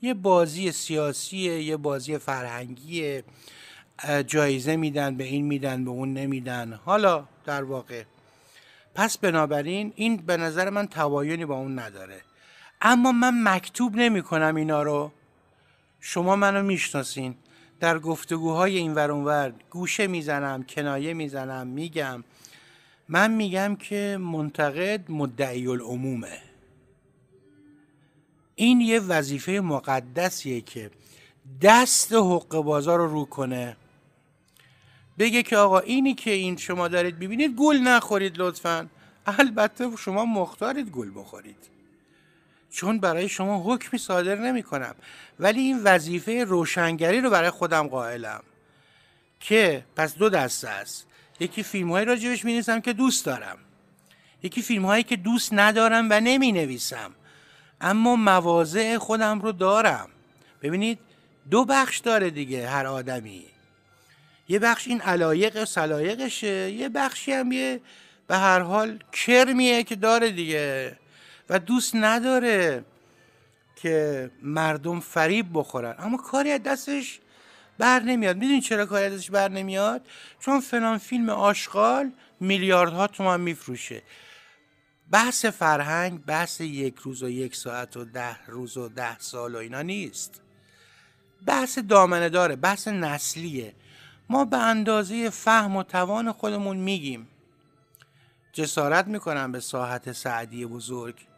یه 0.01 0.13
بازی 0.13 0.71
سیاسیه 0.71 1.63
یه 1.63 1.77
بازی 1.77 2.17
فرهنگیه. 2.17 3.23
جایزه 4.27 4.75
میدن 4.75 5.15
به 5.15 5.23
این 5.23 5.45
میدن 5.45 5.85
به 5.85 5.89
اون 5.91 6.13
نمیدن. 6.13 6.79
حالا 6.85 7.25
در 7.45 7.63
واقع. 7.63 8.03
پس 8.95 9.17
بنابراین 9.17 9.93
این 9.95 10.17
به 10.17 10.37
نظر 10.37 10.69
من 10.69 10.87
توایونی 10.87 11.45
با 11.45 11.55
اون 11.55 11.79
نداره. 11.79 12.21
اما 12.81 13.11
من 13.11 13.43
مکتوب 13.43 13.95
نمی 13.95 14.21
کنم 14.21 14.55
اینا 14.55 14.83
رو. 14.83 15.11
شما 15.99 16.35
منو 16.35 16.63
می‌شناسین. 16.63 17.35
در 17.79 17.99
گفتگوهای 17.99 18.77
این 18.77 18.93
ور 18.93 19.53
گوشه 19.69 20.07
می‌زنم 20.07 20.63
کنایه 20.63 21.13
می‌زنم 21.13 21.67
میگم. 21.67 22.23
من 23.07 23.31
میگم 23.31 23.75
که 23.75 24.17
منتقد 24.21 25.11
مدعی 25.11 25.67
العمومه 25.67 26.37
این 28.55 28.81
یه 28.81 28.99
وظیفه 28.99 29.51
مقدسیه 29.51 30.61
که 30.61 30.91
دست 31.61 32.13
حق 32.13 32.55
بازار 32.61 32.99
رو 32.99 33.07
رو 33.07 33.25
کنه. 33.25 33.77
بگه 35.19 35.43
که 35.43 35.57
آقا 35.57 35.79
اینی 35.79 36.13
که 36.13 36.31
این 36.31 36.57
شما 36.57 36.87
دارید 36.87 37.19
ببینید 37.19 37.55
گل 37.55 37.77
نخورید 37.77 38.37
لطفا. 38.37 38.87
البته 39.25 39.89
شما 39.97 40.25
مختارید 40.25 40.89
گل 40.89 41.11
بخورید. 41.15 41.78
چون 42.71 42.99
برای 42.99 43.29
شما 43.29 43.63
حکمی 43.63 43.99
صادر 43.99 44.35
نمی 44.35 44.63
کنم 44.63 44.95
ولی 45.39 45.61
این 45.61 45.83
وظیفه 45.83 46.43
روشنگری 46.43 47.21
رو 47.21 47.29
برای 47.29 47.49
خودم 47.49 47.87
قائلم. 47.87 48.43
که 49.39 49.83
پس 49.95 50.15
دو 50.15 50.29
دسته 50.29 50.69
است. 50.69 51.07
یکی 51.39 51.63
فیلم 51.63 51.91
های 51.91 52.05
راجبش 52.05 52.45
می 52.45 52.53
نویسم 52.53 52.81
که 52.81 52.93
دوست 52.93 53.25
دارم. 53.25 53.57
یکی 54.43 54.61
فیلم 54.61 54.85
هایی 54.85 55.03
که 55.03 55.15
دوست 55.15 55.49
ندارم 55.53 56.07
و 56.11 56.19
نمی 56.19 56.51
نویسم 56.51 57.11
اما 57.81 58.15
مواضع 58.15 58.97
خودم 58.97 59.41
رو 59.41 59.51
دارم. 59.51 60.09
ببینید 60.61 60.99
دو 61.49 61.65
بخش 61.65 61.97
داره 61.97 62.29
دیگه 62.29 62.69
هر 62.69 62.87
آدمی. 62.87 63.45
یه 64.49 64.59
بخش 64.59 64.87
این 64.87 65.01
علایق 65.01 65.61
و 65.61 65.65
سلایقشه 65.65 66.71
یه 66.71 66.89
بخشی 66.89 67.31
هم 67.31 67.51
یه 67.51 67.81
به 68.27 68.37
هر 68.37 68.59
حال 68.59 68.99
کرمیه 69.11 69.83
که 69.83 69.95
داره 69.95 70.31
دیگه. 70.31 70.97
و 71.49 71.59
دوست 71.59 71.95
نداره 71.95 72.85
که 73.75 74.31
مردم 74.41 74.99
فریب 74.99 75.49
بخورن. 75.53 75.95
اما 75.99 76.17
کاری 76.17 76.51
از 76.51 76.63
دستش 76.63 77.19
بر 77.77 77.99
نمیاد. 77.99 78.37
می‌دونی 78.37 78.61
چرا 78.61 78.85
کاری 78.85 79.05
از 79.05 79.13
دستش 79.13 79.31
بر 79.31 79.47
نمیاد؟ 79.49 80.07
چون 80.39 80.59
فلان 80.59 80.97
فیلم 80.97 81.29
آشغال 81.29 82.11
میلیاردها 82.39 83.07
تومن 83.07 83.41
میفروشه. 83.41 84.01
بحث 85.11 85.45
فرهنگ 85.45 86.25
بحث 86.25 86.61
یک 86.61 86.95
روز 86.95 87.23
و 87.23 87.29
یک 87.29 87.55
ساعت 87.55 87.97
و 87.97 88.05
ده 88.05 88.45
روز 88.47 88.77
و 88.77 88.89
ده 88.89 89.19
سال 89.19 89.55
و 89.55 89.57
اینا 89.57 89.81
نیست. 89.81 90.41
بحث 91.45 91.79
دامنه 91.79 92.29
داره 92.29 92.55
بحث 92.55 92.87
نسلیه. 92.87 93.73
ما 94.29 94.45
به 94.45 94.57
اندازه 94.57 95.29
فهم 95.29 95.75
و 95.75 95.83
توان 95.83 96.31
خودمون 96.31 96.77
میگیم. 96.77 97.27
جسارت 98.53 99.07
می‌کنم 99.07 99.51
به 99.51 99.59
ساحت 99.59 100.11
سعدی 100.11 100.65
بزرگ. 100.65 101.28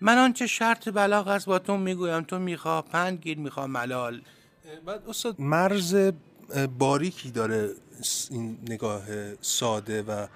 من 0.00 0.18
آنچه 0.18 0.46
شرط 0.46 0.88
بلاغ 0.88 1.28
است 1.28 1.46
با 1.46 1.58
تو 1.58 1.76
می‌گویم. 1.76 2.22
تو 2.22 2.38
می‌خواه 2.38 2.84
پند 2.84 3.18
گیر 3.18 3.38
می‌خواه 3.38 3.66
ملال. 3.66 4.22
بعد 4.86 5.08
استاد 5.08 5.40
مرز 5.40 6.12
باریکی 6.78 7.30
داره 7.30 7.70
این 8.30 8.58
نگاه 8.68 9.02
ساده 9.40 10.02
و 10.02 10.26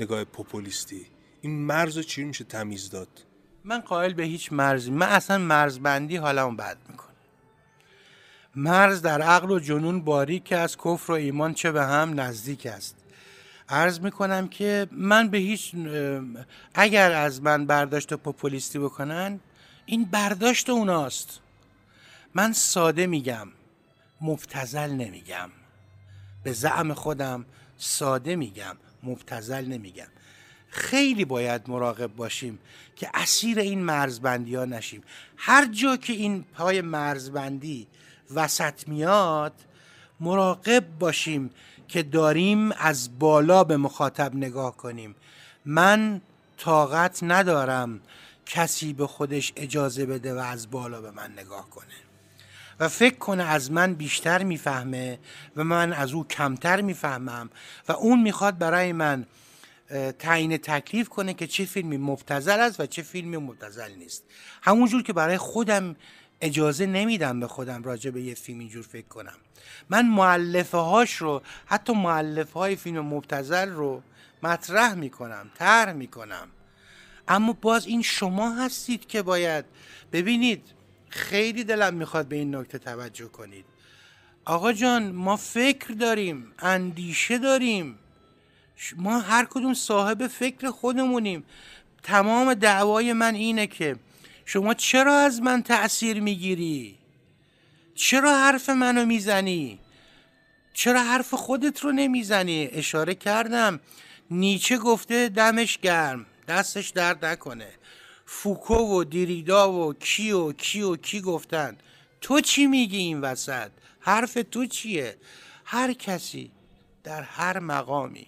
نگاه 0.00 0.24
پوپولیستی. 0.24 1.06
این 1.40 1.66
مرز 1.66 1.98
چی 1.98 2.24
میشه 2.24 2.44
تمیز 2.44 2.90
داد؟ 2.90 3.08
من 3.64 3.80
قائل 3.80 4.12
به 4.12 4.22
هیچ 4.22 4.52
مرزی. 4.52 4.90
من 4.90 5.08
اصلا 5.08 5.38
مرزبندی 5.38 6.16
حالمو 6.16 6.56
بد 6.56 6.76
می‌کنه. 6.88 7.08
مرز 8.56 9.02
در 9.02 9.22
عقل 9.22 9.50
و 9.50 9.58
جنون 9.58 10.00
باریک 10.00 10.52
است 10.52 10.78
کفر 10.78 11.12
و 11.12 11.14
ایمان 11.14 11.54
چه 11.54 11.72
به 11.72 11.84
هم 11.84 12.20
نزدیک 12.20 12.66
است. 12.66 13.03
عرض 13.68 14.00
می‌کنم 14.00 14.48
که 14.48 14.86
من 14.92 15.28
به 15.28 15.38
هیچ 15.38 15.74
اگر 16.74 17.12
از 17.12 17.42
من 17.42 17.66
برداشت 17.66 18.14
پوپولیستی 18.14 18.78
بکنن 18.78 19.40
این 19.86 20.04
برداشت 20.04 20.70
اوناست. 20.70 21.40
من 22.34 22.52
ساده 22.52 23.06
میگم 23.06 23.48
مبتزل 24.20 24.90
نمیگم. 24.90 25.50
به 26.42 26.52
زعم 26.52 26.94
خودم 26.94 27.44
ساده 27.76 28.36
میگم 28.36 28.76
مبتزل 29.02 29.64
نمیگم. 29.64 30.06
خیلی 30.68 31.24
باید 31.24 31.62
مراقب 31.68 32.16
باشیم 32.16 32.58
که 32.96 33.10
اسیر 33.14 33.58
این 33.58 33.82
مرزبندی 33.82 34.54
ها 34.54 34.64
نشیم. 34.64 35.02
هر 35.36 35.66
جا 35.66 35.96
که 35.96 36.12
این 36.12 36.42
پای 36.42 36.80
مرزبندی 36.80 37.86
وسط 38.34 38.88
میاد 38.88 39.52
مراقب 40.20 40.98
باشیم 40.98 41.50
که 41.88 42.02
داریم 42.02 42.72
از 42.72 43.18
بالا 43.18 43.64
به 43.64 43.76
مخاطب 43.76 44.34
نگاه 44.34 44.76
کنیم. 44.76 45.14
من 45.64 46.20
طاقت 46.56 47.18
ندارم 47.22 48.00
کسی 48.46 48.92
به 48.92 49.06
خودش 49.06 49.52
اجازه 49.56 50.06
بده 50.06 50.34
و 50.34 50.38
از 50.38 50.70
بالا 50.70 51.00
به 51.00 51.10
من 51.10 51.32
نگاه 51.32 51.70
کنه. 51.70 51.94
و 52.80 52.88
فکر 52.88 53.14
کنه 53.14 53.42
از 53.42 53.72
من 53.72 53.94
بیشتر 53.94 54.42
می‌فهمه 54.42 55.18
و 55.56 55.64
من 55.64 55.92
از 55.92 56.12
او 56.12 56.26
کمتر 56.26 56.80
می‌فهمم 56.80 57.50
و 57.88 57.92
اون 57.92 58.22
می‌خواد 58.22 58.58
برای 58.58 58.92
من 58.92 59.26
تعیین 60.18 60.56
تکلیف 60.56 61.08
کنه 61.08 61.34
که 61.34 61.46
چه 61.46 61.64
فیلمی 61.64 61.96
مبتزل 61.96 62.60
است 62.60 62.80
و 62.80 62.86
چه 62.86 63.02
فیلمی 63.02 63.36
مبتزل 63.36 63.94
نیست. 63.94 64.24
همونجور 64.62 65.02
که 65.02 65.12
برای 65.12 65.38
خودم 65.38 65.96
اجازه 66.44 66.86
نمیدم 66.86 67.40
به 67.40 67.48
خودم 67.48 67.82
راجع 67.82 68.10
به 68.10 68.22
یه 68.22 68.34
فیلم 68.34 68.58
اینجور 68.58 68.82
فکر 68.82 69.06
کنم. 69.06 69.36
من 69.90 70.08
معلفه 70.08 70.78
هاش 70.78 71.14
رو 71.14 71.42
حتی 71.66 71.92
معلفه 71.92 72.58
های 72.58 72.76
فیلم 72.76 73.00
مبتزل 73.00 73.70
رو 73.70 74.02
مطرح 74.42 74.94
می‌کنم 74.94 75.50
طرح 75.54 75.92
می‌کنم. 75.92 76.48
اما 77.28 77.52
باز 77.52 77.86
این 77.86 78.02
شما 78.02 78.54
هستید 78.54 79.06
که 79.06 79.22
باید 79.22 79.64
ببینید 80.12 80.62
خیلی 81.08 81.64
دلم 81.64 81.94
می‌خواد 81.94 82.26
به 82.26 82.36
این 82.36 82.54
نکته 82.54 82.78
توجه 82.78 83.28
کنید. 83.28 83.64
آقا 84.44 84.72
جان 84.72 85.12
ما 85.12 85.36
فکر 85.36 85.92
داریم 85.92 86.52
اندیشه 86.58 87.38
داریم. 87.38 87.98
ما 88.96 89.18
هر 89.20 89.44
کدوم 89.44 89.74
صاحب 89.74 90.26
فکر 90.26 90.70
خودمونیم. 90.70 91.44
تمام 92.02 92.54
دعوای 92.54 93.12
من 93.12 93.34
اینه 93.34 93.66
که 93.66 93.96
شما 94.44 94.74
چرا 94.74 95.18
از 95.18 95.42
من 95.42 95.62
تأثیر 95.62 96.20
می‌گیری؟ 96.20 96.98
چرا 97.94 98.38
حرف 98.38 98.68
منو 98.68 99.04
می‌زنی؟ 99.04 99.78
چرا 100.74 101.02
حرف 101.02 101.34
خودت 101.34 101.80
رو 101.80 101.92
نمی‌زنی؟ 101.92 102.68
اشاره 102.72 103.14
کردم 103.14 103.80
نیچه 104.30 104.78
گفته 104.78 105.28
دمش 105.28 105.78
گرم 105.78 106.26
دستش 106.48 106.90
درد 106.90 107.24
نکنه 107.24 107.68
فوکو 108.26 108.74
و 108.74 109.04
دیریدا 109.04 109.72
و 109.72 109.94
کی 109.94 110.30
و 110.30 110.52
کی 110.52 110.82
و 110.82 110.96
کی 110.96 111.20
گفتن 111.20 111.76
تو 112.20 112.40
چی 112.40 112.66
میگی 112.66 112.98
این 112.98 113.20
وسط؟ 113.20 113.70
حرف 114.00 114.38
تو 114.50 114.66
چیه؟ 114.66 115.16
هر 115.64 115.92
کسی 115.92 116.50
در 117.04 117.22
هر 117.22 117.58
مقامی 117.58 118.26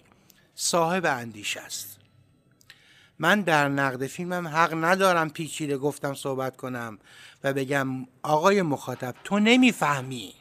صاحب 0.55 1.07
اندیش 1.07 1.57
است 1.57 1.96
من 3.19 3.41
در 3.41 3.69
نقد 3.69 4.07
فیلمم 4.07 4.49
حق 4.49 4.85
ندارم 4.85 5.31
پیچیده 5.31 5.79
گفتم 5.79 6.15
صحبت 6.15 6.57
کنم 6.57 6.99
و 7.45 7.53
بگم 7.53 8.07
آقای 8.23 8.63
مخاطب 8.63 9.15
تو 9.25 9.39
نمی‌فهمی. 9.39 10.35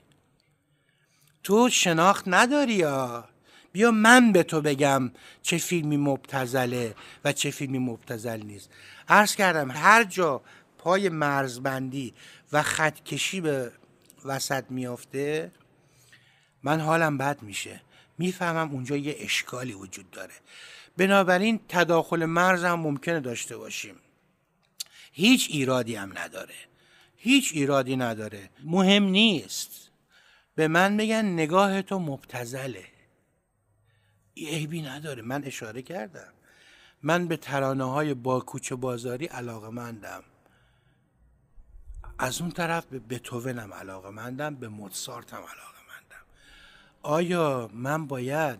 تو 1.43 1.69
شناخت 1.69 2.23
نداری 2.27 2.73
یا؟ 2.73 3.29
بیا 3.71 3.91
من 3.91 4.31
به 4.31 4.43
تو 4.43 4.61
بگم 4.61 5.11
چه 5.41 5.57
فیلمی 5.57 5.97
مبتزله 5.97 6.95
و 7.25 7.33
چه 7.33 7.51
فیلمی 7.51 7.79
مبتزل 7.79 8.41
نیست. 8.41 8.69
عرض 9.07 9.35
کردم 9.35 9.71
هر 9.71 10.03
جا 10.03 10.41
پای 10.77 11.09
مرزبندی 11.09 12.13
و 12.51 12.63
خطکشی 12.63 13.41
به 13.41 13.71
وسط 14.25 14.63
میافته 14.69 15.51
من 16.63 16.79
حالم 16.79 17.17
بد 17.17 17.41
میشه. 17.41 17.81
می‌فهمم 18.17 18.71
اونجا 18.71 18.97
یه 18.97 19.15
اشکالی 19.19 19.73
وجود 19.73 20.11
داره. 20.11 20.33
بنابراین 20.97 21.59
تداخل 21.69 22.25
مرز 22.25 22.63
هم 22.63 22.79
ممکنه 22.79 23.19
داشته 23.19 23.57
باشیم. 23.57 23.95
هیچ 25.11 25.47
ایرادی 25.51 25.95
هم 25.95 26.17
نداره. 26.17 26.55
هیچ 27.15 27.51
ایرادی 27.53 27.95
نداره. 27.95 28.49
مهم 28.63 29.03
نیست. 29.03 29.91
به 30.55 30.67
من 30.67 30.97
بگن 30.97 31.25
نگاه 31.25 31.81
تو 31.81 31.99
مبتزله 31.99 32.85
عیبی 34.37 34.81
نداره. 34.81 35.21
من 35.21 35.43
اشاره 35.43 35.81
کردم. 35.81 36.33
من 37.03 37.27
به 37.27 37.37
ترانه 37.37 37.83
های 37.83 38.13
با 38.13 38.39
کوچه 38.39 38.75
بازاری 38.75 39.25
علاقه 39.25 39.69
مندم 39.69 40.23
از 42.19 42.41
اون 42.41 42.51
طرف 42.51 42.85
به 42.85 42.99
بتوونم 42.99 43.73
علاقه 43.73 44.09
مندم 44.09 44.55
به 44.55 44.67
موتسارتم 44.67 45.37
علاقه 45.37 45.79
مندم 45.87 46.25
آیا 47.01 47.69
من 47.73 48.07
باید 48.07 48.59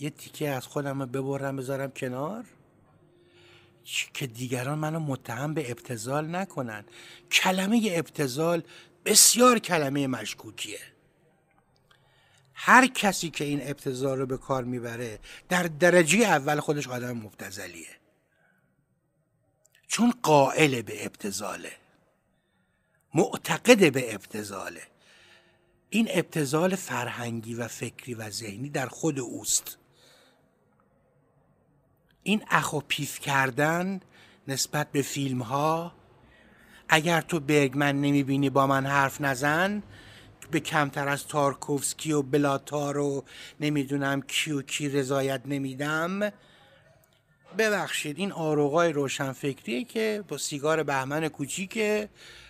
یه 0.00 0.10
تیکه 0.10 0.48
از 0.48 0.66
خودم 0.66 1.00
رو 1.00 1.06
ببرم 1.06 1.56
بذارم 1.56 1.90
کنار. 1.90 2.44
که 4.14 4.26
دیگران 4.26 4.78
منو 4.78 5.00
متهم 5.00 5.54
به 5.54 5.70
ابتزال 5.70 6.36
نکنن. 6.36 6.84
کلمه 7.32 7.90
ابتزال 7.92 8.62
بسیار 9.04 9.58
کلمه 9.58 10.06
مشکوکیه. 10.06 10.80
هر 12.54 12.86
کسی 12.86 13.30
که 13.30 13.44
این 13.44 13.60
ابتزال 13.62 14.18
رو 14.18 14.26
به 14.26 14.36
کار 14.36 14.64
می‌بره 14.64 15.18
در 15.48 15.62
درجه 15.62 16.18
اول 16.18 16.60
خودش 16.60 16.88
آدم 16.88 17.12
مبتزلیه 17.12 17.96
چون 19.88 20.14
قائل 20.22 20.82
به 20.82 21.04
ابتزاله 21.04 21.72
معتقد 23.14 23.92
به 23.92 24.14
ابتزاله 24.14 24.82
این 25.90 26.08
ابتزال 26.10 26.76
فرهنگی 26.76 27.54
و 27.54 27.68
فکری 27.68 28.14
و 28.14 28.30
ذهنی 28.30 28.68
در 28.68 28.86
خود 28.86 29.18
اوست. 29.18 29.78
این 32.26 32.42
اخ 32.50 32.72
و 32.72 32.80
پیف 32.88 33.20
کردن 33.20 34.00
نسبت 34.48 34.92
به 34.92 35.02
فیلم 35.02 35.42
ها 35.42 35.92
اگر 36.88 37.20
تو 37.20 37.40
برگمن 37.40 38.00
نمی‌بینی 38.00 38.50
با 38.50 38.66
من 38.66 38.86
حرف 38.86 39.20
نزن 39.20 39.82
به 40.50 40.60
کمتر 40.60 41.08
از 41.08 41.26
تارکوفسکی 41.26 42.12
و 42.12 42.22
بلاتار 42.22 42.98
و 42.98 43.24
نمی‌دونم 43.60 44.22
کی 44.22 44.62
کی 44.62 44.88
رضایت 44.88 45.40
نمیدم. 45.44 46.32
ببخشید 47.58 48.18
این 48.18 48.32
آروغای 48.32 48.92
روشنفکریه 48.92 49.84
که 49.84 50.24
با 50.28 50.38
سیگار 50.38 50.82
بهمن 50.82 51.28
کوچیکه 51.28 52.08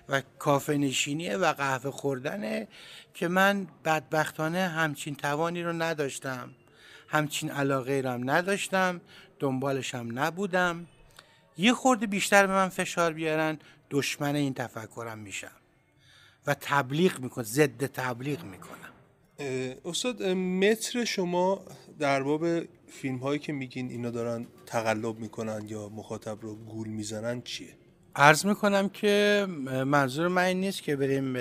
و 0.08 0.22
کافه 0.38 0.76
نشینیه 0.76 1.36
و 1.36 1.52
قهوه 1.52 1.90
خوردنه 1.90 2.68
که 3.14 3.28
من 3.28 3.66
بدبختانه 3.84 4.68
همچین 4.68 5.14
توانی 5.14 5.62
رو 5.62 5.72
نداشتم. 5.72 6.50
همچین 7.08 7.50
علاقه 7.50 8.02
رم 8.04 8.30
نداشتم. 8.30 9.00
دنبالشم 9.38 10.08
نبودم. 10.14 10.86
یه 11.58 11.72
خورده 11.72 12.06
بیشتر 12.06 12.46
به 12.46 12.52
من 12.52 12.68
فشار 12.68 13.12
بیارن 13.12 13.58
دشمن 13.90 14.34
این 14.34 14.54
تفکرم 14.54 15.18
میشم. 15.18 15.56
و 16.46 16.56
تبلیغ 16.60 17.20
می‌کنم 17.20 17.44
ضد 17.44 17.86
تبلیغ 17.86 18.44
می‌کنم. 18.44 18.92
استاد 19.84 20.22
متر 20.22 21.04
شما 21.04 21.64
در 21.98 22.22
باب 22.22 22.46
فیلم 22.88 23.16
هایی 23.16 23.38
که 23.38 23.52
میگین 23.52 23.90
اینا 23.90 24.10
دارن 24.10 24.46
تقلب 24.66 25.18
می‌کنن 25.18 25.64
یا 25.68 25.88
مخاطب 25.88 26.42
رو 26.42 26.54
گول 26.54 26.88
می‌زنن 26.88 27.42
چیه؟ 27.42 27.68
عرض 28.16 28.46
می‌کنم 28.46 28.88
که 28.88 29.46
منظور 29.86 30.28
من 30.28 30.42
این 30.42 30.60
نیست 30.60 30.82
که 30.82 30.96
بریم 30.96 31.36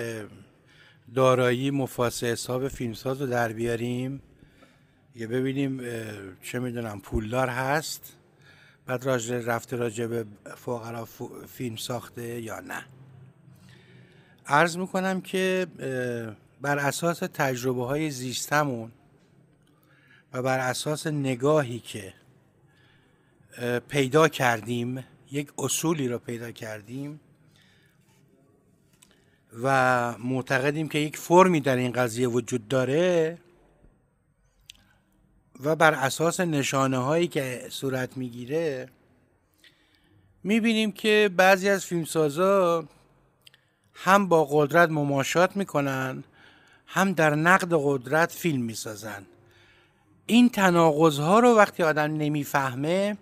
دارایی 1.16 1.72
مفاسه 1.72 2.28
حساب 2.28 2.68
فیلمساز 2.68 3.22
رو 3.22 3.28
در 3.28 3.54
بیاریم. 3.54 4.22
یه 5.16 5.28
ببینیم 5.28 5.82
چه 6.44 6.60
می‌دونم 6.60 7.02
پولدار 7.02 7.50
هست 7.50 8.14
بعد 8.86 9.06
راجع 9.06 9.40
رفته 9.40 9.76
راجع 9.76 10.08
به 10.08 10.26
فقرا 10.56 11.08
فیلم 11.48 11.76
ساخته 11.76 12.42
یا 12.42 12.60
نه. 12.60 12.86
عرض 14.48 14.78
می‌کنم 14.78 15.22
که 15.22 15.68
بر 16.62 16.78
اساس 16.78 17.20
تجربه 17.20 17.86
های 17.86 18.12
زیستمون 18.12 18.92
و 20.34 20.42
بر 20.42 20.60
اساس 20.60 21.08
نگاهی 21.08 21.80
که 21.80 22.14
پیدا 23.88 24.28
کردیم 24.28 25.04
یک 25.32 25.52
اصولی 25.58 26.08
رو 26.08 26.20
پیدا 26.20 26.52
کردیم 26.52 27.20
و 29.64 30.18
معتقدیم 30.18 30.88
که 30.88 31.00
یک 31.00 31.18
فرمی 31.18 31.60
در 31.60 31.76
این 31.76 31.92
قضیه 31.92 32.28
وجود 32.28 32.68
داره 32.68 33.38
و 35.64 35.76
بر 35.76 35.94
اساس 35.94 36.40
نشانه 36.40 36.98
هایی 36.98 37.28
که 37.28 37.68
صورت 37.70 38.18
می‌گیره 38.18 38.90
می‌بینیم 40.44 40.92
که 40.92 41.30
بعضی 41.38 41.70
از 41.70 41.86
فیلمسازا 41.86 42.86
هم 43.94 44.28
با 44.28 44.46
قدرت 44.46 44.90
مماشات 44.90 45.56
می‌کنن 45.58 46.24
هم 46.88 47.14
در 47.14 47.36
نقد 47.36 47.74
قدرت 47.74 48.32
فیلم 48.32 48.62
می‌سازن. 48.62 49.26
این 50.26 50.50
تناقض 50.50 51.20
ها 51.20 51.40
رو 51.40 51.56
وقتی 51.56 51.84
آدم 51.84 52.18
نمی‌فهمه 52.18 53.18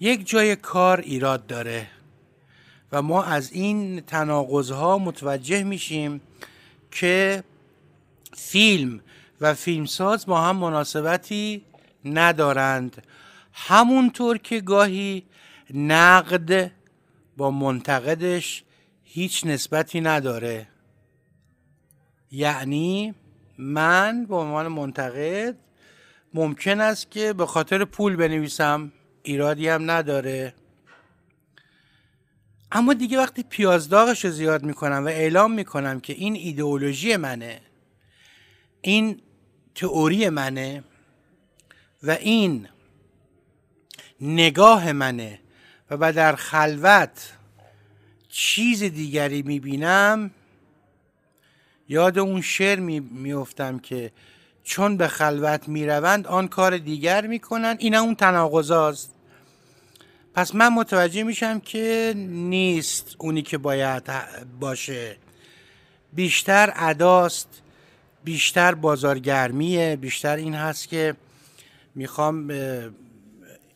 یک 0.00 0.28
جای 0.28 0.56
کار 0.56 1.00
ایراد 1.00 1.46
داره 1.46 1.86
و 2.92 3.02
ما 3.02 3.22
از 3.22 3.52
این 3.52 4.00
تناقض 4.00 4.70
ها 4.70 4.98
متوجه 4.98 5.62
میشیم 5.62 6.20
که 6.90 7.44
فیلم 8.36 9.00
و 9.40 9.54
فیلمساز 9.54 10.26
با 10.26 10.40
هم 10.40 10.56
مناسبتی 10.56 11.64
ندارند. 12.04 13.02
همونطور 13.52 14.38
که 14.38 14.60
گاهی 14.60 15.26
نقد 15.74 16.70
با 17.36 17.50
منتقدش 17.50 18.64
هیچ 19.04 19.46
نسبتی 19.46 20.00
نداره. 20.00 20.68
یعنی 22.30 23.14
من 23.58 24.26
به 24.26 24.36
عنوان 24.36 24.68
منتقد 24.68 25.56
ممکن 26.34 26.80
است 26.80 27.10
که 27.10 27.32
به 27.32 27.46
خاطر 27.46 27.84
پول 27.84 28.16
بنویسم. 28.16 28.92
ایرادی 29.22 29.68
هم 29.68 29.90
نداره. 29.90 30.54
اما 32.72 32.94
دیگه 32.94 33.18
وقتی 33.18 33.42
پیازداغش 33.42 34.24
رو 34.24 34.30
زیاد 34.30 34.62
می‌کنم 34.62 35.04
و 35.04 35.08
اعلام 35.08 35.52
می‌کنم 35.52 36.00
که 36.00 36.12
این 36.12 36.34
ایدئولوژی 36.34 37.16
منه 37.16 37.60
این 38.80 39.22
تئوری 39.76 40.28
منه 40.28 40.84
و 42.02 42.10
این 42.10 42.68
نگاه 44.20 44.92
منه 44.92 45.40
و 45.90 45.96
بعد 45.96 46.14
در 46.14 46.36
خلوت 46.36 47.32
چیز 48.28 48.82
دیگری 48.82 49.42
می‌بینم 49.42 50.30
یاد 51.88 52.18
اون 52.18 52.40
شعر 52.40 52.80
میفتم 52.80 53.78
که 53.78 54.12
چون 54.64 54.96
به 54.96 55.08
خلوت 55.08 55.68
می‌روند 55.68 56.26
آن 56.26 56.48
کار 56.48 56.78
دیگر 56.78 57.26
می‌کنن 57.26 57.76
اینا 57.78 58.00
اون 58.00 58.14
تناقضاست 58.14 59.12
پس 60.34 60.54
من 60.54 60.68
متوجه 60.68 61.22
میشم 61.22 61.60
که 61.60 62.14
نیست 62.28 63.14
اونی 63.18 63.42
که 63.42 63.58
باید 63.58 64.02
باشه. 64.60 65.16
بیشتر 66.12 66.72
اداست 66.76 67.62
بیشتر 68.26 68.74
بازارگرمیه. 68.74 69.96
بیشتر 69.96 70.36
این 70.36 70.54
هست 70.54 70.88
که 70.88 71.14
می‌خوام 71.94 72.52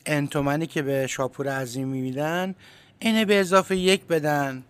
انتومنی 0.06 0.66
که 0.66 0.82
به 0.82 1.06
شاپور 1.06 1.48
عظیمی 1.48 2.00
میدن 2.00 2.54
اینه 2.98 3.24
به 3.24 3.40
اضافه 3.40 3.76
یک 3.76 4.04
بدن. 4.04 4.62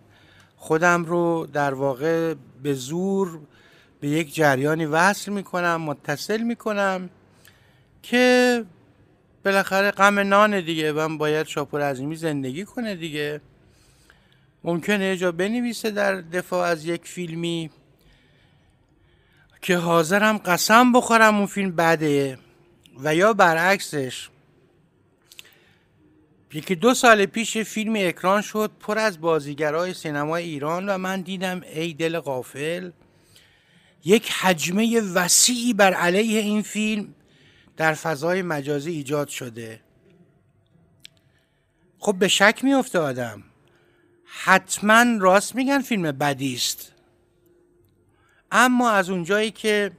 خودم 0.55 1.05
رو 1.05 1.47
در 1.53 1.73
واقع 1.73 2.33
به 2.63 2.73
زور 2.73 3.39
به 4.01 4.07
یک 4.07 4.35
جریانی 4.35 4.85
وصل 4.85 5.31
می‌کنم 5.31 5.81
متصل 5.81 6.41
می‌کنم 6.41 7.09
که 8.03 8.63
بالاخره 9.45 9.91
غم 9.91 10.19
نان 10.19 10.61
دیگه 10.61 10.91
من 10.91 11.17
باید 11.17 11.47
شاپور 11.47 11.81
عظیمی 11.81 12.15
زندگی 12.15 12.65
کنه 12.65 12.95
دیگه. 12.95 13.41
ممکنه 14.63 15.17
جا 15.17 15.31
بنویسه 15.31 15.91
در 15.91 16.15
دفاع 16.15 16.67
از 16.67 16.85
یک 16.85 17.07
فیلمی. 17.07 17.69
که 19.61 19.77
حاضرم 19.77 20.37
قسم 20.37 20.91
بخورم 20.91 21.37
اون 21.37 21.45
فیلم 21.45 21.71
بده. 21.75 22.37
و 23.03 23.15
یا 23.15 23.33
برعکسش 23.33 24.29
یکی 26.53 26.75
دو 26.75 26.93
سال 26.93 27.25
پیش 27.25 27.57
فیلم 27.57 27.93
اکران 27.97 28.41
شد 28.41 28.71
پر 28.79 28.99
از 28.99 29.21
بازیگرای 29.21 29.93
سینمای 29.93 30.43
ایران 30.43 30.89
و 30.89 30.97
من 30.97 31.21
دیدم 31.21 31.61
ای 31.61 31.93
دل 31.93 32.19
غافل. 32.19 32.91
یک 34.05 34.31
حجمه 34.31 35.01
وسیعی 35.01 35.73
بر 35.73 35.93
علیه 35.93 36.39
این 36.39 36.61
فیلم 36.61 37.15
در 37.77 37.93
فضای 37.93 38.41
مجازی 38.41 38.91
ایجاد 38.91 39.27
شده. 39.27 39.79
خب 41.99 42.15
به 42.19 42.27
شک 42.27 42.63
میفته 42.63 42.99
آدم. 42.99 43.43
حتما 44.25 45.05
راست 45.19 45.55
میگن 45.55 45.81
فیلم 45.81 46.11
بدی 46.11 46.55
است. 46.55 46.91
اما 48.51 48.91
از 48.91 49.09
اونجایی 49.09 49.51
که 49.51 49.91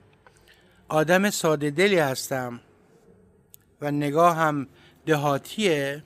آدم 0.89 1.31
ساده 1.31 1.71
دلی 1.71 1.99
هستم 1.99 2.61
و 3.81 3.91
نگاه 3.91 4.37
هم 4.37 4.67
دهاتیه 5.07 6.03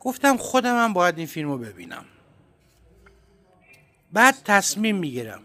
گفتم 0.00 0.36
خودم 0.36 0.84
هم 0.84 0.92
باید 0.92 1.18
این 1.18 1.26
فیلم 1.26 1.50
رو 1.50 1.58
ببینم. 1.58 2.04
بعد 4.12 4.34
تصمیم 4.44 4.96
می‌گیرم. 4.96 5.42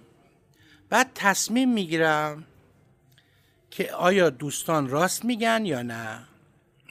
بعد 0.89 1.11
تصمیم 1.15 1.73
می‌گیرم 1.73 2.43
که 3.71 3.93
آیا 3.93 4.29
دوستان 4.29 4.89
راست 4.89 5.25
میگن 5.25 5.65
یا 5.65 5.81
نه. 5.81 6.19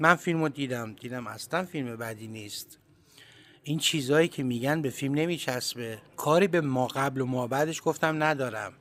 من 0.00 0.14
فیلم 0.14 0.42
رو 0.42 0.48
دیدم 0.48 0.92
دیدم 0.92 1.26
اصلا 1.26 1.64
فیلم 1.64 1.96
بدی 1.96 2.28
نیست. 2.28 2.78
این 3.62 3.78
چیزهایی 3.78 4.28
که 4.28 4.42
میگن 4.42 4.82
به 4.82 4.90
فیلم 4.90 5.14
نمیچسبه. 5.14 5.98
کاری 6.16 6.48
به 6.48 6.60
ما 6.60 6.86
قبل 6.86 7.20
و 7.20 7.26
ما 7.26 7.46
بعدش 7.46 7.82
گفتم 7.84 8.22
ندارم. 8.22 8.72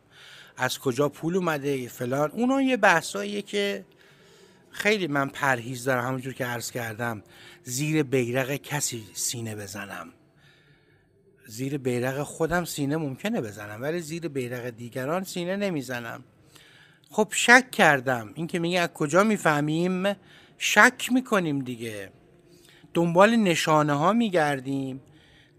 از 0.58 0.80
کجا 0.80 1.10
پول 1.10 1.36
اومده 1.36 1.88
فلان. 1.88 2.32
اونو 2.32 2.62
یه 2.62 2.78
بحثاییه 2.78 3.42
که 3.42 3.86
خیلی 4.70 5.08
من 5.08 5.30
پرهیز 5.30 5.84
دارم 5.84 6.06
همونجور 6.06 6.34
که 6.34 6.46
عرض 6.46 6.72
کردم. 6.72 7.24
زیر 7.64 8.04
بیرق 8.04 8.56
کسی 8.56 9.04
سینه 9.14 9.56
بزنم. 9.56 10.14
زیر 11.48 11.78
بیرق 11.78 12.24
خودم 12.24 12.66
سینه 12.66 12.98
ممکنه 12.98 13.42
بزنم 13.42 13.82
ولی 13.82 14.00
زیر 14.00 14.28
بیرق 14.28 14.70
دیگران 14.70 15.24
سینه 15.24 15.56
نمی‌زنم. 15.56 16.24
خب 17.10 17.28
شک 17.32 17.72
کردم. 17.72 18.32
این 18.36 18.48
که 18.48 18.60
میگه 18.60 18.80
از 18.80 18.90
کجا 18.90 19.24
می‌فهمیم؟ 19.24 20.14
شک 20.58 21.10
می‌کنیم 21.12 21.60
دیگه. 21.60 22.12
دنبال 22.94 23.36
نشانه 23.36 23.94
ها 23.94 24.14
میگردیم 24.14 25.02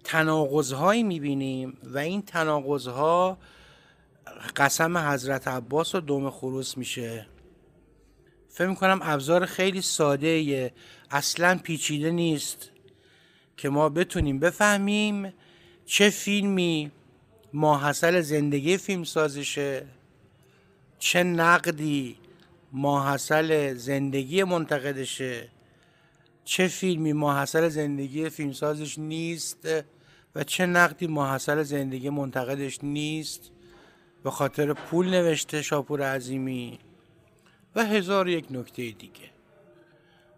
تناقض 0.04 0.72
هایی 0.72 1.02
می‌بینیم 1.02 1.78
و 1.82 1.98
این 1.98 2.22
تناقض 2.22 2.86
ها 2.86 3.38
قسم 4.56 4.98
حضرت 4.98 5.48
عباس 5.48 5.94
و 5.94 6.00
دوم 6.00 6.30
خروس 6.30 6.78
میشه. 6.78 7.26
فکر 8.48 8.66
می‌کنم 8.66 8.98
ابزار 9.02 9.46
خیلی 9.46 9.82
ساده 9.82 10.72
اصلا 11.10 11.60
پیچیده 11.62 12.10
نیست 12.10 12.70
که 13.56 13.68
ما 13.68 13.88
بتونیم 13.88 14.38
بفهمیم 14.38 15.32
چه 15.86 16.10
فیلمی 16.10 16.90
ماحصل 17.52 18.20
زندگی 18.20 18.76
فیلم 18.76 19.04
سازشه. 19.04 19.86
چه 20.98 21.22
نقدی 21.22 22.16
ماحصل 22.72 23.74
زندگی 23.74 24.44
منتقدشه. 24.44 25.48
چه 26.44 26.68
فیلمی 26.68 27.12
ماحصل 27.12 27.68
زندگی 27.68 28.28
فیلمسازش 28.28 28.98
نیست 28.98 29.68
و 30.34 30.44
چه 30.44 30.66
نقدی 30.66 31.06
ماحصل 31.06 31.62
زندگی 31.62 32.10
منتقدش 32.10 32.78
نیست. 32.84 33.50
به 34.26 34.32
خاطر 34.32 34.72
پول 34.72 35.10
نوشته 35.10 35.62
شاپور 35.62 36.14
عظیمی 36.14 36.78
و 37.76 37.84
هزار 37.84 38.28
یک 38.28 38.46
نکته 38.50 38.90
دیگه. 38.90 39.30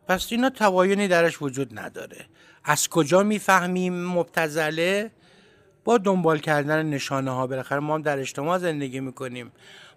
پس 0.08 0.26
اینا 0.30 0.50
توایونی 0.50 1.08
درش 1.08 1.42
وجود 1.42 1.78
نداره. 1.78 2.26
از 2.64 2.88
کجا 2.88 3.22
می‌فهمیم 3.22 4.06
مبتزله 4.06 5.10
با 5.84 5.98
دنبال 5.98 6.38
کردن 6.38 6.86
نشانه 6.86 7.30
ها 7.30 7.46
بالاخره 7.46 7.78
ما 7.78 7.94
هم 7.94 8.02
در 8.02 8.18
اجتماع 8.18 8.58
زندگی 8.58 9.00
می‌کنیم. 9.00 9.52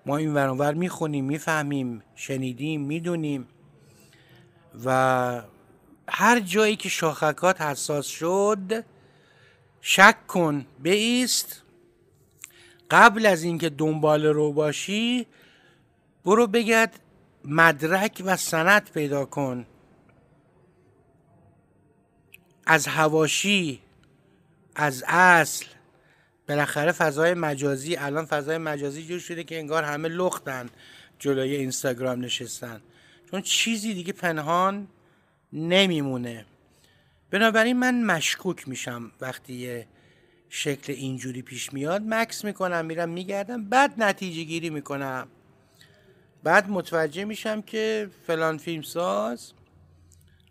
ما 0.06 0.18
این 0.18 0.34
ورانور 0.34 0.74
می‌خونیم 0.74 1.26
می‌فهمیم 1.26 2.04
شنیدیم 2.16 2.82
می‌دونیم. 2.82 3.48
و 4.86 5.42
هر 6.08 6.40
جایی 6.40 6.76
که 6.76 6.90
شاخکات 6.90 7.62
حساس 7.62 8.08
شد 8.08 8.86
شک 9.82 10.28
کن 10.28 10.66
بیست. 10.80 11.61
قبل 12.92 13.26
از 13.26 13.44
اینکه 13.44 13.70
دنبال 13.70 14.26
رو 14.26 14.54
باشی 14.54 15.28
برو 16.26 16.48
بگرد 16.48 17.00
مدرک 17.46 18.22
و 18.26 18.38
سند 18.38 18.90
پیدا 18.92 19.26
کن. 19.26 19.66
از 22.66 22.88
هواشی 22.88 23.82
از 24.76 25.04
اصل. 25.08 25.66
بالاخره 26.50 26.92
فضای 26.92 27.34
مجازی 27.34 27.96
الان 27.96 28.26
فضای 28.26 28.58
مجازی 28.58 29.04
جور 29.04 29.20
شده 29.20 29.44
که 29.44 29.60
انگار 29.60 29.84
همه 29.84 30.08
لختن 30.08 30.70
جلوی 31.20 31.56
اینستاگرام 31.56 32.26
نشستن. 32.26 32.82
چون 33.32 33.42
چیزی 33.42 33.94
دیگه 33.94 34.14
پنهان 34.14 34.88
نمیمونه. 35.54 36.46
بنابراین 37.32 37.80
من 37.80 38.04
مشکوک 38.04 38.68
میشم 38.68 39.12
وقتی 39.22 39.54
یه 39.54 39.88
شکل 40.54 40.94
اینجوری 40.94 41.42
پیش 41.42 41.74
میاد 41.74 42.02
مکس 42.06 42.46
می‌کنم 42.46 42.86
میرم 42.86 43.10
میگردم 43.10 43.70
بعد 43.70 43.94
نتیجه 43.98 44.44
گیری 44.44 44.70
می‌کنم. 44.70 45.28
بعد 46.44 46.70
متوجه 46.70 47.26
میشم 47.26 47.62
که 47.62 48.10
فلان 48.28 48.58
فیلمساز 48.58 49.54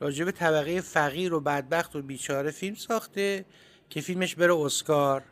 راجب 0.00 0.30
طبقه 0.30 0.80
فقیر 0.80 1.34
و 1.34 1.40
بدبخت 1.40 1.96
و 1.96 2.02
بیچاره 2.02 2.50
فیلم 2.50 2.74
ساخته 2.74 3.44
که 3.90 4.00
فیلمش 4.00 4.34
بره 4.34 4.54
اسکار. 4.54 5.24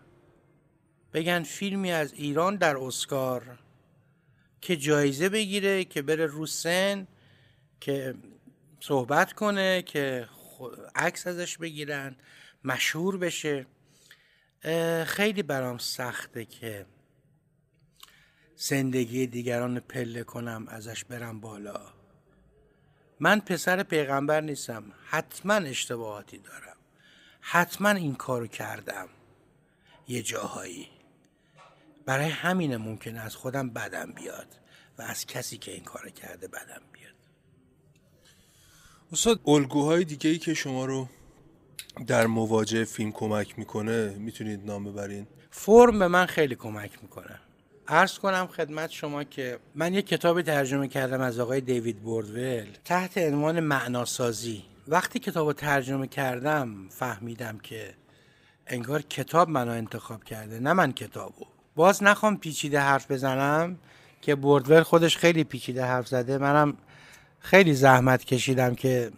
بگن 1.13 1.43
فیلمی 1.43 1.93
از 1.93 2.13
ایران 2.13 2.57
در 2.57 2.77
اسکار 2.77 3.59
که 4.61 4.77
جایزه 4.77 5.29
بگیره 5.29 5.85
که 5.85 6.03
بره 6.03 6.27
رو 6.27 6.47
سن 6.47 7.07
که 7.81 8.15
صحبت 8.81 9.33
کنه 9.33 9.83
که 9.83 10.29
عکس 10.95 11.27
ازش 11.27 11.59
بگیرن 11.59 12.17
مشهور 12.65 13.19
بشه. 13.19 13.67
خیلی 15.07 15.43
برام 15.43 15.79
سخته 15.79 16.45
که 16.45 16.87
زندگی 18.57 19.27
دیگران 19.27 19.81
پله 19.81 20.25
کنم 20.25 20.69
ازش 20.69 21.05
برم 21.05 21.41
بالا. 21.41 21.81
من 23.21 23.41
پسر 23.41 23.83
پیغمبر 23.83 24.41
نیستم 24.41 24.93
حتما 25.07 25.55
اشتباهاتی 25.55 26.39
دارم. 26.39 26.77
حتما 27.41 27.91
این 27.91 28.15
کارو 28.15 28.47
کردم. 28.47 29.09
یه 30.09 30.23
جاهایی. 30.23 30.89
برای 32.07 32.29
همینه 32.29 32.77
ممکنه 32.77 33.21
از 33.21 33.37
خودم 33.37 33.71
بدم 33.71 34.13
بیاد 34.13 34.47
و 34.99 35.03
از 35.03 35.27
کسی 35.27 35.59
که 35.59 35.73
این 35.73 35.85
کار 35.85 36.11
کرده 36.11 36.49
بدم 36.49 36.83
بیاد. 36.93 37.15
استاد 39.13 39.41
الگوهای 39.47 40.05
دیگه 40.05 40.31
ای 40.31 40.39
که 40.39 40.55
شما 40.55 40.85
رو 40.85 41.09
در 42.07 42.27
مواجه 42.27 42.85
فیلم 42.85 43.13
کمک 43.13 43.59
می‌کنه 43.59 44.15
می‌تونید 44.19 44.67
نام 44.67 44.85
ببرین. 44.85 45.27
فرم 45.51 45.99
به 45.99 46.09
من 46.09 46.27
خیلی 46.27 46.55
کمک 46.55 46.91
می‌کنه. 47.03 47.41
عرض 47.89 48.19
کنم 48.19 48.47
خدمت 48.47 48.91
شما 48.91 49.25
که 49.25 49.59
من 49.75 49.95
یک 49.95 50.07
کتاب 50.07 50.43
ترجمه 50.43 50.89
کردم 50.89 51.21
از 51.21 51.41
آقای 51.41 51.61
دیوید 51.61 51.99
بوردول 52.03 52.67
تحت 52.85 53.19
عنوان 53.19 53.61
معناسازی. 53.61 54.63
وقتی 54.89 55.19
کتاب 55.19 55.47
رو 55.47 55.53
ترجمه 55.53 56.07
کردم 56.07 56.89
فهمیدم 56.89 57.59
که 57.59 57.95
انگار 58.67 59.03
کتاب 59.03 59.49
منو 59.49 59.71
انتخاب 59.71 60.25
کرده 60.25 60.61
نه 60.61 60.73
من 60.73 60.93
کتابو. 60.93 61.47
باز 61.77 62.03
نخوام 62.03 62.37
پیچیده 62.37 62.81
حرف 62.81 63.11
بزنم 63.11 63.79
که 64.23 64.35
بوردول 64.35 64.83
خودش 64.83 65.17
خیلی 65.17 65.45
پیچیده 65.45 65.85
حرف 65.85 66.09
زده. 66.09 66.39
منم 66.39 66.77
خیلی 67.41 67.75
زحمت 67.75 68.25
کشیدم 68.25 68.75
که 68.75 69.11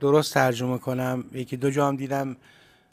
درست 0.00 0.34
ترجمه 0.34 0.78
کنم. 0.78 1.24
یکی 1.32 1.56
دو 1.56 1.70
جام 1.70 1.96
دیدم 1.96 2.36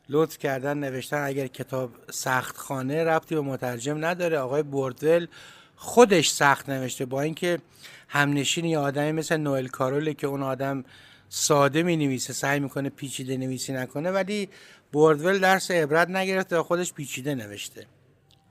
لطف 0.09 0.37
کردن 0.37 0.77
نوشتن. 0.77 1.23
اگر 1.23 1.47
کتاب 1.47 1.91
سخت 2.11 2.57
خانه 2.57 3.03
ربطی 3.03 3.35
به 3.35 3.41
مترجم 3.41 4.05
نداره. 4.05 4.37
آقای 4.37 4.63
بوردول 4.63 5.27
خودش 5.75 6.29
سخت 6.29 6.69
نوشته. 6.69 7.05
با 7.05 7.21
اینکه 7.21 7.59
همنشین 8.07 8.65
یه 8.65 8.79
آدمی 8.79 9.11
مثل 9.11 9.37
نوئل 9.37 9.67
کاروله 9.67 10.13
که 10.13 10.27
اون 10.27 10.43
آدم 10.43 10.83
ساده 11.29 11.83
می 11.83 11.97
نویسه 11.97 12.33
سعی 12.33 12.59
می‌کنه 12.59 12.89
پیچیده 12.89 13.37
نویسی 13.37 13.73
نکنه 13.73 14.11
ولی 14.11 14.49
بوردول 14.91 15.39
درس 15.39 15.71
عبرت 15.71 16.09
نگرفته 16.09 16.57
و 16.57 16.63
خودش 16.63 16.93
پیچیده 16.93 17.35
نوشته. 17.35 17.87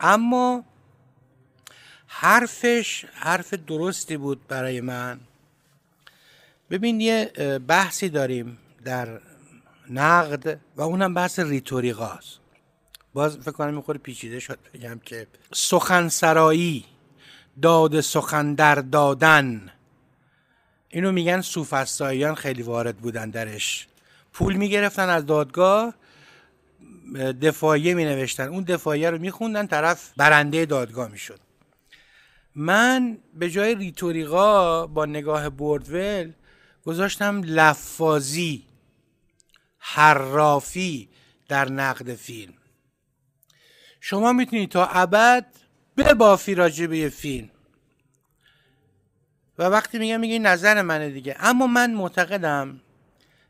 اما 0.00 0.64
حرفش 2.06 3.04
حرف 3.12 3.54
درستی 3.54 4.16
بود 4.16 4.46
برای 4.48 4.80
من. 4.80 5.20
ببین 6.70 7.00
یه 7.00 7.24
بحثی 7.68 8.08
داریم 8.08 8.58
در 8.84 9.20
نقد 9.90 10.60
و 10.76 10.82
اونم 10.82 11.14
بحث 11.14 11.38
ریتوریقاست. 11.38 12.40
باز 13.14 13.38
فکر 13.38 13.50
کنم 13.50 13.74
می‌خوره 13.74 13.98
پیچیده 13.98 14.40
شد 14.40 14.58
بگم 14.74 15.00
که 15.04 15.26
سخنسرایی 15.52 16.84
داد 17.62 18.00
سخن 18.00 18.54
در 18.54 18.74
دادن 18.74 19.70
اینو 20.88 21.12
میگن 21.12 21.40
سوفسطائیان 21.40 22.34
خیلی 22.34 22.62
وارد 22.62 22.96
بودن 22.96 23.30
درش. 23.30 23.88
پول 24.32 24.54
می‌گرفتن 24.56 25.08
از 25.08 25.26
دادگاه 25.26 25.94
دفاعیه 27.42 27.94
می 27.94 28.04
نوشتن 28.04 28.48
اون 28.48 28.64
دفاعیه 28.64 29.10
رو 29.10 29.18
میخوندن 29.18 29.66
طرف 29.66 30.12
برنده 30.16 30.66
دادگاه 30.66 31.08
می‌شد. 31.08 31.40
من 32.54 33.18
به 33.34 33.50
جای 33.50 33.74
ریتوریقا 33.74 34.86
با 34.86 35.06
نگاه 35.06 35.48
بوردول 35.48 36.32
گذاشتم 36.84 37.42
لفاظی 37.44 38.66
حرافی 39.78 41.08
در 41.48 41.68
نقد 41.68 42.14
فیلم. 42.14 42.54
شما 44.00 44.32
می‌تونید 44.32 44.70
تا 44.70 44.86
ابد 44.86 45.46
ببافی 45.96 46.54
راجع 46.54 46.86
به 46.86 47.08
فیلم. 47.08 47.50
و 49.58 49.62
وقتی 49.62 49.98
میگم 49.98 50.20
میگه 50.20 50.38
نظر 50.38 50.82
منه 50.82 51.10
دیگه 51.10 51.36
اما 51.38 51.66
من 51.66 51.94
معتقدم 51.94 52.80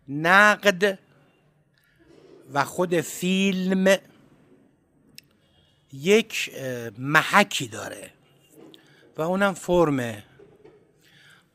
نقد 0.09 0.99
و 2.53 2.65
خود 2.65 3.01
فیلم 3.01 3.97
یک 5.93 6.51
محکی 6.99 7.69
داره 7.69 8.11
و 9.17 9.23
اونم 9.23 9.55
فرمه 9.55 10.25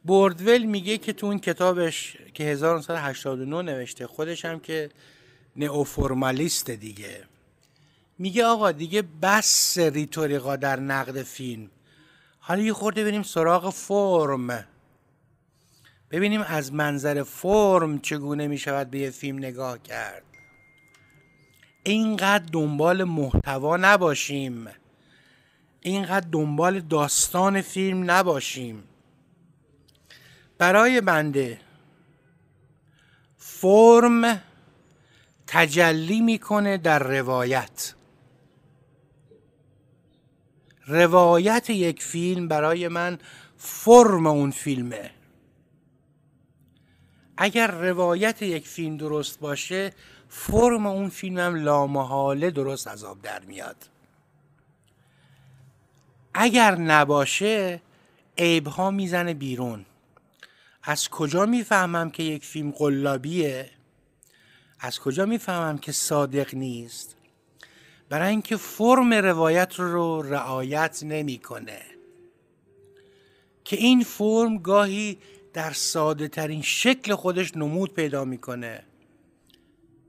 بوردول 0.03 0.63
میگه 0.63 0.97
که 0.97 1.13
تو 1.13 1.25
اون 1.25 1.39
کتابش 1.39 2.17
که 2.33 2.43
1989 2.43 3.61
نوشته 3.61 4.07
خودش 4.07 4.45
هم 4.45 4.59
که 4.59 4.89
نئوفورمالیست 5.55 6.69
دیگه. 6.69 7.23
میگه 8.17 8.45
آقا 8.45 8.71
دیگه 8.71 9.03
بس 9.21 9.77
ریتوریقا 9.77 10.55
در 10.55 10.79
نقد 10.79 11.23
فیلم. 11.23 11.69
حالا 12.39 12.61
یه 12.61 12.73
خورده 12.73 13.03
بریم 13.03 13.23
سراغ 13.23 13.69
فرم. 13.69 14.65
ببینیم 16.11 16.41
از 16.41 16.73
منظر 16.73 17.23
فرم 17.23 17.99
چگونه 17.99 18.47
می‌شود 18.47 18.89
به 18.89 18.99
یه 18.99 19.09
فیلم 19.09 19.37
نگاه 19.37 19.81
کرد. 19.83 20.23
اینقدر 21.83 22.45
دنبال 22.51 23.03
محتوا 23.03 23.77
نباشیم. 23.77 24.67
اینقدر 25.81 26.27
دنبال 26.31 26.79
داستان 26.79 27.61
فیلم 27.61 28.11
نباشیم. 28.11 28.83
برای 30.59 31.01
بنده. 31.01 31.59
فرم 33.37 34.41
تجلی 35.47 36.21
می‌کنه 36.21 36.77
در 36.77 36.99
روایت. 36.99 37.93
روایت 40.87 41.69
یک 41.69 42.03
فیلم 42.03 42.47
برای 42.47 42.87
من 42.87 43.19
فرم 43.57 44.27
اون 44.27 44.51
فیلمه. 44.51 45.11
اگر 47.37 47.71
روایت 47.71 48.41
یک 48.41 48.67
فیلم 48.67 48.97
درست 48.97 49.39
باشه 49.39 49.93
فرم 50.29 50.85
اون 50.85 51.09
فیلمم 51.09 51.55
لامحاله 51.55 52.51
درست 52.51 52.87
از 52.87 53.03
آب 53.03 53.21
در 53.21 53.39
میاد. 53.39 53.89
اگر 56.33 56.75
نباشه 56.75 57.81
عیبها 58.37 58.91
می‌زنه 58.91 59.33
بیرون. 59.33 59.85
از 60.83 61.09
کجا 61.09 61.45
می‌فهمم 61.45 62.09
که 62.09 62.23
یک 62.23 62.45
فیلم 62.45 62.71
قلابیه؟ 62.71 63.69
از 64.79 64.99
کجا 64.99 65.25
می‌فهمم 65.25 65.77
که 65.77 65.91
صادق 65.91 66.55
نیست؟ 66.55 67.15
برای 68.09 68.29
اینکه 68.29 68.57
فرم 68.57 69.13
روایت 69.13 69.75
رو 69.79 70.21
رعایت 70.21 70.99
نمی‌کنه. 71.03 71.81
که 73.63 73.75
این 73.75 74.03
فرم 74.03 74.57
گاهی 74.57 75.17
در 75.53 75.71
ساده 75.71 76.27
ترین 76.27 76.61
شکل 76.61 77.15
خودش 77.15 77.57
نمود 77.57 77.93
پیدا 77.93 78.25
می‌کنه. 78.25 78.83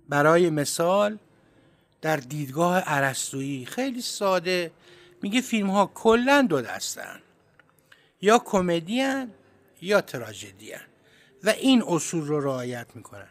برای 0.09 0.51
مثال 0.51 1.19
در 2.03 2.17
دیدگاه 2.17 2.79
عرستویی 2.79 3.67
خیلی 3.67 4.03
ساده 4.03 4.71
میگه 5.23 5.41
فیلم 5.41 5.71
ها 5.71 5.91
کلا 5.95 6.47
دو 6.49 6.61
دستن. 6.61 7.21
یا 8.21 8.39
کمدی 8.39 9.03
یا 9.83 10.01
تراژدی 10.01 10.73
و 11.45 11.51
این 11.51 11.83
اصول 11.87 12.27
رو 12.27 12.41
رعایت 12.41 12.87
می‌کنن. 12.95 13.29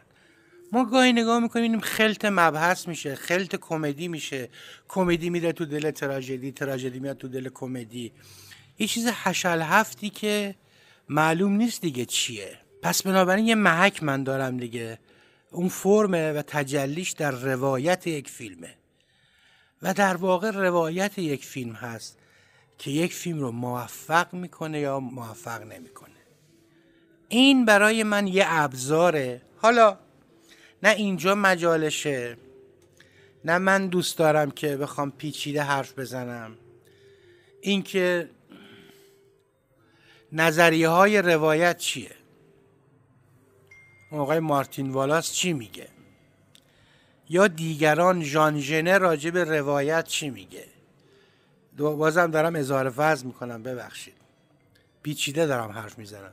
ما 0.72 0.84
گاهی 0.84 1.12
نگاه 1.12 1.40
می‌کنیم 1.40 1.80
خلط 1.80 2.24
مبحث 2.24 2.88
میشه 2.88 3.14
خلط 3.14 3.56
کمدی 3.56 4.08
میشه. 4.08 4.48
کمدی 4.88 5.30
میره 5.30 5.52
تو 5.52 5.64
دل 5.64 5.90
تراژدی 5.90 6.52
تراژدی 6.52 6.98
میاد 6.98 7.18
تو 7.18 7.28
دل 7.28 7.48
کمدی. 7.48 8.12
یه 8.78 8.86
چیز 8.86 9.06
حشل 9.06 9.62
هفتی 9.62 10.10
که 10.10 10.54
معلوم 11.08 11.52
نیست 11.52 11.80
دیگه 11.80 12.04
چیه. 12.04 12.58
پس 12.82 13.02
بنابراین 13.02 13.46
یه 13.46 13.54
محک 13.54 14.02
من 14.02 14.24
دارم 14.24 14.56
دیگه. 14.56 14.98
اون 15.50 15.68
فرمه 15.68 16.32
و 16.32 16.42
تجلیش 16.42 17.10
در 17.10 17.30
روایت 17.30 18.06
یک 18.06 18.30
فیلمه. 18.30 18.74
و 19.82 19.94
در 19.94 20.16
واقع 20.16 20.50
روایت 20.50 21.18
یک 21.18 21.44
فیلم 21.44 21.72
هست 21.72 22.18
که 22.78 22.90
یک 22.90 23.14
فیلم 23.14 23.40
رو 23.40 23.52
موفق 23.52 24.34
می‌کنه 24.34 24.80
یا 24.80 25.00
موفق 25.00 25.62
نمی‌کنه. 25.62 26.09
این 27.32 27.64
برای 27.64 28.02
من 28.02 28.26
یه 28.26 28.44
ابزاره. 28.46 29.42
حالا 29.56 29.98
نه 30.82 30.88
اینجا 30.88 31.34
مجالشه 31.34 32.36
نه 33.44 33.58
من 33.58 33.86
دوست 33.86 34.18
دارم 34.18 34.50
که 34.50 34.76
بخوام 34.76 35.10
پیچیده 35.10 35.62
حرف 35.62 35.98
بزنم. 35.98 36.56
اینکه 37.60 38.30
نظریه 40.32 40.88
های 40.88 41.22
روایت 41.22 41.78
چیه؟ 41.78 42.10
آقای 44.12 44.38
مارتین 44.38 44.90
والاس 44.90 45.32
چی 45.32 45.52
میگه؟ 45.52 45.88
یا 47.28 47.48
دیگران 47.48 48.22
ژان 48.22 48.60
ژنه 48.60 48.98
راجع 48.98 49.30
به 49.30 49.44
روایت 49.44 50.06
چی 50.06 50.30
میگه؟ 50.30 50.64
بازم 51.76 52.30
دارم 52.30 52.56
اظهار 52.56 52.90
فضل 52.90 53.26
می‌کنم 53.26 53.62
ببخشید. 53.62 54.14
پیچیده 55.02 55.46
دارم 55.46 55.70
حرف 55.70 55.98
می‌زنم. 55.98 56.32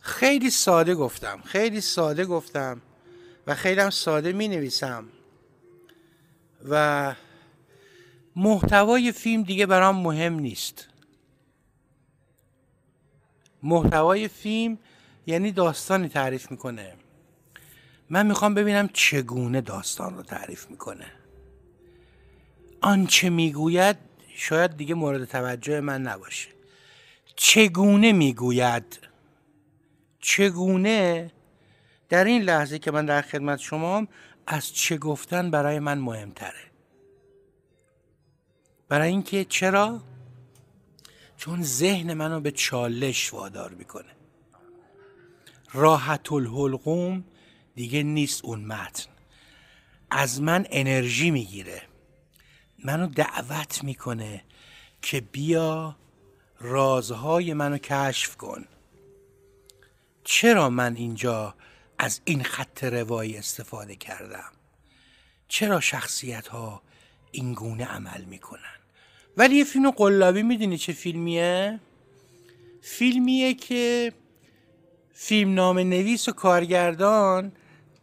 خیلی 0.00 0.50
ساده 0.50 0.94
گفتم 0.94 1.40
خیلی 1.44 1.80
ساده 1.80 2.24
گفتم 2.24 2.82
و 3.46 3.54
خیلی 3.54 3.80
هم 3.80 3.90
ساده 3.90 4.32
می 4.32 4.48
نویسم 4.48 5.04
و 6.68 7.14
محتوای 8.36 9.12
فیلم 9.12 9.42
دیگه 9.42 9.66
برام 9.66 9.96
مهم 9.96 10.34
نیست. 10.34 10.86
محتوای 13.62 14.28
فیلم 14.28 14.78
یعنی 15.26 15.52
داستانی 15.52 16.08
تعریف 16.08 16.50
می‌کنه. 16.50 16.94
من 18.10 18.26
می‌خوام 18.26 18.54
ببینم 18.54 18.88
چگونه 18.92 19.60
داستان 19.60 20.16
رو 20.16 20.22
تعریف 20.22 20.70
می‌کنه. 20.70 21.12
آنچه 22.80 23.30
می‌گوید 23.30 23.96
شاید 24.34 24.76
دیگه 24.76 24.94
مورد 24.94 25.24
توجه 25.24 25.80
من 25.80 26.02
نباشه. 26.02 26.48
چگونه 27.36 28.12
می‌گوید 28.12 29.09
چگونه 30.20 31.32
در 32.08 32.24
این 32.24 32.42
لحظه 32.42 32.78
که 32.78 32.90
من 32.90 33.06
در 33.06 33.22
خدمت 33.22 33.58
شما 33.58 34.06
از 34.46 34.74
چه 34.74 34.96
گفتن 34.96 35.50
برای 35.50 35.78
من 35.78 35.98
مهمتره؟ 35.98 36.70
برای 38.88 39.08
اینکه 39.08 39.44
چرا؟ 39.44 40.02
چون 41.36 41.62
ذهن 41.62 42.14
منو 42.14 42.40
به 42.40 42.50
چالش 42.50 43.34
وادار 43.34 43.70
می‌کنه. 43.70 44.16
راحت 45.72 46.32
الحلقوم 46.32 47.24
دیگه 47.74 48.02
نیست 48.02 48.44
اون 48.44 48.64
متن. 48.64 49.10
از 50.10 50.42
من 50.42 50.66
انرژی 50.70 51.30
می‌گیره. 51.30 51.82
منو 52.84 53.06
دعوت 53.06 53.84
می‌کنه 53.84 54.44
که 55.02 55.20
بیا 55.20 55.96
رازهای 56.60 57.54
منو 57.54 57.78
کشف 57.78 58.36
کن. 58.36 58.64
چرا 60.24 60.70
من 60.70 60.96
اینجا 60.96 61.54
از 61.98 62.20
این 62.24 62.42
خط 62.42 62.84
روایی 62.84 63.36
استفاده 63.36 63.96
کردم؟ 63.96 64.52
چرا 65.48 65.80
شخصیت 65.80 66.48
ها 66.48 66.82
این 67.30 67.54
گونه 67.54 67.84
عمل 67.84 68.24
می‌کنن؟ 68.24 68.78
ولی 69.36 69.56
یه 69.56 69.64
فیلم 69.64 69.90
قلابی 69.90 70.42
می‌دونی 70.42 70.78
چه 70.78 70.92
فیلمیه؟ 70.92 71.80
فیلمیه 72.82 73.54
که 73.54 74.12
فیلم 75.12 75.54
نام 75.54 75.78
نویس 75.78 76.28
و 76.28 76.32
کارگردان 76.32 77.52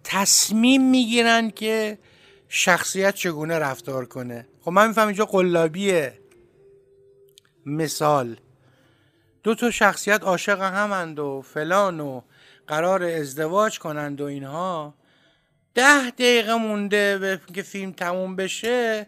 تصمیم 0.03 0.89
می‌گیرن 0.89 1.49
که 1.49 1.97
شخصیت 2.49 3.15
چگونه 3.15 3.59
رفتار 3.59 4.05
کنه. 4.05 4.47
خب 4.61 4.71
من 4.71 4.87
میفهم 4.87 5.07
اینجا 5.07 5.25
قلابیه. 5.25 6.19
مثال. 7.65 8.37
دو 9.47 9.55
تا 9.55 9.71
شخصیت 9.71 10.23
عاشق 10.23 10.61
همند 10.61 11.19
و 11.19 11.41
فلان 11.41 11.99
و 11.99 12.21
قرار 12.67 13.03
ازدواج 13.03 13.79
کنند 13.79 14.21
و 14.21 14.23
اینها. 14.23 14.93
ده 15.73 16.09
دقیقه 16.09 16.55
مونده 16.55 17.17
به 17.17 17.41
که 17.53 17.61
فیلم 17.61 17.91
تموم 17.91 18.35
بشه 18.35 19.07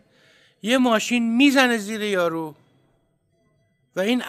یه 0.62 0.78
ماشین 0.78 1.36
می‌زنه 1.38 1.78
زیر 1.78 2.02
یارو 2.02 2.56
و 3.96 4.00
این 4.00 4.24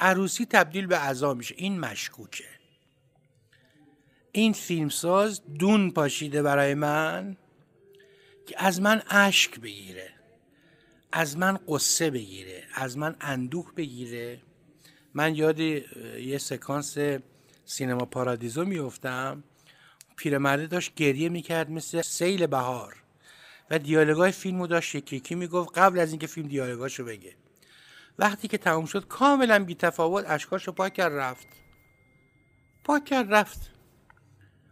عروسی 0.00 0.46
تبدیل 0.46 0.86
به 0.86 0.98
عذا 0.98 1.34
میشه. 1.34 1.54
این 1.58 1.80
مشکوکه. 1.80 2.44
این 4.32 4.52
فیلمساز 4.52 5.40
دون 5.58 5.90
پاشیده 5.90 6.42
برای 6.42 6.74
من 6.74 7.36
که 8.46 8.54
از 8.58 8.80
من 8.80 9.02
اشک 9.10 9.60
بگیره 9.60 10.10
از 11.12 11.36
من 11.36 11.58
قصه 11.68 12.10
بگیره 12.10 12.64
از 12.74 12.98
من 12.98 13.16
اندوه 13.20 13.72
بگیره. 13.76 14.38
من 15.16 15.34
یاد 15.34 15.60
یه 15.60 16.38
سکانس 16.38 16.96
سینما 17.64 18.04
پارادیزو 18.04 18.64
میفتم 18.64 19.44
پیرمرده 20.16 20.66
داشت 20.66 20.94
گریه 20.94 21.28
می‌کرد 21.28 21.70
مثل 21.70 22.02
سیل 22.02 22.46
بهار. 22.46 23.02
و 23.70 23.78
دیالوگای 23.78 24.32
فیلمو 24.32 24.66
داشت 24.66 24.94
یکی 24.94 25.16
یکی 25.16 25.34
می‌گفت 25.34 25.78
قبل 25.78 25.98
از 25.98 26.10
اینکه 26.10 26.26
فیلم 26.26 26.48
دیالوگاشو 26.48 27.04
بگه. 27.04 27.34
وقتی 28.18 28.48
که 28.48 28.58
تموم 28.58 28.86
شد 28.86 29.08
کاملا 29.08 29.64
بی 29.64 29.74
تفاوت 29.74 30.24
اشکاشو 30.28 30.72
پاک 30.72 30.94
کرد 30.94 31.12
رفت. 31.12 31.46
پاک 32.84 33.04
کرد 33.04 33.34
رفت. 33.34 33.70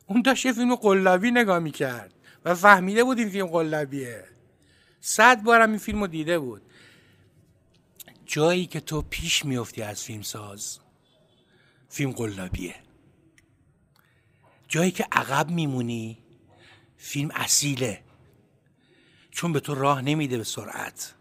اون 0.07 0.23
داشت 0.23 0.47
یه 0.47 0.53
فیلم 0.53 0.75
قلابی 0.75 1.31
نگاه 1.31 1.59
می‌کرد. 1.59 2.15
و 2.45 2.55
فهمیده 2.55 3.05
بود 3.05 3.19
این 3.19 3.29
فیلم 3.29 3.47
قلابیه. 3.47 4.25
صد 5.01 5.43
بارم 5.43 5.71
این 5.71 5.79
فیلم 5.79 6.07
دیده 6.07 6.39
بود. 6.39 6.63
جایی 8.27 8.67
که 8.67 8.81
تو 8.81 9.03
پیش 9.03 9.45
میفتی 9.45 9.83
از 9.83 10.03
فیلم 10.03 10.23
ساز 10.23 10.79
فیلم 11.89 12.11
قلابیه. 12.11 12.75
جایی 14.69 14.91
که 14.91 15.07
عقب 15.13 15.51
میمونی 15.51 16.19
فیلم 16.97 17.31
اصیله. 17.35 18.05
چون 19.31 19.53
به 19.53 19.61
تو 19.61 19.75
راه 19.75 20.03
نمیده 20.03 20.39
به 20.39 20.45
سرعت. 20.45 21.15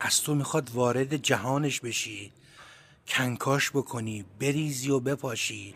از 0.00 0.22
تو 0.22 0.34
می‌خواد 0.34 0.70
وارد 0.70 1.16
جهانش 1.16 1.80
بشی. 1.80 2.32
کنکاش 3.06 3.70
بکنی 3.70 4.24
بریزی 4.38 4.90
و 4.90 5.00
بپاشی. 5.00 5.74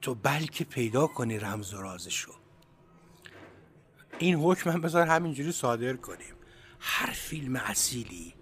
تو 0.00 0.14
بلکه 0.14 0.64
پیدا 0.64 1.06
کنی 1.06 1.38
رمز 1.38 1.74
و 1.74 1.82
رازشو. 1.82 2.32
این 4.18 4.34
حکم 4.34 4.70
هم 4.70 4.80
بذار 4.80 5.06
همینجوری 5.06 5.52
صادر 5.52 5.96
کنیم. 5.96 6.34
هر 6.80 7.12
فیلم 7.12 7.56
اصیلی 7.56 8.34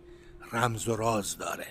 رمز 0.52 0.88
و 0.88 0.96
راز 0.96 1.38
داره. 1.38 1.66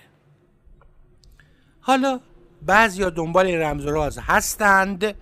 حالا 1.80 2.20
بعضیا 2.62 3.10
دنبال 3.10 3.46
رمز 3.46 3.86
و 3.86 3.90
راز 3.90 4.18
هستند 4.18 5.14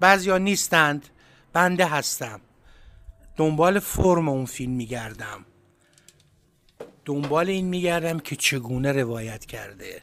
بعضیا 0.00 0.38
نیستند. 0.38 1.08
بنده 1.52 1.86
هستم. 1.86 2.40
دنبال 3.36 3.78
فرم 3.78 4.28
اون 4.28 4.44
فیلم 4.44 4.72
میگردم. 4.72 5.44
دنبال 7.04 7.48
این 7.48 7.66
میگردم 7.66 8.18
که 8.18 8.36
چگونه 8.36 8.92
روایت 8.92 9.46
کرده. 9.46 10.02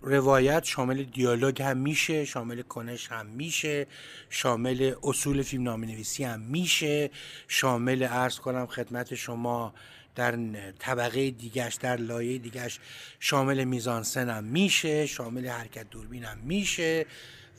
روایت 0.00 0.64
شامل 0.64 1.02
دیالوگ 1.02 1.62
هم 1.62 1.76
میشه 1.76 2.24
شامل 2.24 2.62
کنش 2.62 3.12
هم 3.12 3.26
میشه 3.26 3.86
شامل 4.30 4.94
اصول 5.02 5.42
فیلم 5.42 5.62
نام 5.62 5.84
نویسی 5.84 6.24
هم 6.24 6.40
میشه 6.40 7.10
شامل 7.48 8.06
ارز 8.10 8.38
کنم 8.38 8.66
خدمت 8.66 9.14
شما 9.14 9.74
در 10.16 10.36
طبقه 10.78 11.30
دیگش 11.30 11.74
در 11.74 11.96
لایه 11.96 12.38
دیگش 12.38 12.78
شامل 13.20 13.64
میزانسن 13.64 14.30
هم 14.30 14.44
میشه 14.44 15.06
شامل 15.06 15.48
حرکت 15.48 15.90
دوربین 15.90 16.24
هم 16.24 16.38
میشه 16.38 17.06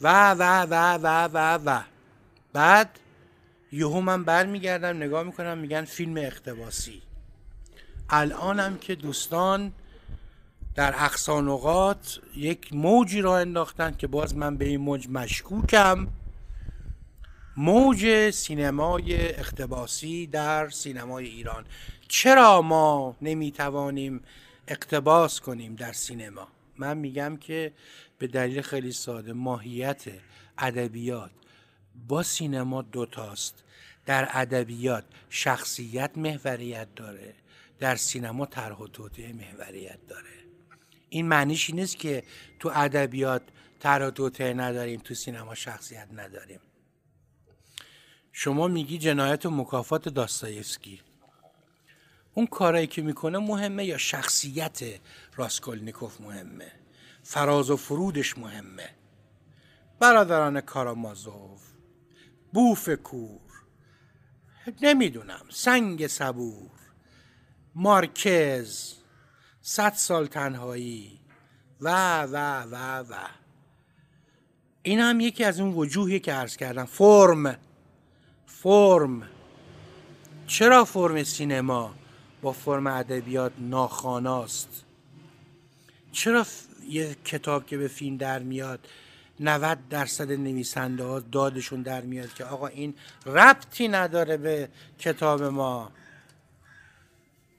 و 0.02 0.32
و 0.32 0.62
و 0.62 0.98
و 1.04 1.30
و 1.34 1.60
و. 1.66 1.82
بعد 2.54 3.00
یهو 3.72 4.02
من 4.02 4.24
برمیگردم 4.24 4.98
نگاه 4.98 5.24
می‌کنم 5.24 5.58
میگن 5.58 5.86
فیلم 5.86 6.18
اقتباسی. 6.18 7.02
الانم 8.10 8.78
که 8.78 8.96
دوستان 8.96 9.74
در 10.76 10.94
اقصانقات 10.98 12.20
یک 12.36 12.74
موجی 12.74 13.22
را 13.22 13.38
انداختن 13.38 13.96
که 13.98 14.08
باز 14.08 14.36
من 14.36 14.58
به 14.58 14.66
این 14.66 14.82
موج 14.82 15.08
مشکوکم. 15.10 16.08
موج 17.58 18.30
سینمای 18.30 19.36
اقتباسی 19.36 20.28
در 20.28 20.70
سینمای 20.70 21.26
ایران. 21.26 21.66
چرا 22.08 22.62
ما 22.62 23.16
نمی‌توانیم 23.22 24.24
اقتباس 24.68 25.40
کنیم 25.40 25.76
در 25.76 25.94
سینما؟ 25.94 26.48
من 26.78 26.98
میگم 26.98 27.38
که 27.38 27.74
به 28.18 28.28
دلیل 28.28 28.62
خیلی 28.62 28.92
ساده 28.92 29.34
ماهیت 29.34 30.04
ادبیات. 30.58 31.32
با 32.08 32.24
سینما 32.24 32.82
دوتاست. 32.82 33.64
در 34.06 34.30
ادبیات 34.32 35.04
شخصیت 35.30 36.18
محوریت 36.18 36.96
داره 36.96 37.34
در 37.80 37.96
سینما 37.96 38.46
طرح 38.46 38.78
و 38.78 38.88
توطئه 38.88 39.34
محوریت 39.34 40.00
داره. 40.08 40.30
این 41.10 41.28
معنیش 41.28 41.70
نیست 41.70 41.98
که 41.98 42.24
تو 42.60 42.72
ادبیات 42.76 43.42
طرح 43.80 44.08
و 44.08 44.12
توطئه 44.12 44.54
نداریم 44.54 45.00
تو 45.00 45.14
سینما 45.14 45.56
شخصیت 45.56 46.08
نداریم. 46.14 46.60
شما 48.32 48.68
میگی 48.68 48.98
جنایت 48.98 49.46
و 49.46 49.50
مکافات 49.50 50.10
داستایفسکی. 50.10 51.02
اون 52.38 52.48
کارایی 52.48 52.88
که 52.88 53.02
می‌کنه 53.02 53.38
مهمه 53.38 53.86
یا 53.86 53.98
شخصیت 53.98 54.80
راسکولنیکوف 55.36 56.22
مهمه؟ 56.22 56.72
فراز 57.24 57.70
و 57.70 57.78
فرودش 57.78 58.38
مهمه؟ 58.38 58.90
برادران 60.00 60.62
کارامازوف 60.62 61.62
بوف 62.54 62.90
کور 62.90 63.40
نمی‌دونم 64.82 65.46
سنگ 65.50 66.08
صبور 66.08 66.72
مارکز 67.76 68.94
صد 69.62 69.94
سال 69.94 70.26
تنهایی 70.26 71.20
و 71.82 72.22
و 72.24 72.64
و 72.64 73.04
و. 73.04 73.16
این 74.84 75.00
هم 75.00 75.20
یکی 75.20 75.44
از 75.44 75.60
اون 75.60 75.74
وجوهی 75.74 76.20
که 76.20 76.34
عرض 76.34 76.58
کردم 76.58 76.86
فرم. 76.86 77.58
فرم. 78.46 79.30
چرا 80.48 80.86
فرم 80.86 81.24
سینما؟ 81.24 81.96
با 82.42 82.52
فرم 82.52 82.88
ادبیات 82.88 83.52
ناخاناست. 83.60 84.84
چرا 86.12 86.46
یه 86.90 87.16
کتاب 87.26 87.66
که 87.66 87.78
به 87.78 87.88
فیلم 87.88 88.18
در 88.18 88.40
میاد 88.40 88.80
90 89.40 89.78
درصد 89.90 90.32
نویسنده 90.32 91.04
ها 91.04 91.20
دادشون 91.20 91.82
در 91.82 92.02
میاد 92.02 92.34
که 92.34 92.46
آقا 92.46 92.68
این 92.68 92.94
ربطی 93.26 93.88
نداره 93.88 94.38
به 94.38 94.70
کتاب 95.00 95.44
ما. 95.44 95.92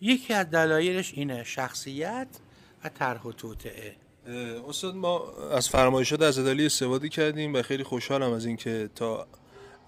یکی 0.00 0.34
از 0.34 0.50
دلایلش 0.50 1.12
اینه 1.14 1.44
شخصیت 1.44 2.28
و 2.84 2.88
طرح 2.88 3.22
و 3.22 3.32
توطعه 3.32 3.96
استاد 4.68 4.94
ما 4.94 5.32
از 5.52 5.68
فرمایشات 5.68 6.22
از 6.22 6.38
ادالی 6.38 6.66
استفاده 6.66 7.08
کردیم 7.08 7.54
و 7.54 7.62
خیلی 7.62 7.82
خوشحالم 7.82 8.32
از 8.32 8.46
اینکه 8.46 8.90
تا 8.94 9.26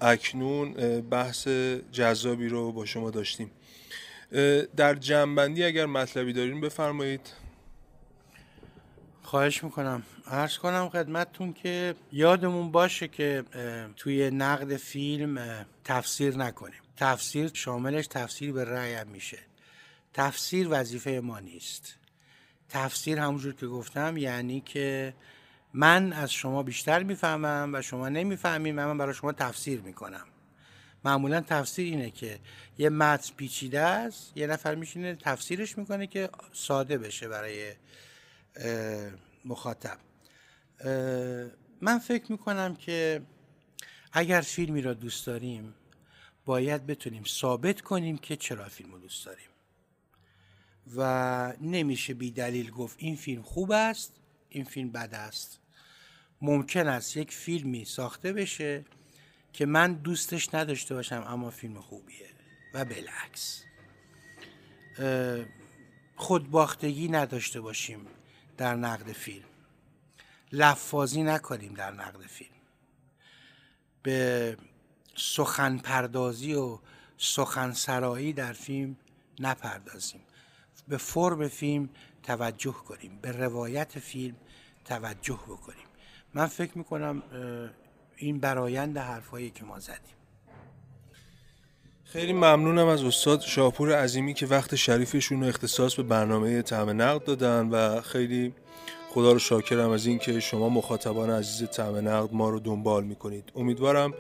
اکنون 0.01 0.73
بحث 1.01 1.49
جذابی 1.93 2.49
رو 2.49 2.73
با 2.73 2.87
شما 2.87 3.11
داشتیم. 3.11 3.51
در 4.77 4.95
جنبندی 4.95 5.65
اگر 5.65 5.87
مطلبی 5.87 6.33
دارین 6.33 6.61
بفرمایید. 6.61 7.33
خواهش 9.23 9.65
می‌کنم. 9.65 10.03
عرض 10.27 10.59
کنم 10.59 10.89
خدمتتون 10.89 11.53
که 11.53 11.95
یادمون 12.13 12.73
باشه 12.73 13.09
که 13.09 13.45
توی 13.97 14.31
نقد 14.31 14.77
فیلم 14.77 15.67
تفسیر 15.85 16.37
نکنیم. 16.37 16.81
تفسیر 16.97 17.51
شاملش 17.55 18.07
تفسیر 18.07 18.53
به 18.53 18.65
رأی 18.65 19.05
میشه. 19.05 19.39
تفسیر 20.15 20.67
وظیفه 20.71 21.21
ما 21.25 21.41
نیست. 21.41 21.97
تفسیر 22.69 23.19
همونجور 23.19 23.55
که 23.55 23.67
گفتم 23.67 24.17
یعنی 24.17 24.61
که 24.61 25.15
من 25.75 26.13
از 26.13 26.33
شما 26.33 26.63
بیشتر 26.63 27.03
می‌فهمم 27.03 27.71
و 27.75 27.83
شما 27.83 28.09
نمی‌فهمیم 28.09 28.75
من 28.75 28.99
برای 28.99 29.15
شما 29.15 29.33
تفسیر 29.33 29.81
می‌کنم. 29.81 30.27
معمولا 31.05 31.41
تفسیر 31.41 31.85
اینه 31.85 32.11
که 32.11 32.39
یه 32.79 32.89
متن 32.89 33.35
پیچیده 33.37 33.81
است 33.81 34.33
یه 34.37 34.47
نفر 34.47 34.75
میشینه 34.75 35.15
تفسیرش 35.15 35.79
می‌کنه 35.79 36.07
که 36.07 36.31
ساده 36.53 36.99
بشه 36.99 37.29
برای 37.29 37.73
مخاطب. 39.45 39.99
من 41.81 41.99
فکر 41.99 42.33
می‌کنم 42.33 42.77
که 42.77 43.23
اگر 44.13 44.41
فیلمی 44.41 44.83
را 44.83 44.95
دوست 44.95 45.27
داریم 45.27 45.75
باید 46.45 46.87
بتونیم 46.87 47.25
ثابت 47.25 47.81
کنیم 47.81 48.19
که 48.19 48.37
چرا 48.37 48.69
فیلم 48.69 48.93
رو 48.93 48.99
دوست 48.99 49.27
داریم. 49.27 49.49
و 50.97 51.53
نمیشه 51.61 52.15
بی 52.15 52.31
دلیل 52.31 52.71
گفت 52.71 52.97
این 52.99 53.17
فیلم 53.17 53.43
خوب 53.43 53.73
است 53.73 54.13
این 54.49 54.65
فیلم 54.65 54.93
بد 54.93 55.15
است. 55.15 55.61
ممکن 56.43 56.89
است 56.89 57.17
یک 57.17 57.33
فیلمی 57.33 57.85
ساخته 57.85 58.33
بشه 58.33 58.85
که 59.53 59.67
من 59.67 59.93
دوستش 59.93 60.55
نداشته 60.55 60.95
باشم 60.95 61.25
اما 61.29 61.51
فیلم 61.51 61.81
خوبیه 61.81 62.27
و 62.75 62.85
بالعکس. 62.85 63.65
خودباختگی 66.17 67.09
نداشته 67.09 67.61
باشیم 67.61 68.07
در 68.57 68.75
نقد 68.75 69.13
فیلم. 69.13 69.45
لفاظی 70.53 71.23
نکنیم 71.23 71.75
در 71.75 71.91
نقد 71.91 72.23
فیلم. 72.27 72.51
به 74.03 74.57
سخن 75.17 75.79
پردازی 75.79 76.55
و 76.55 76.79
سخن 77.19 77.73
سرایی 77.73 78.33
در 78.33 78.53
فیلم 78.53 78.97
نپردازیم. 79.39 80.21
به 80.89 80.97
فرم 80.97 81.49
فیلم 81.49 81.89
توجه 82.23 82.73
کنیم. 82.73 83.19
به 83.23 83.33
روایت 83.33 83.99
فیلم 83.99 84.37
توجه 84.85 85.41
بکنیم. 85.49 85.87
من 86.35 86.47
فکر 86.47 86.79
می‌کنم 86.79 87.23
این 88.21 88.39
برایند 88.39 88.99
حرفایی 88.99 89.51
که 89.51 89.65
ما 89.65 89.79
زدیم. 89.79 90.15
خیلی 92.05 92.33
ممنونم 92.33 92.87
از 92.87 93.05
استاد 93.05 93.41
شاپور 93.41 94.03
عظیمی 94.03 94.35
که 94.35 94.47
وقت 94.47 94.75
شریفشون 94.75 95.41
رو 95.41 95.49
اختصاص 95.49 95.95
به 95.95 96.03
برنامه 96.03 96.63
تعم 96.63 97.03
نقد 97.03 97.25
دادن 97.25 97.69
و 97.69 98.01
خیلی 98.01 98.55
خدا 99.09 99.33
رو 99.33 99.39
شاکرم 99.39 99.91
از 99.91 100.07
اینکه 100.07 100.41
شما 100.41 100.69
مخاطبان 100.69 101.31
عزیز 101.31 101.69
تعم 101.69 102.09
نقد 102.09 102.29
ما 102.33 102.51
رو 102.51 102.61
دنبال 102.61 103.05
می‌کنید. 103.05 103.53
امیدوارم 103.57 104.15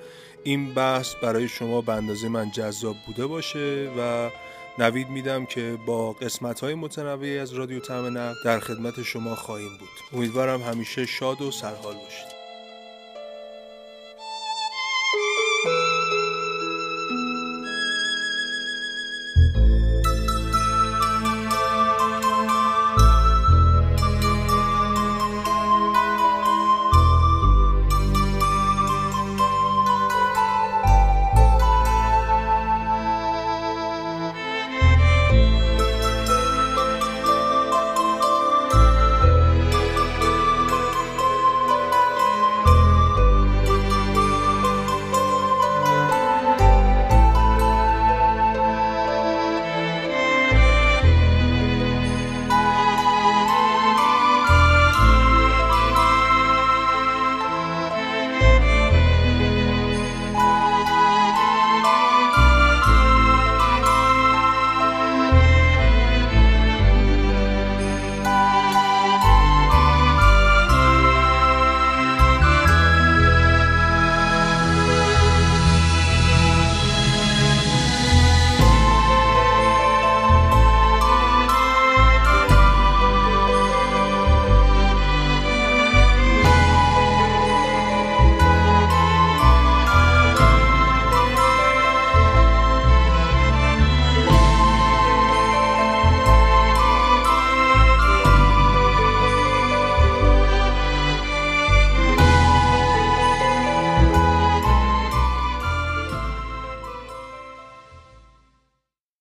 این 0.44 0.74
بحث 0.74 1.14
برای 1.22 1.48
شما 1.48 1.80
به 1.80 1.92
اندازه 1.92 2.28
من 2.28 2.50
جذاب 2.50 2.96
بوده 3.06 3.26
باشه 3.26 3.90
و 3.98 4.30
نوید 4.78 5.08
میدم 5.08 5.46
که 5.46 5.78
با 5.86 6.12
قسمت 6.12 6.60
های 6.60 6.74
متنوعی 6.74 7.38
از 7.38 7.52
رادیو 7.52 7.80
تعم 7.80 8.18
نقد 8.18 8.36
در 8.44 8.60
خدمت 8.60 9.02
شما 9.02 9.34
خواهیم 9.34 9.78
بود. 9.78 10.18
امیدوارم 10.18 10.62
همیشه 10.62 11.06
شاد 11.06 11.42
و 11.42 11.50
سرحال 11.50 11.94
باشید. 11.94 12.39